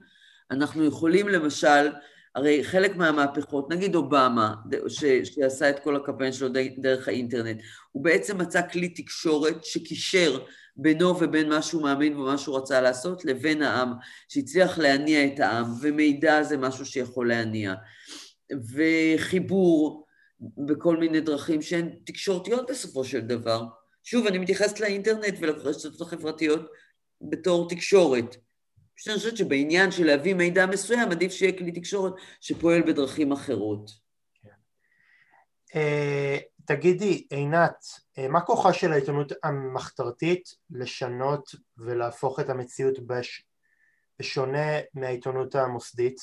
אנחנו 0.51 0.85
יכולים 0.85 1.27
למשל, 1.27 1.91
הרי 2.35 2.63
חלק 2.63 2.95
מהמהפכות, 2.95 3.69
נגיד 3.69 3.95
אובמה, 3.95 4.53
ש, 4.87 5.05
שעשה 5.23 5.69
את 5.69 5.79
כל 5.79 5.95
הקמפיין 5.95 6.31
שלו 6.31 6.49
דרך 6.77 7.07
האינטרנט, 7.07 7.61
הוא 7.91 8.03
בעצם 8.03 8.37
מצא 8.37 8.61
כלי 8.71 8.89
תקשורת 8.89 9.65
שקישר 9.65 10.39
בינו 10.75 11.19
ובין 11.19 11.49
מה 11.49 11.61
שהוא 11.61 11.83
מאמין 11.83 12.17
ומה 12.17 12.37
שהוא 12.37 12.57
רצה 12.57 12.81
לעשות 12.81 13.25
לבין 13.25 13.61
העם, 13.61 13.93
שהצליח 14.29 14.77
להניע 14.77 15.25
את 15.25 15.39
העם, 15.39 15.65
ומידע 15.81 16.43
זה 16.43 16.57
משהו 16.57 16.85
שיכול 16.85 17.27
להניע, 17.27 17.73
וחיבור 18.73 20.07
בכל 20.39 20.97
מיני 20.97 21.21
דרכים 21.21 21.61
שהן 21.61 21.89
תקשורתיות 22.05 22.69
בסופו 22.69 23.03
של 23.03 23.19
דבר. 23.19 23.63
שוב, 24.03 24.27
אני 24.27 24.37
מתייחסת 24.37 24.79
לאינטרנט 24.79 25.33
ולרשתות 25.39 26.01
החברתיות 26.01 26.61
בתור 27.21 27.69
תקשורת. 27.69 28.35
פשוט 28.97 29.07
אני 29.07 29.17
חושבת 29.17 29.37
שבעניין 29.37 29.91
של 29.91 30.05
להביא 30.05 30.33
מידע 30.33 30.65
מסוים, 30.65 31.11
עדיף 31.11 31.31
שיהיה 31.31 31.57
כלי 31.57 31.71
תקשורת 31.71 32.13
שפועל 32.41 32.81
בדרכים 32.81 33.31
אחרות. 33.31 33.91
אה, 35.75 36.37
תגידי, 36.65 37.27
עינת, 37.29 37.85
אה, 38.17 38.27
מה 38.27 38.41
כוחה 38.41 38.73
של 38.73 38.91
העיתונות 38.91 39.31
המחתרתית 39.43 40.55
לשנות 40.71 41.49
ולהפוך 41.77 42.39
את 42.39 42.49
המציאות 42.49 42.99
בש... 42.99 43.43
בשונה 44.19 44.79
מהעיתונות 44.93 45.55
המוסדית? 45.55 46.17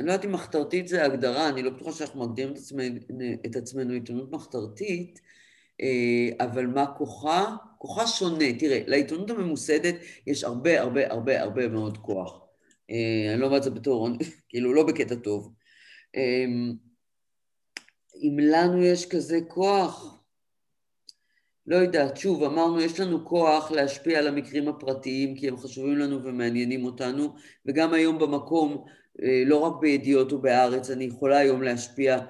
אני 0.00 0.06
לא 0.06 0.12
יודעת 0.12 0.24
אם 0.24 0.32
מחתרתית 0.32 0.88
זה 0.88 1.04
הגדרה, 1.04 1.48
אני 1.48 1.62
לא 1.62 1.70
בטוחה 1.70 1.92
שאנחנו 1.92 2.28
מגדירים 2.28 2.52
את 2.52 2.58
עצמנו, 2.58 3.00
את 3.46 3.56
עצמנו 3.56 3.92
עיתונות 3.92 4.30
מחתרתית, 4.30 5.20
אבל 6.40 6.66
מה 6.66 6.86
כוחה? 6.86 7.56
כוחה 7.78 8.06
שונה. 8.06 8.58
תראה, 8.58 8.80
לעיתונות 8.86 9.30
הממוסדת 9.30 9.94
יש 10.26 10.44
הרבה 10.44 10.80
הרבה 10.80 11.12
הרבה 11.12 11.42
הרבה 11.42 11.68
מאוד 11.68 11.98
כוח. 11.98 12.40
אה, 12.90 13.32
אני 13.32 13.40
לא 13.40 13.46
אומרת 13.46 13.58
את 13.58 13.64
זה 13.64 13.70
בתור, 13.70 14.08
כאילו 14.48 14.74
לא 14.74 14.86
בקטע 14.86 15.14
טוב. 15.14 15.52
אה, 16.16 16.44
אם 18.22 18.36
לנו 18.40 18.84
יש 18.84 19.06
כזה 19.06 19.38
כוח, 19.48 20.18
לא 21.66 21.76
יודעת, 21.76 22.16
שוב, 22.16 22.42
אמרנו, 22.42 22.80
יש 22.80 23.00
לנו 23.00 23.24
כוח 23.24 23.70
להשפיע 23.70 24.18
על 24.18 24.26
המקרים 24.26 24.68
הפרטיים 24.68 25.34
כי 25.34 25.48
הם 25.48 25.56
חשובים 25.56 25.98
לנו 25.98 26.24
ומעניינים 26.24 26.84
אותנו, 26.84 27.34
וגם 27.66 27.94
היום 27.94 28.18
במקום, 28.18 28.84
אה, 29.22 29.42
לא 29.46 29.58
רק 29.58 29.72
בידיעות 29.80 30.32
ובארץ, 30.32 30.90
אני 30.90 31.04
יכולה 31.04 31.38
היום 31.38 31.62
להשפיע, 31.62 32.18
אה, 32.18 32.24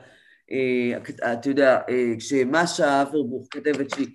אתה 1.33 1.51
יודע, 1.51 1.79
אה, 1.89 2.13
כשמשה 2.19 3.03
אברבוך 3.03 3.49
כותבת 3.53 3.91
שהיא 3.91 4.09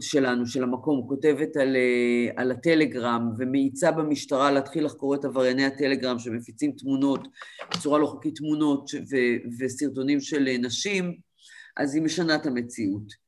שלנו, 0.00 0.46
של 0.46 0.62
המקום, 0.62 1.08
כותבת 1.08 1.56
על, 1.56 1.76
על 2.36 2.50
הטלגרם 2.50 3.30
ומאיצה 3.38 3.90
במשטרה 3.90 4.50
להתחיל 4.50 4.84
לחקור 4.84 5.14
את 5.14 5.24
עברייני 5.24 5.64
הטלגרם 5.64 6.18
שמפיצים 6.18 6.72
תמונות, 6.72 7.28
בצורה 7.70 7.98
לא 7.98 8.06
חוקית 8.06 8.34
תמונות 8.36 8.90
ו, 8.94 9.16
וסרטונים 9.58 10.20
של 10.20 10.48
נשים, 10.58 11.16
אז 11.76 11.94
היא 11.94 12.02
משנה 12.02 12.34
את 12.34 12.46
המציאות. 12.46 13.24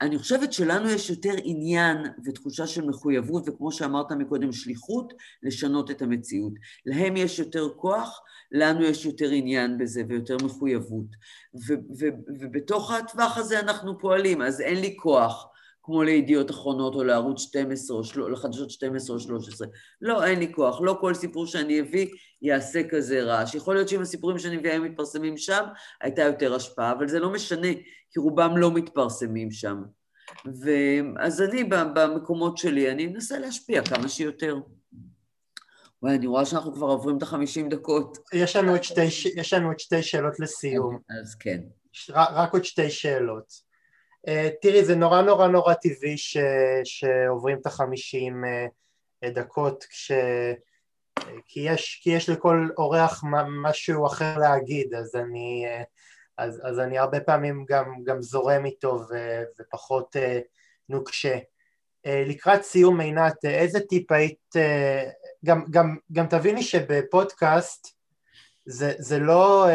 אני 0.00 0.18
חושבת 0.18 0.52
שלנו 0.52 0.90
יש 0.90 1.10
יותר 1.10 1.34
עניין 1.44 1.96
ותחושה 2.24 2.66
של 2.66 2.84
מחויבות, 2.84 3.48
וכמו 3.48 3.72
שאמרת 3.72 4.12
מקודם, 4.12 4.52
שליחות, 4.52 5.12
לשנות 5.42 5.90
את 5.90 6.02
המציאות. 6.02 6.52
להם 6.86 7.16
יש 7.16 7.38
יותר 7.38 7.68
כוח, 7.76 8.20
לנו 8.52 8.84
יש 8.84 9.04
יותר 9.04 9.30
עניין 9.30 9.78
בזה 9.78 10.02
ויותר 10.08 10.36
מחויבות. 10.44 11.06
ו- 11.54 11.98
ו- 11.98 12.34
ובתוך 12.40 12.90
הטווח 12.90 13.38
הזה 13.38 13.60
אנחנו 13.60 13.98
פועלים, 13.98 14.42
אז 14.42 14.60
אין 14.60 14.80
לי 14.80 14.96
כוח. 14.98 15.48
כמו 15.88 16.02
לידיעות 16.02 16.50
אחרונות 16.50 16.94
או 16.94 17.04
לערוץ 17.04 17.40
12 17.40 17.96
או 17.96 18.04
של... 18.04 18.20
לחדשות 18.32 18.70
12 18.70 19.16
או 19.16 19.20
13. 19.20 19.68
לא, 20.00 20.24
אין 20.24 20.38
לי 20.38 20.52
כוח. 20.52 20.80
לא 20.80 20.98
כל 21.00 21.14
סיפור 21.14 21.46
שאני 21.46 21.80
אביא 21.80 22.06
יעשה 22.42 22.88
כזה 22.88 23.22
רעש. 23.22 23.54
יכול 23.54 23.74
להיות 23.74 23.88
שאם 23.88 24.00
הסיפורים 24.00 24.38
שאני 24.38 24.56
מביאה 24.56 24.78
מתפרסמים 24.78 25.36
שם, 25.36 25.64
הייתה 26.00 26.22
יותר 26.22 26.54
השפעה, 26.54 26.92
אבל 26.92 27.08
זה 27.08 27.20
לא 27.20 27.32
משנה, 27.32 27.68
כי 28.10 28.20
רובם 28.20 28.56
לא 28.56 28.70
מתפרסמים 28.70 29.50
שם. 29.50 29.82
ואז 30.62 31.42
אני 31.42 31.64
במקומות 31.64 32.58
שלי, 32.58 32.90
אני 32.90 33.06
מנסה 33.06 33.38
להשפיע 33.38 33.82
כמה 33.84 34.08
שיותר. 34.08 34.56
וואי, 36.02 36.14
אני 36.14 36.26
רואה 36.26 36.46
שאנחנו 36.46 36.72
כבר 36.72 36.86
עוברים 36.86 37.16
את 37.16 37.22
החמישים 37.22 37.68
דקות. 37.68 38.18
יש 38.32 38.56
לנו 38.56 38.72
עוד 38.72 38.82
שתי, 38.82 39.04
יש 39.40 39.52
לנו 39.52 39.68
עוד 39.68 39.78
שתי 39.78 40.02
שאלות 40.02 40.40
לסיום. 40.40 40.98
אז 41.22 41.34
כן. 41.34 41.60
רק 42.08 42.52
עוד 42.52 42.64
שתי 42.64 42.90
שאלות. 42.90 43.68
אה, 44.28 44.48
תראי, 44.62 44.84
זה 44.84 44.96
נורא 44.96 45.22
נורא 45.22 45.46
נורא 45.46 45.74
טבעי 45.74 46.18
ש, 46.18 46.36
שעוברים 46.84 47.58
את 47.60 47.66
החמישים 47.66 48.44
אה, 48.44 49.30
דקות, 49.30 49.84
כש, 49.84 50.12
כי, 51.46 51.60
יש, 51.60 52.00
כי 52.02 52.10
יש 52.10 52.28
לכל 52.28 52.68
אורח 52.78 53.24
משהו 53.62 54.06
אחר 54.06 54.38
להגיד, 54.38 54.94
אז 54.94 55.16
אני, 55.16 55.64
אה, 55.66 55.82
אז, 56.38 56.60
אז 56.64 56.78
אני 56.78 56.98
הרבה 56.98 57.20
פעמים 57.20 57.64
גם, 57.68 57.92
גם 58.04 58.22
זורם 58.22 58.64
איתו 58.64 59.00
ו, 59.10 59.42
ופחות 59.60 60.16
נוקשה. 60.88 61.38
לקראת 62.06 62.62
סיום 62.62 63.00
עינת, 63.00 63.44
איזה 63.44 63.80
טיפ 63.80 64.12
היית, 64.12 64.54
גם, 65.44 65.64
גם, 65.70 65.96
גם 66.12 66.26
תביני 66.26 66.62
שבפודקאסט 66.62 67.88
זה, 68.66 68.92
זה 68.98 69.18
לא... 69.18 69.66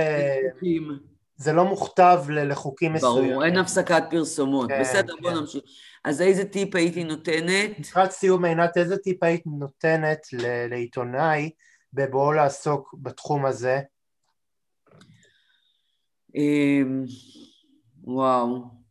זה 1.36 1.54
לא 1.54 1.66
מוכתב 1.66 2.24
לחוקים 2.30 2.94
מסוימים. 2.94 3.32
ברור, 3.32 3.46
אין 3.46 3.58
הפסקת 3.58 4.04
פרסומות. 4.10 4.70
כן, 4.70 4.82
בסדר, 4.82 5.16
כן. 5.16 5.22
בוא 5.22 5.32
נמשיך. 5.32 5.64
אז 6.06 6.22
איזה 6.22 6.46
טיפ 6.46 6.76
הייתי 6.76 7.04
נותנת? 7.04 7.80
לקראת 7.80 8.12
סיום 8.12 8.46
עינת, 8.46 8.78
איזה 8.78 8.98
טיפ 8.98 9.24
היית 9.24 9.44
נותנת 9.46 10.20
לעיתונאי 10.70 11.50
בבואו 11.94 12.34
לעסוק 12.34 12.96
בתחום 13.02 13.46
הזה? 13.46 13.82
אמ, 16.36 17.04
וואו. 18.04 18.83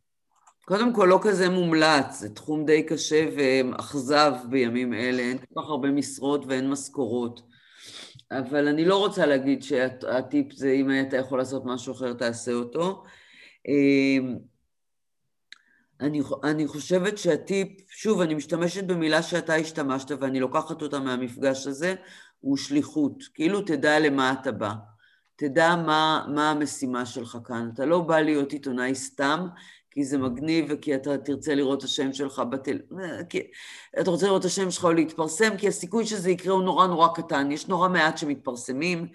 קודם 0.65 0.93
כל, 0.93 1.05
לא 1.05 1.19
כזה 1.21 1.49
מומלץ, 1.49 2.19
זה 2.19 2.29
תחום 2.29 2.65
די 2.65 2.83
קשה 2.83 3.25
ואכזב 3.35 4.33
בימים 4.49 4.93
אלה, 4.93 5.21
אין 5.21 5.37
כל 5.37 5.61
כך 5.61 5.69
הרבה 5.69 5.91
משרות 5.91 6.45
ואין 6.47 6.69
משכורות. 6.69 7.41
אבל 8.31 8.67
אני 8.67 8.85
לא 8.85 8.97
רוצה 8.97 9.25
להגיד 9.25 9.63
שהטיפ 9.63 10.53
זה 10.53 10.71
אם 10.71 10.89
אתה 11.07 11.17
יכול 11.17 11.37
לעשות 11.37 11.63
משהו 11.65 11.93
אחר, 11.93 12.13
תעשה 12.13 12.53
אותו. 12.53 13.03
אמ, 13.67 14.35
אני, 16.01 16.21
אני 16.43 16.67
חושבת 16.67 17.17
שהטיפ, 17.17 17.69
שוב, 17.89 18.21
אני 18.21 18.33
משתמשת 18.33 18.83
במילה 18.83 19.21
שאתה 19.21 19.55
השתמשת 19.55 20.11
ואני 20.11 20.39
לוקחת 20.39 20.81
אותה 20.81 20.99
מהמפגש 20.99 21.67
הזה, 21.67 21.95
הוא 22.39 22.57
שליחות. 22.57 23.23
כאילו 23.33 23.61
תדע 23.61 23.99
למה 23.99 24.33
אתה 24.41 24.51
בא. 24.51 24.73
תדע 25.35 25.75
מה, 25.75 26.25
מה 26.35 26.51
המשימה 26.51 27.05
שלך 27.05 27.37
כאן. 27.45 27.69
אתה 27.73 27.85
לא 27.85 28.01
בא 28.01 28.19
להיות 28.19 28.51
עיתונאי 28.51 28.95
סתם, 28.95 29.47
כי 29.93 30.03
זה 30.03 30.17
מגניב 30.17 30.65
וכי 30.69 30.95
אתה 30.95 31.17
תרצה 31.17 31.55
לראות 31.55 31.79
את 31.79 31.83
השם 31.83 32.13
שלך 32.13 32.39
בטל... 32.39 32.77
כי 33.29 33.41
אתה 34.01 34.11
רוצה 34.11 34.25
לראות 34.25 34.41
את 34.41 34.45
השם 34.45 34.71
שלך 34.71 34.85
או 34.85 34.93
להתפרסם, 34.93 35.57
כי 35.57 35.67
הסיכוי 35.67 36.05
שזה 36.05 36.31
יקרה 36.31 36.53
הוא 36.53 36.63
נורא 36.63 36.87
נורא 36.87 37.07
קטן. 37.15 37.51
יש 37.51 37.67
נורא 37.67 37.89
מעט 37.89 38.17
שמתפרסמים 38.17 39.07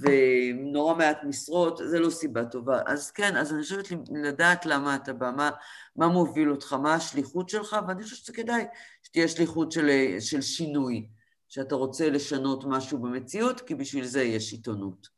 ונורא 0.00 0.94
מעט 0.94 1.18
משרות, 1.24 1.80
זה 1.84 1.98
לא 1.98 2.10
סיבה 2.10 2.44
טובה. 2.44 2.80
אז 2.86 3.10
כן, 3.10 3.36
אז 3.36 3.52
אני 3.52 3.62
חושבת 3.62 3.88
לדעת 4.24 4.66
למה 4.66 4.94
אתה 4.94 5.12
בא, 5.12 5.30
מה, 5.36 5.50
מה 5.96 6.08
מוביל 6.08 6.50
אותך, 6.50 6.72
מה 6.72 6.94
השליחות 6.94 7.48
שלך, 7.48 7.76
ואני 7.88 8.02
חושבת 8.02 8.18
שזה 8.18 8.32
כדאי 8.32 8.64
שתהיה 9.02 9.28
שליחות 9.28 9.72
של, 9.72 9.90
של 10.20 10.42
שינוי, 10.42 11.06
שאתה 11.48 11.74
רוצה 11.74 12.10
לשנות 12.10 12.64
משהו 12.64 12.98
במציאות, 12.98 13.60
כי 13.60 13.74
בשביל 13.74 14.04
זה 14.04 14.22
יש 14.22 14.52
עיתונות. 14.52 15.15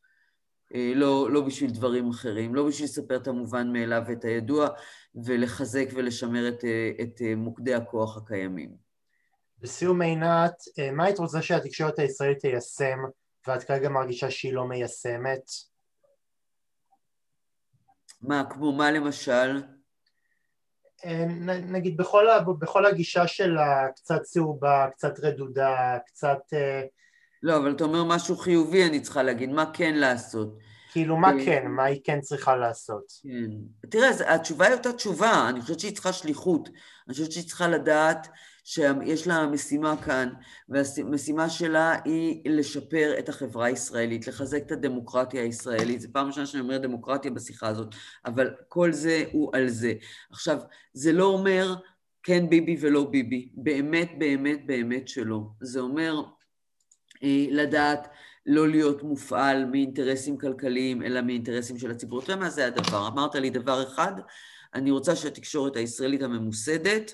אה, 0.75 0.93
לא, 0.95 1.31
לא 1.31 1.41
בשביל 1.41 1.71
דברים 1.71 2.11
אחרים, 2.11 2.55
לא 2.55 2.67
בשביל 2.67 2.85
לספר 2.85 3.17
את 3.17 3.27
המובן 3.27 3.73
מאליו 3.73 4.03
ואת 4.09 4.25
הידוע 4.25 4.69
ולחזק 5.25 5.87
ולשמר 5.95 6.49
את, 6.49 6.65
אה, 6.65 6.91
את 7.03 7.23
אה, 7.23 7.37
מוקדי 7.37 7.75
הכוח 7.75 8.17
הקיימים. 8.17 8.77
לסיום 9.63 10.03
עינת, 10.03 10.55
מה 10.93 11.05
היית 11.05 11.19
רוצה 11.19 11.43
שהתקשורת 11.43 11.99
הישראלית 11.99 12.39
תיישם 12.39 12.99
ואת 13.47 13.63
כרגע 13.63 13.89
מרגישה 13.89 14.31
שהיא 14.31 14.53
לא 14.53 14.65
מיישמת? 14.65 15.51
מה, 18.21 18.45
כמו 18.51 18.73
מה 18.73 18.91
למשל? 18.91 19.63
נגיד 21.47 21.97
בכל, 21.97 22.27
בכל 22.59 22.87
הגישה 22.87 23.27
שלה, 23.27 23.89
קצת 23.97 24.23
צהובה, 24.23 24.87
קצת 24.93 25.21
רדודה, 25.21 25.99
קצת 26.07 26.41
לא, 27.43 27.57
אבל 27.57 27.73
אתה 27.73 27.85
אומר 27.85 28.05
משהו 28.05 28.37
חיובי 28.37 28.85
אני 28.85 29.01
צריכה 29.01 29.23
להגיד, 29.23 29.51
מה 29.51 29.71
כן 29.73 29.95
לעשות. 29.95 30.59
כאילו, 30.93 31.17
מה 31.17 31.31
אה, 31.31 31.45
כן? 31.45 31.67
מה 31.67 31.85
היא 31.85 32.01
כן 32.05 32.21
צריכה 32.21 32.57
לעשות? 32.57 33.13
כן. 33.23 33.89
תראה, 33.89 34.35
התשובה 34.35 34.67
היא 34.67 34.75
אותה 34.75 34.93
תשובה, 34.93 35.49
אני 35.49 35.61
חושבת 35.61 35.81
שהיא 35.81 35.93
צריכה 35.93 36.13
שליחות. 36.13 36.69
אני 36.69 37.15
חושבת 37.15 37.33
שהיא 37.33 37.45
צריכה 37.45 37.69
לדעת 37.69 38.29
שיש 38.65 39.27
לה 39.27 39.47
משימה 39.47 39.97
כאן, 39.97 40.29
והמשימה 40.69 41.51
שלה 41.51 41.97
היא 42.05 42.51
לשפר 42.51 43.15
את 43.19 43.29
החברה 43.29 43.67
הישראלית, 43.67 44.29
לחזק 44.29 44.63
את 44.67 44.73
הדמוקרטיה 44.73 45.43
הישראלית. 45.43 46.01
זו 46.01 46.09
פעם 46.13 46.27
ראשונה 46.27 46.47
שאני 46.47 46.63
אומרת 46.63 46.83
דמוקרטיה 46.83 47.31
בשיחה 47.31 47.69
הזאת, 47.69 47.95
אבל 48.27 48.51
כל 48.69 48.93
זה 48.93 49.25
הוא 49.33 49.57
על 49.57 49.69
זה. 49.69 49.93
עכשיו, 50.31 50.59
זה 50.93 51.13
לא 51.13 51.25
אומר 51.25 51.75
כן 52.23 52.49
ביבי 52.49 52.77
ולא 52.81 53.05
ביבי. 53.05 53.49
באמת, 53.55 54.11
באמת, 54.19 54.67
באמת 54.67 55.09
שלא. 55.09 55.41
זה 55.61 55.81
אומר 55.81 56.23
לדעת 57.51 58.09
לא 58.47 58.69
להיות 58.69 59.03
מופעל 59.03 59.65
מאינטרסים 59.65 60.39
כלכליים, 60.39 61.03
אלא 61.03 61.21
מאינטרסים 61.21 61.79
של 61.79 61.91
הציבור. 61.91 62.21
אתה 62.21 62.33
יודע 62.33 62.41
מה 62.41 62.51
זה 62.51 62.67
הדבר? 62.67 63.09
אמרת 63.09 63.35
לי 63.35 63.51
דבר 63.51 63.83
אחד, 63.83 64.13
אני 64.75 64.91
רוצה 64.91 65.17
שהתקשורת 65.17 65.77
הישראלית 65.77 66.23
הממוסדת 66.23 67.13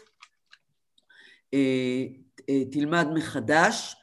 אה, 1.55 2.05
אה, 2.49 2.65
תלמד 2.73 3.07
מחדש 3.15 3.97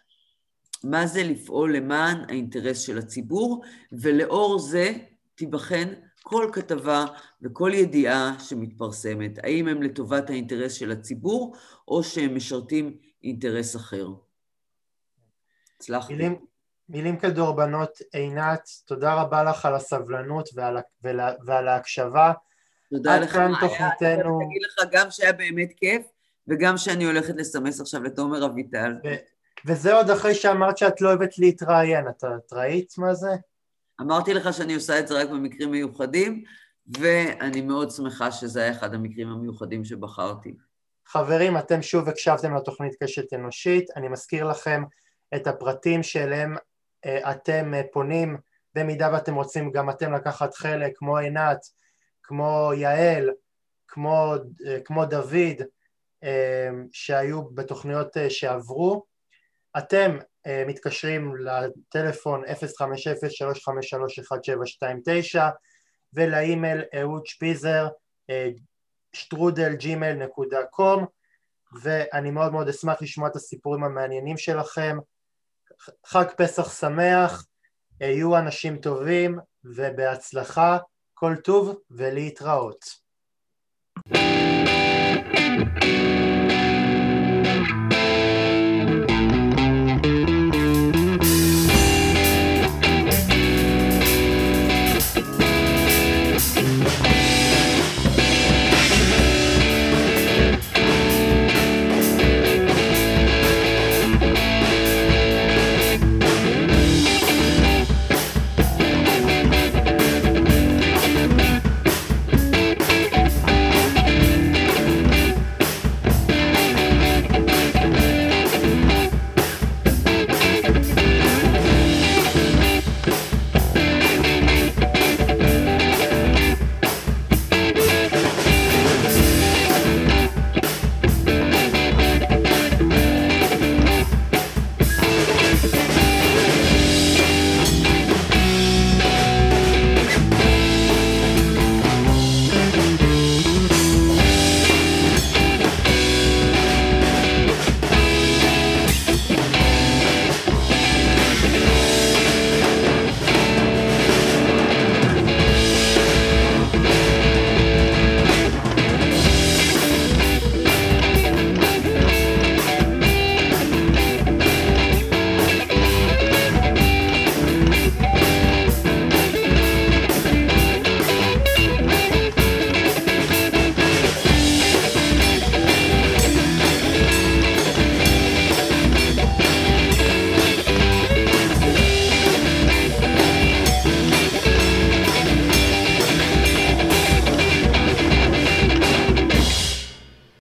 מה 0.84 1.08
זה 1.08 1.24
לפעול 1.24 1.76
למען 1.76 2.18
האינטרס 2.30 2.80
של 2.80 2.98
הציבור, 2.98 3.64
ולאור 3.92 4.60
זה 4.60 4.94
תיבחן 5.36 5.88
כל 6.24 6.50
כתבה 6.54 7.06
וכל 7.42 7.72
ידיעה 7.74 8.36
שמתפרסמת, 8.40 9.40
האם 9.44 9.68
הם 9.68 9.84
לטובת 9.84 10.30
האינטרס 10.30 10.74
של 10.74 10.92
הציבור 10.92 11.56
או 11.88 12.04
שהם 12.04 12.36
משרתים 12.36 12.98
אינטרס 13.24 13.76
אחר. 13.76 14.08
הצלחתי. 15.82 16.14
מילים, 16.14 16.36
מילים 16.90 17.18
כדורבנות, 17.18 17.98
עינת, 18.14 18.70
תודה 18.86 19.14
רבה 19.14 19.44
לך 19.44 19.66
על 19.66 19.76
הסבלנות 19.76 20.50
ועל, 20.56 20.78
ועל, 21.04 21.20
ועל 21.46 21.68
ההקשבה. 21.68 22.34
תודה 22.90 23.20
לך, 23.20 23.32
כאן 23.32 23.52
תוכניתנו... 23.60 24.40
אני 24.40 24.46
אגיד 24.46 24.62
לך 24.66 24.88
גם 24.92 25.08
שהיה 25.12 25.34
באמת 25.34 25.74
כיף, 25.78 26.06
וגם 26.48 26.78
שאני 26.78 27.06
הולכת 27.06 27.34
לסמס 27.38 27.82
עכשיו 27.82 28.04
לתומר 28.04 28.46
אביטל. 28.46 28.96
ו- 29.06 29.16
וזה 29.66 29.94
עוד 29.94 30.10
אחרי 30.10 30.36
שאמרת 30.36 30.78
שאת 30.78 31.02
לא 31.02 31.08
אוהבת 31.08 31.38
להתראיין, 31.38 32.08
את 32.08 32.54
ראית 32.54 32.94
מה 32.98 33.14
זה? 33.14 33.32
אמרתי 34.02 34.34
לך 34.34 34.54
שאני 34.54 34.76
עושה 34.76 35.00
את 35.00 35.08
זה 35.08 35.22
רק 35.22 35.30
במקרים 35.30 35.72
מיוחדים, 35.72 36.44
ואני 37.00 37.62
מאוד 37.62 37.92
שמחה 37.92 38.32
שזה 38.32 38.62
היה 38.62 38.72
אחד 38.72 38.94
המקרים 38.94 39.28
המיוחדים 39.28 39.86
שבחרתי. 39.86 40.54
חברים, 41.08 41.58
אתם 41.58 41.82
שוב 41.82 42.10
הקשבתם 42.10 42.56
לתוכנית 42.56 42.96
קשת 43.04 43.34
אנושית, 43.34 43.86
אני 43.96 44.08
מזכיר 44.08 44.44
לכם 44.44 44.84
את 45.36 45.48
הפרטים 45.48 46.04
שאליהם 46.04 46.56
אה, 47.06 47.32
אתם 47.32 47.74
אה, 47.74 47.82
פונים, 47.92 48.38
במידה 48.76 49.10
ואתם 49.14 49.36
רוצים 49.36 49.72
גם 49.72 49.90
אתם 49.90 50.14
לקחת 50.14 50.54
חלק, 50.54 50.92
כמו 50.96 51.18
עינת, 51.18 51.60
כמו 52.24 52.72
יעל, 52.76 53.30
כמו, 53.88 54.34
אה, 54.68 54.80
כמו 54.86 55.06
דוד, 55.06 55.62
שהיו 56.92 57.44
בתוכניות 57.44 58.18
שעברו. 58.30 59.06
אתם 59.78 60.18
מתקשרים 60.68 61.36
לטלפון 61.36 62.44
050-353-1729 62.46 62.48
ולאימייל 66.14 66.84
אהוד 67.00 67.26
שפיזר 67.26 67.88
שטרודל 69.14 69.76
ג'ימייל 69.76 70.16
נקודה 70.16 70.66
קום 70.66 71.06
ואני 71.82 72.32
מאוד 72.32 72.52
מאוד 72.52 72.70
אשמח 72.70 73.02
לשמוע 73.02 73.30
את 73.30 73.36
הסיפורים 73.36 73.84
המעניינים 73.84 74.38
שלכם. 74.38 74.98
חג 76.06 76.26
פסח 76.38 76.80
שמח, 76.80 77.46
יהיו 78.02 78.38
אנשים 78.38 78.78
טובים 78.78 79.40
ובהצלחה, 79.64 80.78
כל 81.14 81.36
טוב 81.36 81.76
ולהתראות. 81.92 83.02
thank 84.14 85.84
you 85.84 86.21